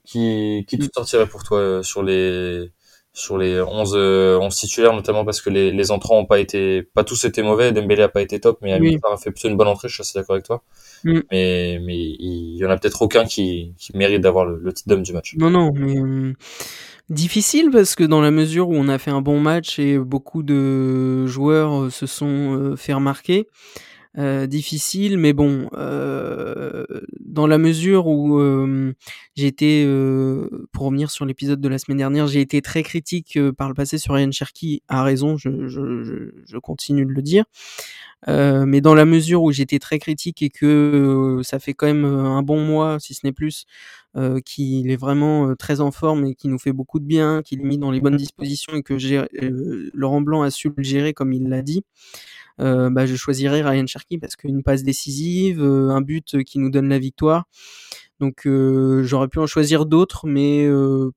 qui, 0.07 0.65
qui 0.67 0.79
te 0.79 0.85
mm. 0.85 0.89
sortirait 0.93 1.27
pour 1.27 1.43
toi 1.43 1.59
euh, 1.59 1.83
sur 1.83 2.01
les 2.01 2.71
sur 3.13 3.39
les 3.39 3.59
11, 3.59 3.67
11 3.69 3.95
euh, 3.95 4.47
titulaires, 4.49 4.93
notamment 4.93 5.25
parce 5.25 5.41
que 5.41 5.49
les, 5.49 5.71
les 5.71 5.91
entrants 5.91 6.19
ont 6.19 6.27
pas 6.27 6.39
été, 6.39 6.83
pas 6.83 7.03
tous 7.03 7.25
été 7.25 7.41
mauvais, 7.41 7.71
Dembélé 7.71 8.03
a 8.03 8.09
pas 8.09 8.21
été 8.21 8.39
top, 8.39 8.59
mais 8.61 8.79
oui. 8.79 8.99
a 9.11 9.17
fait 9.17 9.31
plutôt 9.31 9.49
une 9.49 9.57
bonne 9.57 9.67
entrée, 9.67 9.87
je 9.87 9.95
suis 9.95 10.01
assez 10.01 10.19
d'accord 10.19 10.35
avec 10.35 10.45
toi. 10.45 10.61
Mm. 11.03 11.21
Mais, 11.31 11.79
mais 11.81 11.97
il 11.97 12.57
y 12.57 12.65
en 12.65 12.69
a 12.69 12.77
peut-être 12.77 13.01
aucun 13.01 13.25
qui, 13.25 13.73
qui 13.79 13.97
mérite 13.97 14.21
d'avoir 14.21 14.45
le, 14.45 14.59
le, 14.61 14.71
titre 14.71 14.89
d'homme 14.89 15.01
du 15.01 15.13
match. 15.13 15.33
Non, 15.35 15.49
non, 15.49 15.71
mais 15.73 15.97
euh, 15.97 16.33
difficile 17.09 17.71
parce 17.71 17.95
que 17.95 18.03
dans 18.03 18.21
la 18.21 18.29
mesure 18.29 18.69
où 18.69 18.75
on 18.75 18.87
a 18.87 18.99
fait 18.99 19.09
un 19.11 19.21
bon 19.21 19.39
match 19.39 19.79
et 19.79 19.97
beaucoup 19.97 20.43
de 20.43 21.25
joueurs 21.25 21.91
se 21.91 22.05
sont 22.05 22.75
fait 22.77 22.93
remarquer, 22.93 23.47
euh, 24.17 24.47
difficile, 24.47 25.19
mais 25.19 25.31
bon, 25.31 25.69
euh, 25.73 26.85
dans 27.19 27.45
la 27.45 27.59
mesure 27.59 28.07
où 28.07 28.39
euh, 28.39 28.95
j'ai 29.35 29.45
été, 29.45 29.85
pour 30.71 30.85
revenir 30.85 31.11
sur 31.11 31.25
l'épisode 31.25 31.61
de 31.61 31.67
la 31.67 31.77
semaine 31.77 31.99
dernière, 31.99 32.25
j'ai 32.25 32.41
été 32.41 32.63
très 32.63 32.81
critique 32.81 33.37
par 33.57 33.67
le 33.67 33.75
passé 33.75 33.99
sur 33.99 34.15
Ryan 34.15 34.31
Cherky, 34.31 34.81
à 34.87 35.03
raison, 35.03 35.37
je, 35.37 35.67
je, 35.67 36.31
je, 36.45 36.57
continue 36.57 37.05
de 37.05 37.11
le 37.11 37.21
dire. 37.21 37.45
mais 38.27 38.81
dans 38.81 38.95
la 38.95 39.05
mesure 39.05 39.43
où 39.43 39.51
j'étais 39.51 39.77
très 39.77 39.99
critique 39.99 40.41
et 40.41 40.49
que 40.49 41.41
ça 41.43 41.59
fait 41.59 41.75
quand 41.75 41.85
même 41.85 42.05
un 42.05 42.41
bon 42.41 42.59
mois, 42.59 42.99
si 42.99 43.13
ce 43.13 43.19
n'est 43.23 43.33
plus, 43.33 43.65
qu'il 44.45 44.89
est 44.89 44.95
vraiment 44.95 45.55
très 45.55 45.79
en 45.79 45.91
forme 45.91 46.25
et 46.25 46.33
qui 46.33 46.47
nous 46.47 46.57
fait 46.57 46.73
beaucoup 46.73 46.99
de 46.99 47.05
bien, 47.05 47.43
qu'il 47.43 47.61
est 47.61 47.65
mis 47.65 47.77
dans 47.77 47.91
les 47.91 48.01
bonnes 48.01 48.17
dispositions 48.17 48.73
et 48.73 48.81
que 48.81 48.95
Laurent 49.93 50.21
Blanc 50.21 50.41
a 50.41 50.49
su 50.49 50.71
le 50.75 50.83
gérer 50.83 51.13
comme 51.13 51.33
il 51.33 51.47
l'a 51.49 51.61
dit. 51.61 51.83
Euh, 52.59 52.89
bah, 52.89 53.05
je 53.05 53.15
choisirais 53.15 53.61
Ryan 53.61 53.85
Cherky 53.85 54.17
parce 54.17 54.35
qu'une 54.35 54.63
passe 54.63 54.83
décisive, 54.83 55.61
euh, 55.61 55.89
un 55.89 56.01
but 56.01 56.43
qui 56.43 56.59
nous 56.59 56.69
donne 56.69 56.89
la 56.89 56.99
victoire. 56.99 57.45
Donc 58.19 58.47
j'aurais 58.47 59.27
pu 59.27 59.37
en 59.37 59.45
choisir 59.45 59.85
d'autres, 59.85 60.25
mais 60.25 60.67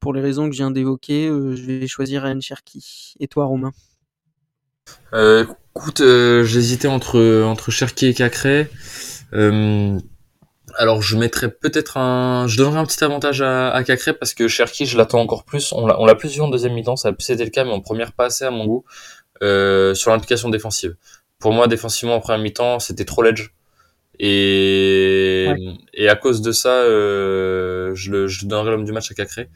pour 0.00 0.12
les 0.12 0.20
raisons 0.20 0.50
que 0.50 0.52
je 0.52 0.58
viens 0.58 0.70
d'évoquer, 0.70 1.28
je 1.28 1.62
vais 1.64 1.86
choisir 1.86 2.22
Ryan 2.24 2.40
Cherky. 2.42 3.14
Et 3.20 3.26
toi, 3.26 3.46
Romain? 3.46 3.72
Écoute, 5.14 6.02
j'hésitais 6.02 6.88
entre 6.88 7.42
entre 7.42 7.70
Cherky 7.70 8.04
et 8.04 8.12
Cacré. 8.12 8.68
alors 9.32 11.00
je 11.00 11.16
mettrais 11.16 11.50
peut-être 11.50 11.96
un, 11.96 12.46
je 12.46 12.58
donnerais 12.58 12.80
un 12.80 12.84
petit 12.84 13.02
avantage 13.02 13.40
à, 13.40 13.70
à 13.70 13.82
Cacré 13.82 14.12
parce 14.12 14.34
que 14.34 14.46
Cherky, 14.46 14.84
je 14.84 14.98
l'attends 14.98 15.20
encore 15.20 15.44
plus. 15.44 15.72
On 15.72 15.86
l'a, 15.86 15.98
on 15.98 16.04
l'a 16.04 16.14
plus 16.14 16.34
vu 16.34 16.42
en 16.42 16.48
deuxième 16.48 16.74
mi-temps, 16.74 16.96
ça 16.96 17.08
a 17.08 17.12
plus 17.12 17.30
été 17.30 17.42
le 17.42 17.50
cas, 17.50 17.64
mais 17.64 17.72
en 17.72 17.80
première 17.80 18.12
pas 18.12 18.26
assez 18.26 18.44
à 18.44 18.50
mon 18.50 18.66
goût 18.66 18.84
sur 19.40 20.10
l'implication 20.10 20.50
défensive. 20.50 20.96
Pour 21.40 21.52
moi, 21.52 21.66
défensivement 21.66 22.14
en 22.14 22.20
première 22.20 22.40
mi-temps, 22.40 22.78
c'était 22.78 23.04
trop 23.04 23.22
ledge. 23.22 23.52
Et, 24.18 25.48
et 25.94 26.08
à 26.10 26.14
cause 26.14 26.42
de 26.42 26.52
ça, 26.52 26.82
euh, 26.82 27.94
je, 27.94 28.10
le, 28.10 28.28
je 28.28 28.44
donnerai 28.46 28.70
l'homme 28.72 28.84
du 28.84 28.92
match 28.92 29.10
à 29.10 29.14
Cacré. 29.14 29.48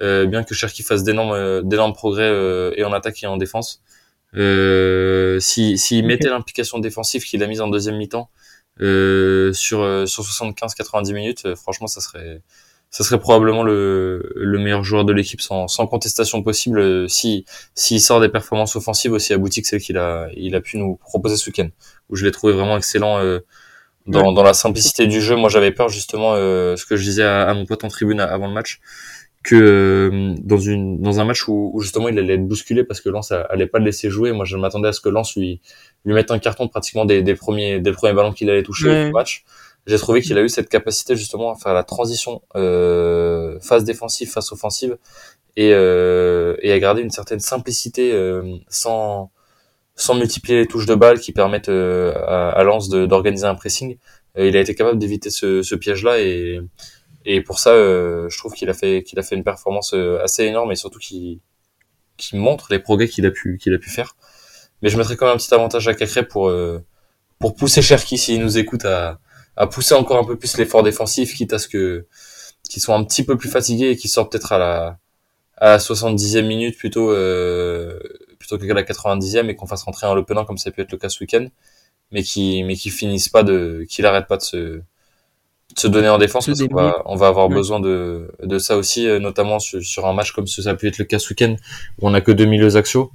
Euh, 0.00 0.26
bien 0.26 0.42
que 0.44 0.54
Cherki 0.54 0.82
fasse 0.82 1.04
d'énormes, 1.04 1.32
euh, 1.32 1.62
d'énormes 1.62 1.92
progrès 1.92 2.28
euh, 2.28 2.72
et 2.76 2.84
en 2.84 2.92
attaque 2.92 3.22
et 3.22 3.26
en 3.28 3.36
défense. 3.36 3.82
Euh, 4.36 5.38
S'il 5.40 5.78
si, 5.78 6.02
mettait 6.02 6.28
l'implication 6.28 6.78
défensive 6.80 7.24
qu'il 7.24 7.42
a 7.42 7.46
mise 7.46 7.60
en 7.60 7.68
deuxième 7.68 7.96
mi-temps 7.96 8.30
euh, 8.80 9.52
sur, 9.52 9.78
sur 10.08 10.24
75-90 10.24 11.12
minutes, 11.12 11.54
franchement, 11.54 11.86
ça 11.86 12.00
serait, 12.00 12.42
ça 12.90 13.04
serait 13.04 13.20
probablement 13.20 13.62
le, 13.62 14.32
le 14.34 14.58
meilleur 14.58 14.82
joueur 14.82 15.04
de 15.04 15.12
l'équipe 15.12 15.40
sans, 15.40 15.68
sans 15.68 15.86
contestation 15.86 16.42
possible 16.42 17.08
si 17.10 17.44
s'il 17.74 18.00
sort 18.00 18.20
des 18.20 18.30
performances 18.30 18.76
offensives 18.76 19.12
aussi 19.12 19.34
abouties 19.34 19.60
que 19.60 19.68
celles 19.68 19.80
qu'il 19.80 19.98
a 19.98 20.28
il 20.34 20.54
a 20.54 20.60
pu 20.60 20.78
nous 20.78 20.96
proposer 20.96 21.36
ce 21.36 21.50
week-end 21.50 21.68
où 22.08 22.16
je 22.16 22.24
l'ai 22.24 22.32
trouvé 22.32 22.52
vraiment 22.52 22.76
excellent 22.76 23.18
euh, 23.18 23.40
dans, 24.06 24.32
dans 24.32 24.42
la 24.42 24.54
simplicité 24.54 25.06
du 25.06 25.20
jeu. 25.20 25.36
Moi, 25.36 25.50
j'avais 25.50 25.70
peur 25.70 25.88
justement, 25.88 26.34
euh, 26.34 26.76
ce 26.76 26.86
que 26.86 26.96
je 26.96 27.02
disais 27.02 27.24
à, 27.24 27.52
mon 27.54 27.66
pote 27.66 27.84
en 27.84 27.88
tribune 27.88 28.20
avant 28.20 28.46
le 28.46 28.54
match, 28.54 28.80
que 29.44 29.54
euh, 29.54 30.34
dans 30.42 30.58
une 30.58 31.00
dans 31.00 31.20
un 31.20 31.24
match 31.24 31.46
où, 31.46 31.70
où, 31.72 31.80
justement 31.80 32.08
il 32.08 32.18
allait 32.18 32.34
être 32.34 32.46
bousculé 32.46 32.84
parce 32.84 33.00
que 33.00 33.08
Lens 33.08 33.32
allait 33.32 33.66
pas 33.66 33.78
le 33.78 33.84
laisser 33.84 34.10
jouer. 34.10 34.32
Moi, 34.32 34.44
je 34.44 34.56
m'attendais 34.56 34.88
à 34.88 34.92
ce 34.92 35.00
que 35.00 35.08
Lens 35.08 35.36
lui 35.36 35.60
lui 36.04 36.14
mette 36.14 36.30
un 36.30 36.38
carton 36.38 36.68
pratiquement 36.68 37.04
des, 37.04 37.22
des 37.22 37.34
premiers 37.34 37.80
des 37.80 37.92
premiers 37.92 38.14
ballons 38.14 38.32
qu'il 38.32 38.50
allait 38.50 38.62
toucher 38.62 39.08
au 39.08 39.12
match. 39.12 39.44
J'ai 39.88 39.96
trouvé 39.96 40.20
qu'il 40.20 40.36
a 40.36 40.42
eu 40.42 40.50
cette 40.50 40.68
capacité 40.68 41.16
justement 41.16 41.50
à 41.54 41.56
faire 41.56 41.72
la 41.72 41.82
transition 41.82 42.42
euh, 42.56 43.58
phase 43.60 43.84
défensive 43.84 44.30
face 44.30 44.52
offensive 44.52 44.98
et, 45.56 45.72
euh, 45.72 46.56
et 46.60 46.72
à 46.72 46.78
garder 46.78 47.00
une 47.00 47.10
certaine 47.10 47.40
simplicité 47.40 48.12
euh, 48.12 48.56
sans 48.68 49.30
sans 49.96 50.14
multiplier 50.14 50.58
les 50.58 50.66
touches 50.66 50.84
de 50.84 50.94
balle 50.94 51.18
qui 51.18 51.32
permettent 51.32 51.70
euh, 51.70 52.12
à, 52.14 52.50
à 52.50 52.62
Lens 52.64 52.90
d'organiser 52.90 53.46
un 53.46 53.54
pressing. 53.54 53.96
Euh, 54.36 54.46
il 54.46 54.56
a 54.58 54.60
été 54.60 54.74
capable 54.74 54.98
d'éviter 54.98 55.30
ce, 55.30 55.62
ce 55.62 55.74
piège-là 55.74 56.20
et, 56.20 56.60
et 57.24 57.40
pour 57.40 57.58
ça, 57.58 57.70
euh, 57.70 58.28
je 58.28 58.36
trouve 58.38 58.52
qu'il 58.52 58.68
a 58.68 58.74
fait 58.74 59.02
qu'il 59.02 59.18
a 59.18 59.22
fait 59.22 59.36
une 59.36 59.42
performance 59.42 59.94
assez 60.22 60.44
énorme 60.44 60.70
et 60.70 60.76
surtout 60.76 60.98
qui 60.98 61.40
qui 62.18 62.36
montre 62.36 62.66
les 62.70 62.78
progrès 62.78 63.08
qu'il 63.08 63.24
a 63.24 63.30
pu 63.30 63.56
qu'il 63.56 63.72
a 63.74 63.78
pu 63.78 63.88
faire. 63.88 64.16
Mais 64.82 64.90
je 64.90 64.98
mettrais 64.98 65.16
quand 65.16 65.26
même 65.26 65.36
un 65.36 65.38
petit 65.38 65.54
avantage 65.54 65.88
à 65.88 65.94
Cacré 65.94 66.24
pour 66.28 66.52
pour 67.38 67.54
pousser 67.54 67.80
Cherki 67.82 68.18
s'il 68.18 68.42
nous 68.42 68.58
écoute 68.58 68.84
à 68.84 69.18
à 69.58 69.66
pousser 69.66 69.94
encore 69.94 70.18
un 70.18 70.24
peu 70.24 70.36
plus 70.36 70.56
l'effort 70.56 70.84
défensif, 70.84 71.34
quitte 71.34 71.52
à 71.52 71.58
ce 71.58 71.68
que 71.68 72.06
qu'ils 72.70 72.80
soient 72.80 72.94
un 72.94 73.04
petit 73.04 73.24
peu 73.24 73.36
plus 73.36 73.50
fatigués 73.50 73.90
et 73.90 73.96
qu'ils 73.96 74.10
sortent 74.10 74.30
peut-être 74.30 74.52
à 74.52 74.58
la 74.58 74.98
à 75.56 75.70
la 75.70 75.78
70e 75.78 76.46
minute 76.46 76.78
plutôt 76.78 77.10
euh, 77.10 77.98
plutôt 78.38 78.56
qu'à 78.56 78.72
la 78.72 78.84
90e 78.84 79.48
et 79.48 79.56
qu'on 79.56 79.66
fasse 79.66 79.82
rentrer 79.82 80.06
un 80.06 80.22
Penin 80.22 80.44
comme 80.44 80.58
ça 80.58 80.70
peut 80.70 80.82
être 80.82 80.92
le 80.92 80.98
cas 80.98 81.08
ce 81.08 81.20
week-end, 81.20 81.46
mais 82.12 82.22
qui 82.22 82.62
mais 82.62 82.76
qui 82.76 82.90
finissent 82.90 83.28
pas 83.28 83.42
de, 83.42 83.84
qui 83.88 84.00
n'arrête 84.00 84.28
pas 84.28 84.36
de 84.36 84.42
se 84.42 84.56
de 84.56 84.82
se 85.80 85.88
donner 85.88 86.08
en 86.08 86.18
défense 86.18 86.46
parce 86.46 86.62
qu'on 86.62 86.74
va, 86.74 87.02
on 87.04 87.16
va 87.16 87.26
avoir 87.26 87.48
besoin 87.48 87.80
de, 87.80 88.30
de 88.42 88.58
ça 88.58 88.76
aussi, 88.76 89.08
euh, 89.08 89.18
notamment 89.18 89.58
sur, 89.58 89.82
sur, 89.82 90.06
un 90.06 90.14
match 90.14 90.32
comme 90.32 90.46
ça 90.46 90.74
peut 90.76 90.86
être 90.86 90.98
le 90.98 91.04
cas 91.04 91.18
ce 91.18 91.30
week-end 91.30 91.56
où 91.98 92.08
on 92.08 92.14
a 92.14 92.20
que 92.20 92.32
deux 92.32 92.46
milieux 92.46 92.76
axiaux. 92.76 93.10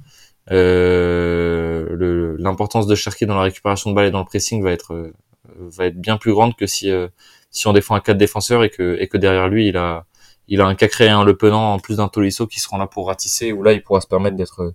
Euh, 0.52 2.36
L'importance 2.38 2.86
de 2.86 2.94
Cherki 2.94 3.24
dans 3.24 3.34
la 3.34 3.42
récupération 3.42 3.90
de 3.90 3.96
balles 3.96 4.06
et 4.06 4.10
dans 4.10 4.18
le 4.18 4.24
pressing 4.26 4.62
va 4.62 4.70
être 4.72 5.10
va 5.58 5.86
être 5.86 6.00
bien 6.00 6.16
plus 6.16 6.32
grande 6.32 6.56
que 6.56 6.66
si 6.66 6.90
euh, 6.90 7.08
si 7.50 7.66
on 7.66 7.72
défend 7.72 7.94
un 7.94 8.00
quatre 8.00 8.18
défenseurs 8.18 8.64
et 8.64 8.70
que 8.70 8.96
et 9.00 9.08
que 9.08 9.16
derrière 9.16 9.48
lui 9.48 9.68
il 9.68 9.76
a 9.76 10.06
il 10.48 10.60
a 10.60 10.66
un 10.66 10.74
Cacré 10.74 11.06
et 11.06 11.10
un 11.10 11.24
Le 11.24 11.36
Penant 11.36 11.74
en 11.74 11.78
plus 11.78 11.96
d'un 11.96 12.08
Tolisso 12.08 12.46
qui 12.46 12.60
seront 12.60 12.78
là 12.78 12.86
pour 12.86 13.06
ratisser 13.06 13.52
où 13.52 13.62
là 13.62 13.72
il 13.72 13.82
pourra 13.82 14.00
se 14.00 14.06
permettre 14.06 14.36
d'être 14.36 14.74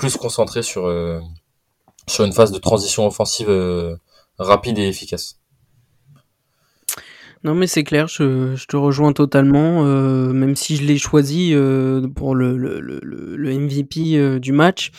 plus 0.00 0.16
concentré 0.16 0.62
sur, 0.62 0.86
euh, 0.86 1.20
sur 2.08 2.24
une 2.24 2.32
phase 2.32 2.52
de 2.52 2.58
transition 2.58 3.06
offensive 3.06 3.50
euh, 3.50 3.96
rapide 4.38 4.78
et 4.78 4.88
efficace. 4.88 5.39
Non 7.42 7.54
mais 7.54 7.66
c'est 7.66 7.84
clair, 7.84 8.06
je, 8.06 8.54
je, 8.54 8.66
te 8.66 8.76
rejoins 8.76 9.14
totalement, 9.14 9.86
euh, 9.86 10.30
même 10.32 10.56
si 10.56 10.76
je 10.76 10.84
l'ai 10.84 10.98
choisi 10.98 11.54
euh, 11.54 12.06
pour 12.06 12.34
le, 12.34 12.58
le, 12.58 12.80
le, 12.80 13.00
le 13.02 13.58
MVP 13.58 14.18
euh, 14.18 14.38
du 14.38 14.52
match. 14.52 14.92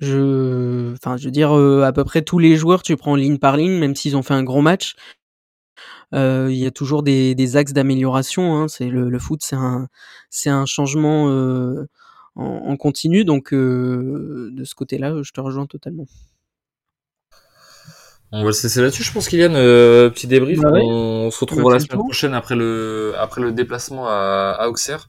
Je, 0.00 0.94
enfin, 0.94 1.18
je 1.18 1.26
veux 1.26 1.30
dire, 1.30 1.52
euh, 1.52 1.82
à 1.82 1.92
peu 1.92 2.04
près 2.04 2.22
tous 2.22 2.38
les 2.38 2.56
joueurs, 2.56 2.82
tu 2.82 2.96
prends 2.96 3.16
ligne 3.16 3.36
par 3.38 3.58
ligne, 3.58 3.78
même 3.78 3.94
s'ils 3.94 4.16
ont 4.16 4.22
fait 4.22 4.32
un 4.32 4.42
gros 4.44 4.62
match, 4.62 4.94
il 6.12 6.54
y 6.54 6.66
a 6.66 6.70
toujours 6.70 7.02
des, 7.02 7.34
des 7.34 7.56
axes 7.56 7.72
d'amélioration. 7.72 8.56
Hein, 8.56 8.68
c'est 8.68 8.88
le, 8.88 9.18
foot, 9.18 9.40
c'est 9.42 9.56
un, 9.56 9.88
c'est 10.30 10.50
un 10.50 10.64
changement 10.64 11.26
en, 12.36 12.76
continu. 12.76 13.24
Donc 13.24 13.52
euh, 13.52 14.50
de 14.52 14.64
ce 14.64 14.74
côté-là, 14.74 15.22
je 15.22 15.32
te 15.32 15.40
rejoins 15.40 15.66
totalement. 15.66 16.06
On 18.36 18.44
va 18.44 18.50
se 18.50 18.64
laisser 18.64 18.80
là-dessus, 18.80 19.04
je 19.04 19.12
pense, 19.12 19.28
Kylian. 19.28 19.54
Euh, 19.54 20.10
petit 20.10 20.26
débrief. 20.26 20.58
Bah 20.58 20.72
on, 20.72 21.30
se 21.30 21.38
retrouvera 21.38 21.74
la 21.74 21.78
semaine 21.78 22.00
prochaine 22.00 22.34
après 22.34 22.56
le, 22.56 23.14
après 23.16 23.40
le 23.40 23.52
déplacement 23.52 24.08
à, 24.08 24.56
à 24.58 24.66
Auxerre. 24.66 25.08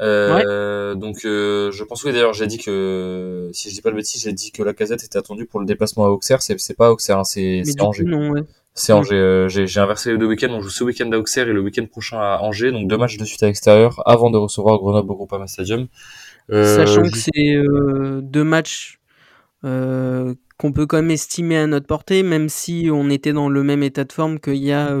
Euh, 0.00 0.92
ouais. 0.92 1.00
Donc, 1.00 1.24
euh, 1.24 1.72
je 1.72 1.82
pense 1.82 2.04
que 2.04 2.08
d'ailleurs, 2.08 2.34
j'ai 2.34 2.46
dit 2.46 2.58
que, 2.58 3.50
si 3.52 3.68
je 3.68 3.74
dis 3.74 3.82
pas 3.82 3.90
le 3.90 3.96
bêtise, 3.96 4.22
j'ai 4.22 4.32
dit 4.32 4.52
que 4.52 4.62
la 4.62 4.74
casette 4.74 5.02
était 5.02 5.18
attendue 5.18 5.44
pour 5.44 5.58
le 5.58 5.66
déplacement 5.66 6.04
à 6.04 6.08
Auxerre. 6.10 6.40
C'est, 6.40 6.56
c'est 6.60 6.76
pas 6.76 6.92
Auxerre, 6.92 7.18
hein, 7.18 7.24
c'est, 7.24 7.62
c'est 7.64 7.80
Angers. 7.80 8.04
Ouais. 8.04 8.42
C'est 8.74 8.92
Angers. 8.92 9.16
Euh, 9.16 9.48
j'ai, 9.48 9.66
j'ai 9.66 9.80
inversé 9.80 10.12
les 10.12 10.18
deux 10.18 10.26
week-ends. 10.26 10.52
On 10.52 10.60
joue 10.60 10.70
ce 10.70 10.84
week-end 10.84 11.10
à 11.10 11.18
Auxerre 11.18 11.48
et 11.48 11.52
le 11.52 11.60
week-end 11.60 11.86
prochain 11.86 12.18
à 12.18 12.38
Angers. 12.42 12.70
Donc, 12.70 12.86
deux 12.86 12.96
matchs 12.96 13.16
de 13.16 13.24
suite 13.24 13.42
à 13.42 13.46
l'extérieur 13.46 14.00
avant 14.06 14.30
de 14.30 14.38
recevoir 14.38 14.78
Grenoble 14.78 15.10
au 15.10 15.16
Groupama 15.16 15.48
Stadium. 15.48 15.88
Sachant 16.48 17.02
que 17.02 17.18
c'est 17.18 17.60
deux 18.22 18.44
matchs 18.44 19.00
qu'on 20.62 20.72
peut 20.72 20.86
quand 20.86 20.98
même 20.98 21.10
estimer 21.10 21.58
à 21.58 21.66
notre 21.66 21.88
portée, 21.88 22.22
même 22.22 22.48
si 22.48 22.88
on 22.92 23.10
était 23.10 23.32
dans 23.32 23.48
le 23.48 23.64
même 23.64 23.82
état 23.82 24.04
de 24.04 24.12
forme 24.12 24.38
qu'il 24.38 24.62
y 24.62 24.70
a 24.70 24.96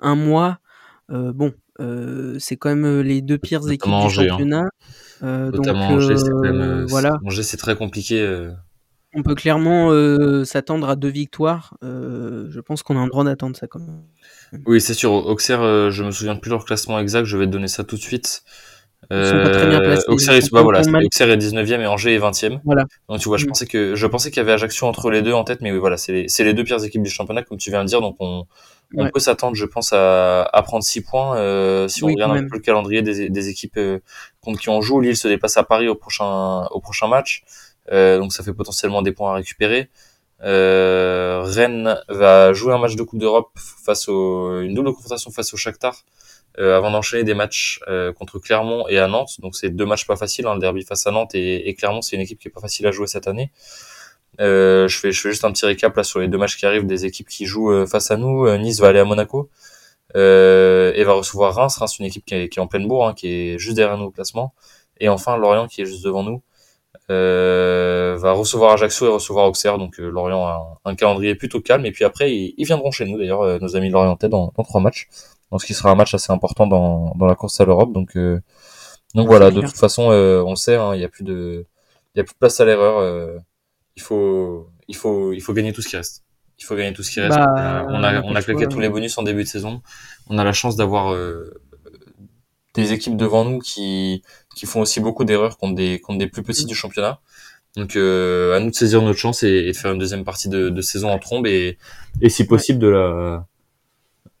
un 0.00 0.16
mois. 0.16 0.58
bon, 1.08 1.52
c'est 2.38 2.56
quand 2.56 2.68
même 2.68 3.00
les 3.00 3.22
deux 3.22 3.38
pires 3.38 3.70
équipes 3.70 3.88
du 3.88 3.94
hein. 3.94 4.08
championnat. 4.08 4.64
Hein. 5.20 5.50
donc 5.50 5.68
Angers, 5.68 6.16
même, 6.42 6.84
voilà. 6.88 7.20
Angers, 7.24 7.44
c'est 7.44 7.58
très 7.58 7.76
compliqué. 7.76 8.50
On 9.14 9.22
peut 9.22 9.36
clairement 9.36 9.92
s'attendre 10.44 10.88
à 10.88 10.96
deux 10.96 11.10
victoires. 11.10 11.76
je 11.80 12.60
pense 12.60 12.82
qu'on 12.82 12.96
a 12.96 13.00
un 13.00 13.06
droit 13.06 13.22
d'attendre 13.22 13.56
ça 13.56 13.68
quand 13.68 13.78
même. 13.78 14.02
Oui, 14.66 14.80
c'est 14.80 14.94
sûr. 14.94 15.12
Auxerre, 15.12 15.92
je 15.92 16.02
me 16.02 16.10
souviens 16.10 16.34
plus 16.34 16.50
leur 16.50 16.64
classement 16.64 16.98
exact. 16.98 17.24
Je 17.24 17.36
vais 17.36 17.46
te 17.46 17.52
donner 17.52 17.68
ça 17.68 17.84
tout 17.84 17.94
de 17.94 18.02
suite. 18.02 18.42
Ils 19.10 19.26
sont 19.26 19.42
pas 19.42 19.50
très 19.50 19.66
bien 19.66 19.80
placés. 19.80 20.04
Auxerre, 20.08 20.40
bah, 20.52 20.62
voilà, 20.62 20.80
Auxerre 21.04 21.30
est 21.30 21.36
19e 21.36 21.80
et 21.80 21.86
Angers 21.86 22.14
est 22.14 22.18
20e. 22.18 22.60
Voilà. 22.64 22.84
Donc 23.08 23.18
tu 23.18 23.28
vois, 23.28 23.36
je 23.36 23.44
mm. 23.44 23.48
pensais 23.48 23.66
que 23.66 23.94
je 23.94 24.06
pensais 24.06 24.30
qu'il 24.30 24.38
y 24.38 24.40
avait 24.40 24.52
Ajaccio 24.52 24.86
entre 24.86 25.10
les 25.10 25.22
deux 25.22 25.32
en 25.32 25.44
tête, 25.44 25.60
mais 25.60 25.72
oui, 25.72 25.78
voilà, 25.78 25.96
c'est 25.96 26.12
les, 26.12 26.26
les, 26.38 26.54
deux 26.54 26.64
pires 26.64 26.82
équipes 26.82 27.02
du 27.02 27.10
championnat, 27.10 27.42
comme 27.42 27.58
tu 27.58 27.70
viens 27.70 27.82
de 27.82 27.88
dire. 27.88 28.00
Donc 28.00 28.16
on, 28.20 28.46
on 28.94 29.04
ouais. 29.04 29.10
peut 29.10 29.20
s'attendre, 29.20 29.56
je 29.56 29.64
pense, 29.64 29.92
à, 29.92 30.42
à 30.42 30.62
prendre 30.62 30.84
6 30.84 31.02
points 31.02 31.36
euh, 31.36 31.88
si 31.88 32.04
on 32.04 32.08
regarde 32.08 32.36
un 32.36 32.48
peu 32.48 32.56
le 32.56 32.60
calendrier 32.60 33.02
des, 33.02 33.28
des 33.28 33.48
équipes 33.48 33.76
euh, 33.76 33.98
contre 34.40 34.60
qui 34.60 34.68
on 34.68 34.80
joue. 34.80 35.00
Lille 35.00 35.16
se 35.16 35.28
déplace 35.28 35.56
à 35.56 35.64
Paris 35.64 35.88
au 35.88 35.94
prochain 35.94 36.66
au 36.66 36.80
prochain 36.80 37.08
match, 37.08 37.42
euh, 37.90 38.18
donc 38.18 38.32
ça 38.32 38.42
fait 38.42 38.52
potentiellement 38.52 39.02
des 39.02 39.12
points 39.12 39.32
à 39.32 39.34
récupérer. 39.34 39.90
Euh, 40.44 41.42
Rennes 41.44 41.96
va 42.08 42.52
jouer 42.52 42.72
un 42.72 42.78
match 42.78 42.96
de 42.96 43.02
Coupe 43.02 43.20
d'Europe 43.20 43.50
face 43.56 44.08
au 44.08 44.60
une 44.60 44.74
double 44.74 44.92
confrontation 44.92 45.30
face 45.30 45.54
au 45.54 45.56
Shakhtar 45.56 45.94
euh, 46.58 46.76
avant 46.76 46.90
d'enchaîner 46.90 47.24
des 47.24 47.34
matchs 47.34 47.80
euh, 47.88 48.12
contre 48.12 48.38
Clermont 48.38 48.86
et 48.88 48.98
à 48.98 49.08
Nantes. 49.08 49.40
Donc 49.40 49.56
c'est 49.56 49.70
deux 49.70 49.86
matchs 49.86 50.06
pas 50.06 50.16
faciles, 50.16 50.46
hein, 50.46 50.54
le 50.54 50.60
derby 50.60 50.82
face 50.84 51.06
à 51.06 51.10
Nantes 51.10 51.34
et, 51.34 51.74
Clermont, 51.74 52.02
c'est 52.02 52.16
une 52.16 52.22
équipe 52.22 52.38
qui 52.38 52.48
est 52.48 52.50
pas 52.50 52.60
facile 52.60 52.86
à 52.86 52.90
jouer 52.90 53.06
cette 53.06 53.26
année. 53.26 53.50
Euh, 54.40 54.88
je 54.88 54.98
fais 54.98 55.12
je 55.12 55.20
fais 55.20 55.30
juste 55.30 55.44
un 55.44 55.52
petit 55.52 55.66
récap 55.66 55.94
là 55.94 56.04
sur 56.04 56.18
les 56.20 56.28
deux 56.28 56.38
matchs 56.38 56.56
qui 56.56 56.64
arrivent 56.64 56.86
des 56.86 57.04
équipes 57.04 57.28
qui 57.28 57.44
jouent 57.46 57.72
euh, 57.72 57.86
face 57.86 58.10
à 58.10 58.16
nous. 58.16 58.46
Euh, 58.46 58.56
nice 58.58 58.80
va 58.80 58.88
aller 58.88 58.98
à 58.98 59.04
Monaco 59.04 59.50
et 60.14 61.04
va 61.04 61.12
recevoir 61.12 61.54
Reims. 61.54 61.76
Reims, 61.78 61.98
une 61.98 62.06
équipe 62.06 62.24
qui 62.24 62.34
est, 62.34 62.58
en 62.58 62.66
pleine 62.66 62.86
bourre, 62.88 63.08
hein, 63.08 63.14
qui 63.14 63.28
est 63.28 63.58
juste 63.58 63.76
derrière 63.76 63.98
nous 63.98 64.06
au 64.06 64.10
classement. 64.10 64.54
Et 65.00 65.08
enfin 65.08 65.36
Lorient 65.36 65.68
qui 65.68 65.82
est 65.82 65.86
juste 65.86 66.04
devant 66.04 66.22
nous. 66.22 66.42
va 67.08 68.32
recevoir 68.32 68.72
Ajaccio 68.72 69.06
et 69.06 69.10
recevoir 69.10 69.46
Auxerre. 69.46 69.78
Donc 69.78 69.98
Lorient 69.98 70.46
a 70.46 70.80
un, 70.84 70.94
calendrier 70.94 71.34
plutôt 71.34 71.60
calme. 71.60 71.86
Et 71.86 71.92
puis 71.92 72.04
après, 72.04 72.32
ils, 72.34 72.54
ils 72.58 72.66
viendront 72.66 72.90
chez 72.90 73.06
nous 73.06 73.18
d'ailleurs, 73.18 73.60
nos 73.60 73.76
amis 73.76 73.90
lorientais, 73.90 74.28
dans, 74.28 74.52
dans 74.56 74.64
trois 74.64 74.80
matchs 74.80 75.08
donc 75.52 75.60
ce 75.60 75.66
qui 75.66 75.74
sera 75.74 75.90
un 75.90 75.94
match 75.94 76.14
assez 76.14 76.32
important 76.32 76.66
dans, 76.66 77.12
dans 77.16 77.26
la 77.26 77.36
course 77.36 77.60
à 77.60 77.64
l'Europe. 77.64 77.92
Donc, 77.92 78.16
euh, 78.16 78.40
donc 79.14 79.28
voilà, 79.28 79.50
de 79.50 79.60
toute 79.60 79.76
façon, 79.76 80.10
euh, 80.10 80.42
on 80.42 80.50
le 80.50 80.56
sait, 80.56 80.76
hein, 80.76 80.94
il 80.94 80.98
n'y 80.98 81.04
a 81.04 81.08
plus 81.08 81.22
de, 81.22 81.66
il 82.14 82.18
y 82.18 82.20
a 82.20 82.24
plus 82.24 82.32
de 82.32 82.38
place 82.38 82.58
à 82.58 82.64
l'erreur. 82.64 82.98
Euh, 82.98 83.38
il 83.94 84.02
faut, 84.02 84.70
il 84.88 84.96
faut, 84.96 85.32
il 85.32 85.40
faut 85.40 85.52
gagner 85.52 85.72
tout 85.72 85.82
ce 85.82 85.88
qui 85.88 85.96
reste. 85.96 86.24
Il 86.58 86.64
faut 86.64 86.74
gagner 86.74 86.94
tout 86.94 87.02
ce 87.02 87.10
qui 87.10 87.20
reste. 87.20 87.36
Bah, 87.36 87.84
on 87.88 87.92
a, 87.92 87.92
on 87.92 88.02
a 88.02 88.22
on 88.22 88.34
a 88.34 88.42
claqué 88.42 88.66
tous 88.66 88.80
les 88.80 88.88
bonus 88.88 89.18
en 89.18 89.22
début 89.22 89.42
de 89.42 89.48
saison. 89.48 89.82
On 90.28 90.38
a 90.38 90.44
la 90.44 90.52
chance 90.54 90.76
d'avoir 90.76 91.12
euh, 91.12 91.52
des 92.74 92.92
équipes 92.92 93.16
devant 93.16 93.44
nous 93.44 93.58
qui, 93.58 94.22
qui 94.56 94.64
font 94.64 94.80
aussi 94.80 95.00
beaucoup 95.00 95.24
d'erreurs 95.24 95.58
contre 95.58 95.74
des, 95.74 96.00
contre 96.00 96.18
des 96.18 96.28
plus 96.28 96.42
petits 96.42 96.64
du 96.64 96.74
championnat. 96.74 97.20
Donc 97.76 97.96
euh, 97.96 98.56
à 98.56 98.60
nous 98.60 98.70
de 98.70 98.74
saisir 98.74 99.02
notre 99.02 99.18
chance 99.18 99.42
et, 99.42 99.48
et 99.48 99.72
de 99.72 99.76
faire 99.76 99.92
une 99.92 99.98
deuxième 99.98 100.24
partie 100.24 100.48
de, 100.48 100.68
de 100.70 100.80
saison 100.82 101.10
en 101.10 101.18
trombe 101.18 101.46
et, 101.46 101.78
et 102.20 102.28
si 102.28 102.46
possible 102.46 102.78
de 102.78 102.88
la 102.88 103.46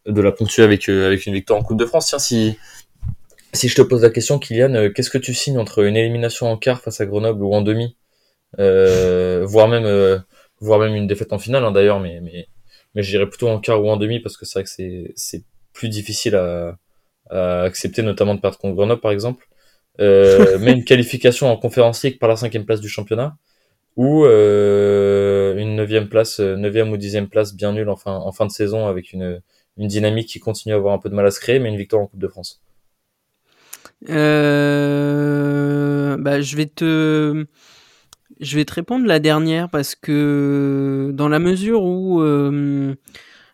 de 0.06 0.20
la 0.20 0.32
ponctuer 0.32 0.62
avec 0.62 0.88
euh, 0.88 1.06
avec 1.06 1.26
une 1.26 1.34
victoire 1.34 1.58
en 1.58 1.62
Coupe 1.62 1.78
de 1.78 1.86
France. 1.86 2.06
Tiens, 2.06 2.18
si 2.18 2.56
si 3.52 3.68
je 3.68 3.74
te 3.74 3.82
pose 3.82 4.02
la 4.02 4.10
question, 4.10 4.38
Kylian, 4.38 4.74
euh, 4.74 4.90
qu'est-ce 4.90 5.10
que 5.10 5.18
tu 5.18 5.34
signes 5.34 5.58
entre 5.58 5.84
une 5.84 5.96
élimination 5.96 6.50
en 6.50 6.56
quart 6.56 6.80
face 6.80 7.00
à 7.00 7.06
Grenoble 7.06 7.42
ou 7.42 7.54
en 7.54 7.62
demi, 7.62 7.96
euh, 8.58 9.44
voire 9.44 9.68
même 9.68 10.24
voire 10.60 10.78
même 10.80 10.94
une 10.94 11.06
défaite 11.06 11.32
en 11.32 11.38
finale 11.38 11.64
hein, 11.64 11.72
d'ailleurs, 11.72 12.00
mais 12.00 12.20
mais 12.20 12.48
mais 12.94 13.02
je 13.02 13.10
dirais 13.10 13.28
plutôt 13.28 13.48
en 13.48 13.60
quart 13.60 13.82
ou 13.82 13.88
en 13.90 13.96
demi 13.96 14.20
parce 14.20 14.36
que 14.36 14.44
c'est 14.46 14.58
vrai 14.58 14.64
que 14.64 14.70
c'est 14.70 15.12
c'est 15.16 15.44
plus 15.72 15.88
difficile 15.88 16.36
à, 16.36 16.78
accepter, 17.30 18.02
notamment 18.02 18.34
de 18.34 18.40
perdre 18.40 18.58
contre 18.58 18.74
Grenoble 18.74 19.00
par 19.00 19.12
exemple. 19.12 19.46
Euh, 20.00 20.58
mais 20.60 20.72
une 20.72 20.84
qualification 20.84 21.50
en 21.50 21.56
Conférence 21.56 22.02
League 22.02 22.18
par 22.18 22.28
la 22.28 22.36
cinquième 22.36 22.64
place 22.64 22.80
du 22.80 22.88
championnat 22.88 23.36
ou 23.96 24.24
euh, 24.24 25.56
une 25.56 25.76
neuvième 25.76 26.08
place, 26.08 26.40
neuvième 26.40 26.90
ou 26.90 26.96
dixième 26.96 27.28
place 27.28 27.54
bien 27.54 27.72
nulle 27.72 27.90
en 27.90 27.96
fin, 27.96 28.14
en 28.14 28.32
fin 28.32 28.46
de 28.46 28.50
saison 28.50 28.86
avec 28.86 29.12
une, 29.12 29.42
une 29.76 29.88
dynamique 29.88 30.28
qui 30.28 30.40
continue 30.40 30.74
à 30.74 30.76
avoir 30.76 30.94
un 30.94 30.98
peu 30.98 31.08
de 31.08 31.14
mal 31.14 31.26
à 31.26 31.30
se 31.30 31.40
créer, 31.40 31.58
mais 31.58 31.68
une 31.68 31.76
victoire 31.76 32.02
en 32.02 32.06
Coupe 32.06 32.20
de 32.20 32.28
France. 32.28 32.60
Euh, 34.08 34.96
bah, 36.18 36.40
je 36.40 36.56
vais 36.56 36.66
te, 36.66 37.46
vais 38.40 38.64
te 38.64 38.74
répondre 38.74 39.06
la 39.06 39.20
dernière 39.20 39.70
parce 39.70 39.94
que 39.94 41.10
dans 41.14 41.28
la 41.28 41.38
mesure 41.38 41.84
où, 41.84 42.20
euh, 42.20 42.94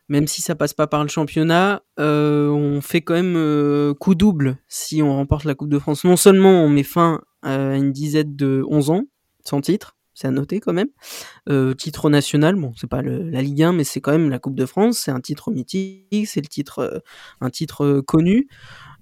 même 0.08 0.26
si 0.26 0.40
ça 0.40 0.54
passe 0.54 0.72
pas 0.72 0.86
par 0.86 1.02
le 1.02 1.08
championnat, 1.08 1.82
euh, 2.00 2.48
on 2.48 2.80
fait 2.80 3.02
quand 3.02 3.14
même 3.14 3.94
coup 3.94 4.14
double 4.14 4.56
si 4.68 5.02
on 5.02 5.14
remporte 5.14 5.44
la 5.44 5.54
Coupe 5.54 5.68
de 5.68 5.78
France. 5.78 6.04
Non 6.04 6.16
seulement 6.16 6.64
on 6.64 6.68
met 6.68 6.82
fin 6.82 7.20
à 7.42 7.76
une 7.76 7.92
dizaine 7.92 8.34
de 8.34 8.64
11 8.68 8.90
ans 8.90 9.04
sans 9.44 9.60
titre, 9.60 9.97
c'est 10.18 10.26
à 10.26 10.30
noter 10.32 10.58
quand 10.58 10.72
même. 10.72 10.88
Euh, 11.48 11.74
titre 11.74 12.10
national, 12.10 12.56
bon, 12.56 12.72
c'est 12.76 12.88
pas 12.88 13.02
la 13.02 13.40
Ligue 13.40 13.62
1, 13.62 13.72
mais 13.72 13.84
c'est 13.84 14.00
quand 14.00 14.10
même 14.10 14.30
la 14.30 14.40
Coupe 14.40 14.56
de 14.56 14.66
France. 14.66 14.98
C'est 14.98 15.12
un 15.12 15.20
titre 15.20 15.52
mythique, 15.52 16.26
c'est 16.26 16.40
le 16.40 16.48
titre, 16.48 16.80
euh, 16.80 16.98
un 17.40 17.50
titre 17.50 17.84
euh, 17.84 18.02
connu 18.02 18.48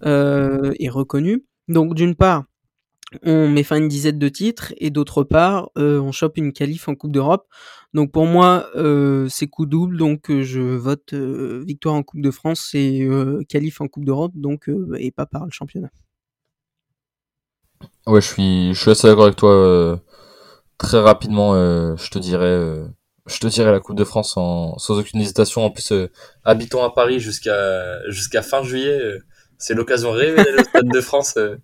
et 0.04 0.88
reconnu. 0.90 1.46
Donc 1.68 1.94
d'une 1.94 2.14
part, 2.14 2.44
on 3.22 3.48
met 3.48 3.62
fin 3.62 3.76
à 3.76 3.78
une 3.78 3.88
dizaine 3.88 4.18
de 4.18 4.28
titres 4.28 4.74
et 4.76 4.90
d'autre 4.90 5.24
part, 5.24 5.70
on 5.76 6.12
chope 6.12 6.36
une 6.36 6.52
qualif 6.52 6.86
en 6.88 6.94
Coupe 6.94 7.12
d'Europe. 7.12 7.46
Donc 7.94 8.12
pour 8.12 8.26
moi, 8.26 8.68
c'est 9.30 9.46
coup 9.46 9.64
double. 9.64 9.96
Donc 9.96 10.30
je 10.30 10.60
vote 10.60 11.14
victoire 11.14 11.94
en 11.94 12.02
Coupe 12.02 12.20
de 12.20 12.30
France 12.30 12.72
et 12.74 13.08
qualif 13.48 13.80
en 13.80 13.88
Coupe 13.88 14.04
d'Europe. 14.04 14.32
Donc 14.34 14.70
et 14.98 15.10
pas 15.12 15.24
par 15.24 15.46
le 15.46 15.50
championnat. 15.50 15.90
Ouais, 18.06 18.20
je 18.20 18.26
suis, 18.26 18.74
je 18.74 18.78
suis 18.78 18.90
assez 18.90 19.08
d'accord 19.08 19.24
avec 19.24 19.36
toi. 19.36 19.98
Très 20.79 21.01
rapidement, 21.01 21.55
euh, 21.55 21.97
je 21.97 22.11
te 22.11 22.18
dirais, 22.18 22.45
euh, 22.47 22.87
je 23.27 23.39
te 23.39 23.47
dirais 23.47 23.72
la 23.72 23.81
Coupe 23.81 23.97
de 23.97 24.05
France 24.05 24.37
en, 24.37 24.79
sans 24.79 24.99
aucune 24.99 25.20
hésitation. 25.20 25.64
En 25.64 25.70
plus, 25.70 25.93
euh, 25.93 26.09
habitant 26.45 26.85
à 26.85 26.91
Paris 26.91 27.20
jusqu'à 27.20 28.01
jusqu'à 28.11 28.43
fin 28.43 28.62
juillet, 28.62 28.99
euh, 29.01 29.18
c'est 29.59 29.74
l'occasion 29.74 30.12
rêvée 30.12 30.37
d'aller 30.37 30.59
au 30.59 30.64
Stade 30.64 30.89
de 30.89 31.01
France. 31.01 31.35
euh. 31.39 31.57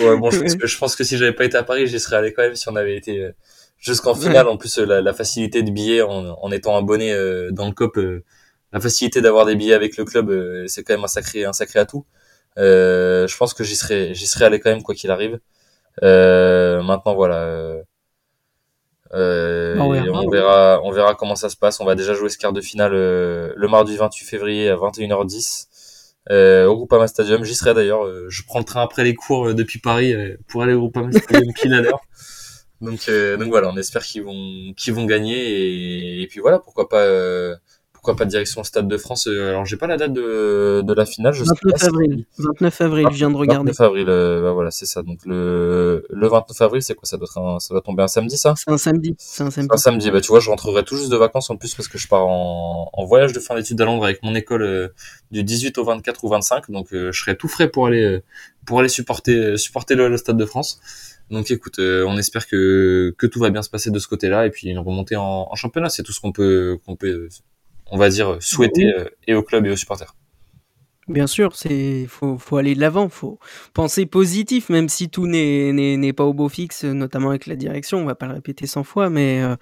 Ouais, 0.00 0.16
bon, 0.16 0.30
je 0.30 0.40
pense 0.40 0.54
que 0.56 0.66
je 0.66 0.78
pense 0.78 0.96
que 0.96 1.04
si 1.04 1.16
j'avais 1.18 1.32
pas 1.32 1.44
été 1.44 1.56
à 1.56 1.62
Paris, 1.64 1.86
j'y 1.86 1.98
serais 2.00 2.16
allé 2.16 2.32
quand 2.32 2.42
même 2.42 2.54
si 2.56 2.68
on 2.68 2.76
avait 2.76 2.96
été 2.96 3.18
euh, 3.24 3.32
jusqu'en 3.78 4.14
finale. 4.14 4.48
En 4.48 4.56
plus, 4.56 4.78
la, 4.78 5.00
la 5.00 5.12
facilité 5.12 5.62
de 5.62 5.70
billets 5.70 6.02
en, 6.02 6.36
en 6.40 6.50
étant 6.52 6.76
abonné 6.76 7.12
euh, 7.12 7.50
dans 7.50 7.66
le 7.66 7.72
COP, 7.72 7.98
euh, 7.98 8.24
la 8.72 8.80
facilité 8.80 9.20
d'avoir 9.20 9.44
des 9.46 9.56
billets 9.56 9.74
avec 9.74 9.96
le 9.96 10.04
club, 10.04 10.30
euh, 10.30 10.66
c'est 10.68 10.84
quand 10.84 10.94
même 10.94 11.04
un 11.04 11.08
sacré 11.08 11.44
un 11.44 11.52
sacré 11.52 11.80
atout. 11.80 12.06
Euh, 12.58 13.26
je 13.26 13.36
pense 13.36 13.54
que 13.54 13.64
j'y 13.64 13.76
serais 13.76 14.14
j'y 14.14 14.26
serais 14.26 14.44
allé 14.46 14.60
quand 14.60 14.70
même 14.70 14.82
quoi 14.82 14.94
qu'il 14.94 15.10
arrive. 15.10 15.40
Euh, 16.02 16.82
maintenant 16.82 17.14
voilà. 17.14 17.74
Euh, 19.14 19.76
euh, 19.76 19.78
On 19.80 19.94
et 19.94 20.00
verra, 20.00 20.20
on 20.22 20.30
verra, 20.30 20.80
on 20.84 20.90
verra 20.92 21.14
comment 21.14 21.36
ça 21.36 21.48
se 21.48 21.56
passe. 21.56 21.80
On 21.80 21.84
va 21.84 21.94
déjà 21.94 22.14
jouer 22.14 22.28
ce 22.28 22.38
quart 22.38 22.52
de 22.52 22.60
finale 22.60 22.92
euh, 22.94 23.52
le 23.56 23.68
mardi 23.68 23.96
28 23.96 24.24
février 24.24 24.68
à 24.70 24.76
21h10 24.76 25.66
euh, 26.30 26.66
au 26.66 26.76
Groupama 26.76 27.06
Stadium. 27.08 27.44
J'y 27.44 27.54
serai 27.54 27.74
d'ailleurs. 27.74 28.04
euh, 28.04 28.26
je 28.28 28.42
prends 28.46 28.58
le 28.60 28.64
train 28.64 28.82
après 28.82 29.04
les 29.04 29.14
cours 29.14 29.48
euh, 29.48 29.54
depuis 29.54 29.80
Paris 29.80 30.14
euh, 30.14 30.36
pour 30.48 30.62
aller 30.62 30.72
au 30.72 30.80
Groupama 30.80 31.12
Stadium 31.12 31.52
pile 31.60 31.74
à 31.74 31.80
l'heure. 31.80 32.00
Donc, 32.80 33.08
euh, 33.08 33.36
donc 33.36 33.48
voilà, 33.48 33.68
on 33.68 33.76
espère 33.76 34.02
qu'ils 34.02 34.24
vont, 34.24 34.72
qu'ils 34.76 34.92
vont 34.92 35.04
gagner 35.04 35.36
et, 35.36 36.22
et 36.22 36.26
puis 36.26 36.40
voilà, 36.40 36.58
pourquoi 36.58 36.88
pas, 36.88 37.02
euh, 37.02 37.54
pourquoi 38.02 38.16
pas 38.16 38.24
direction 38.24 38.64
Stade 38.64 38.88
de 38.88 38.96
France. 38.96 39.28
Euh, 39.28 39.50
Alors 39.50 39.64
j'ai 39.64 39.76
pas 39.76 39.86
la 39.86 39.96
date 39.96 40.12
de, 40.12 40.82
de 40.84 40.92
la 40.92 41.06
finale. 41.06 41.32
Je 41.34 41.44
sais 41.44 41.50
29 41.62 41.72
pas 41.72 41.78
si- 41.78 41.86
avril. 41.86 42.24
29 42.36 42.80
avril, 42.80 43.06
je 43.12 43.16
viens 43.16 43.30
de 43.30 43.36
regarder. 43.36 43.70
29 43.70 43.80
avril, 43.80 44.06
euh, 44.08 44.42
bah 44.42 44.50
voilà, 44.50 44.72
c'est 44.72 44.86
ça. 44.86 45.02
Donc 45.04 45.20
le, 45.24 46.04
le 46.10 46.26
29 46.28 46.60
avril, 46.62 46.82
c'est 46.82 46.94
quoi? 46.96 47.06
Ça 47.06 47.16
doit 47.16 47.26
être 47.30 47.38
un, 47.38 47.60
ça 47.60 47.72
doit 47.74 47.80
tomber 47.80 48.02
un 48.02 48.08
samedi, 48.08 48.36
ça? 48.36 48.54
C'est 48.56 48.70
un 48.72 48.76
samedi. 48.76 49.14
C'est 49.18 49.44
un 49.44 49.50
samedi. 49.52 49.68
un 49.72 49.76
samedi, 49.76 50.10
bah 50.10 50.20
tu 50.20 50.28
vois, 50.28 50.40
je 50.40 50.50
rentrerai 50.50 50.82
tout 50.82 50.96
juste 50.96 51.10
de 51.12 51.16
vacances 51.16 51.48
en 51.50 51.56
plus 51.56 51.76
parce 51.76 51.86
que 51.88 51.96
je 51.96 52.08
pars 52.08 52.26
en, 52.26 52.90
en 52.92 53.04
voyage 53.04 53.32
de 53.32 53.38
fin 53.38 53.54
d'études 53.54 53.80
à 53.80 53.84
Londres 53.84 54.04
avec 54.04 54.20
mon 54.24 54.34
école 54.34 54.62
euh, 54.62 54.88
du 55.30 55.44
18 55.44 55.78
au 55.78 55.84
24 55.84 56.24
ou 56.24 56.28
25, 56.28 56.72
donc 56.72 56.92
euh, 56.92 57.12
je 57.12 57.20
serai 57.20 57.36
tout 57.36 57.46
frais 57.46 57.68
pour 57.68 57.86
aller 57.86 58.02
euh, 58.02 58.20
pour 58.66 58.80
aller 58.80 58.88
supporter 58.88 59.56
supporter 59.56 59.94
le, 59.94 60.08
le 60.08 60.16
Stade 60.16 60.36
de 60.36 60.44
France. 60.44 60.80
Donc 61.30 61.52
écoute, 61.52 61.78
euh, 61.78 62.04
on 62.08 62.16
espère 62.18 62.48
que 62.48 63.14
que 63.16 63.28
tout 63.28 63.38
va 63.38 63.50
bien 63.50 63.62
se 63.62 63.70
passer 63.70 63.92
de 63.92 63.98
ce 64.00 64.08
côté-là 64.08 64.44
et 64.46 64.50
puis 64.50 64.68
une 64.68 64.80
remontée 64.80 65.14
en, 65.14 65.46
en 65.48 65.54
championnat, 65.54 65.88
c'est 65.88 66.02
tout 66.02 66.12
ce 66.12 66.20
qu'on 66.20 66.32
peut 66.32 66.78
qu'on 66.84 66.96
peut 66.96 67.06
euh, 67.06 67.28
on 67.92 67.98
va 67.98 68.08
dire 68.10 68.38
souhaiter 68.40 68.86
Oui. 68.86 68.92
euh, 68.98 69.08
et 69.28 69.34
au 69.34 69.44
club 69.44 69.66
et 69.66 69.70
aux 69.70 69.76
supporters. 69.76 70.16
Bien 71.08 71.26
sûr, 71.26 71.56
c'est 71.56 72.06
faut 72.06 72.38
faut 72.38 72.56
aller 72.58 72.76
de 72.76 72.80
l'avant, 72.80 73.08
faut 73.08 73.40
penser 73.74 74.06
positif, 74.06 74.68
même 74.70 74.88
si 74.88 75.10
tout 75.10 75.26
n'est 75.26 76.12
pas 76.12 76.24
au 76.24 76.32
beau 76.32 76.48
fixe, 76.48 76.84
notamment 76.84 77.30
avec 77.30 77.46
la 77.46 77.56
direction. 77.56 77.98
On 77.98 78.04
va 78.04 78.14
pas 78.14 78.26
le 78.28 78.34
répéter 78.34 78.68
100 78.68 78.84
fois, 78.84 79.10
mais 79.10 79.42
euh, 79.42 79.56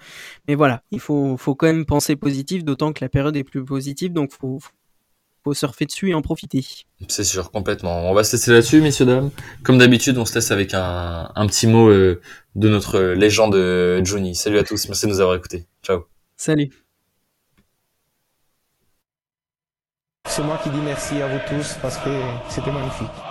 mais 0.47 0.53
voilà, 0.55 0.83
il 0.91 0.99
faut 0.99 1.37
faut 1.37 1.55
quand 1.55 1.65
même 1.65 1.85
penser 1.85 2.15
positif, 2.15 2.63
d'autant 2.63 2.93
que 2.93 3.03
la 3.03 3.09
période 3.09 3.35
est 3.35 3.43
plus 3.43 3.65
positive, 3.65 4.13
donc 4.13 4.31
faut 4.33 4.59
faut 5.43 5.53
surfer 5.55 5.85
dessus 5.87 6.09
et 6.11 6.13
en 6.13 6.21
profiter. 6.21 6.63
C'est 7.07 7.23
sûr, 7.23 7.51
complètement. 7.51 8.09
On 8.11 8.13
va 8.13 8.23
se 8.23 8.35
laisser 8.35 8.51
là-dessus, 8.51 8.81
messieurs, 8.81 9.07
dames. 9.07 9.31
Comme 9.63 9.79
d'habitude, 9.79 10.17
on 10.19 10.25
se 10.25 10.35
laisse 10.35 10.51
avec 10.51 10.73
un, 10.75 11.31
un 11.35 11.47
petit 11.47 11.65
mot 11.67 11.89
euh, 11.89 12.21
de 12.55 12.69
notre 12.69 12.99
légende 13.01 13.55
Johnny. 14.05 14.35
Salut 14.35 14.59
à 14.59 14.63
tous, 14.63 14.87
merci 14.87 15.07
de 15.07 15.11
nous 15.11 15.19
avoir 15.21 15.35
écoutés. 15.35 15.65
Ciao. 15.83 16.05
Salut. 16.37 16.80
C'est 20.33 20.43
moi 20.43 20.57
qui 20.63 20.69
dis 20.69 20.79
merci 20.79 21.21
à 21.21 21.27
vous 21.27 21.39
tous 21.45 21.77
parce 21.81 21.97
que 21.97 22.09
c'était 22.47 22.71
magnifique. 22.71 23.30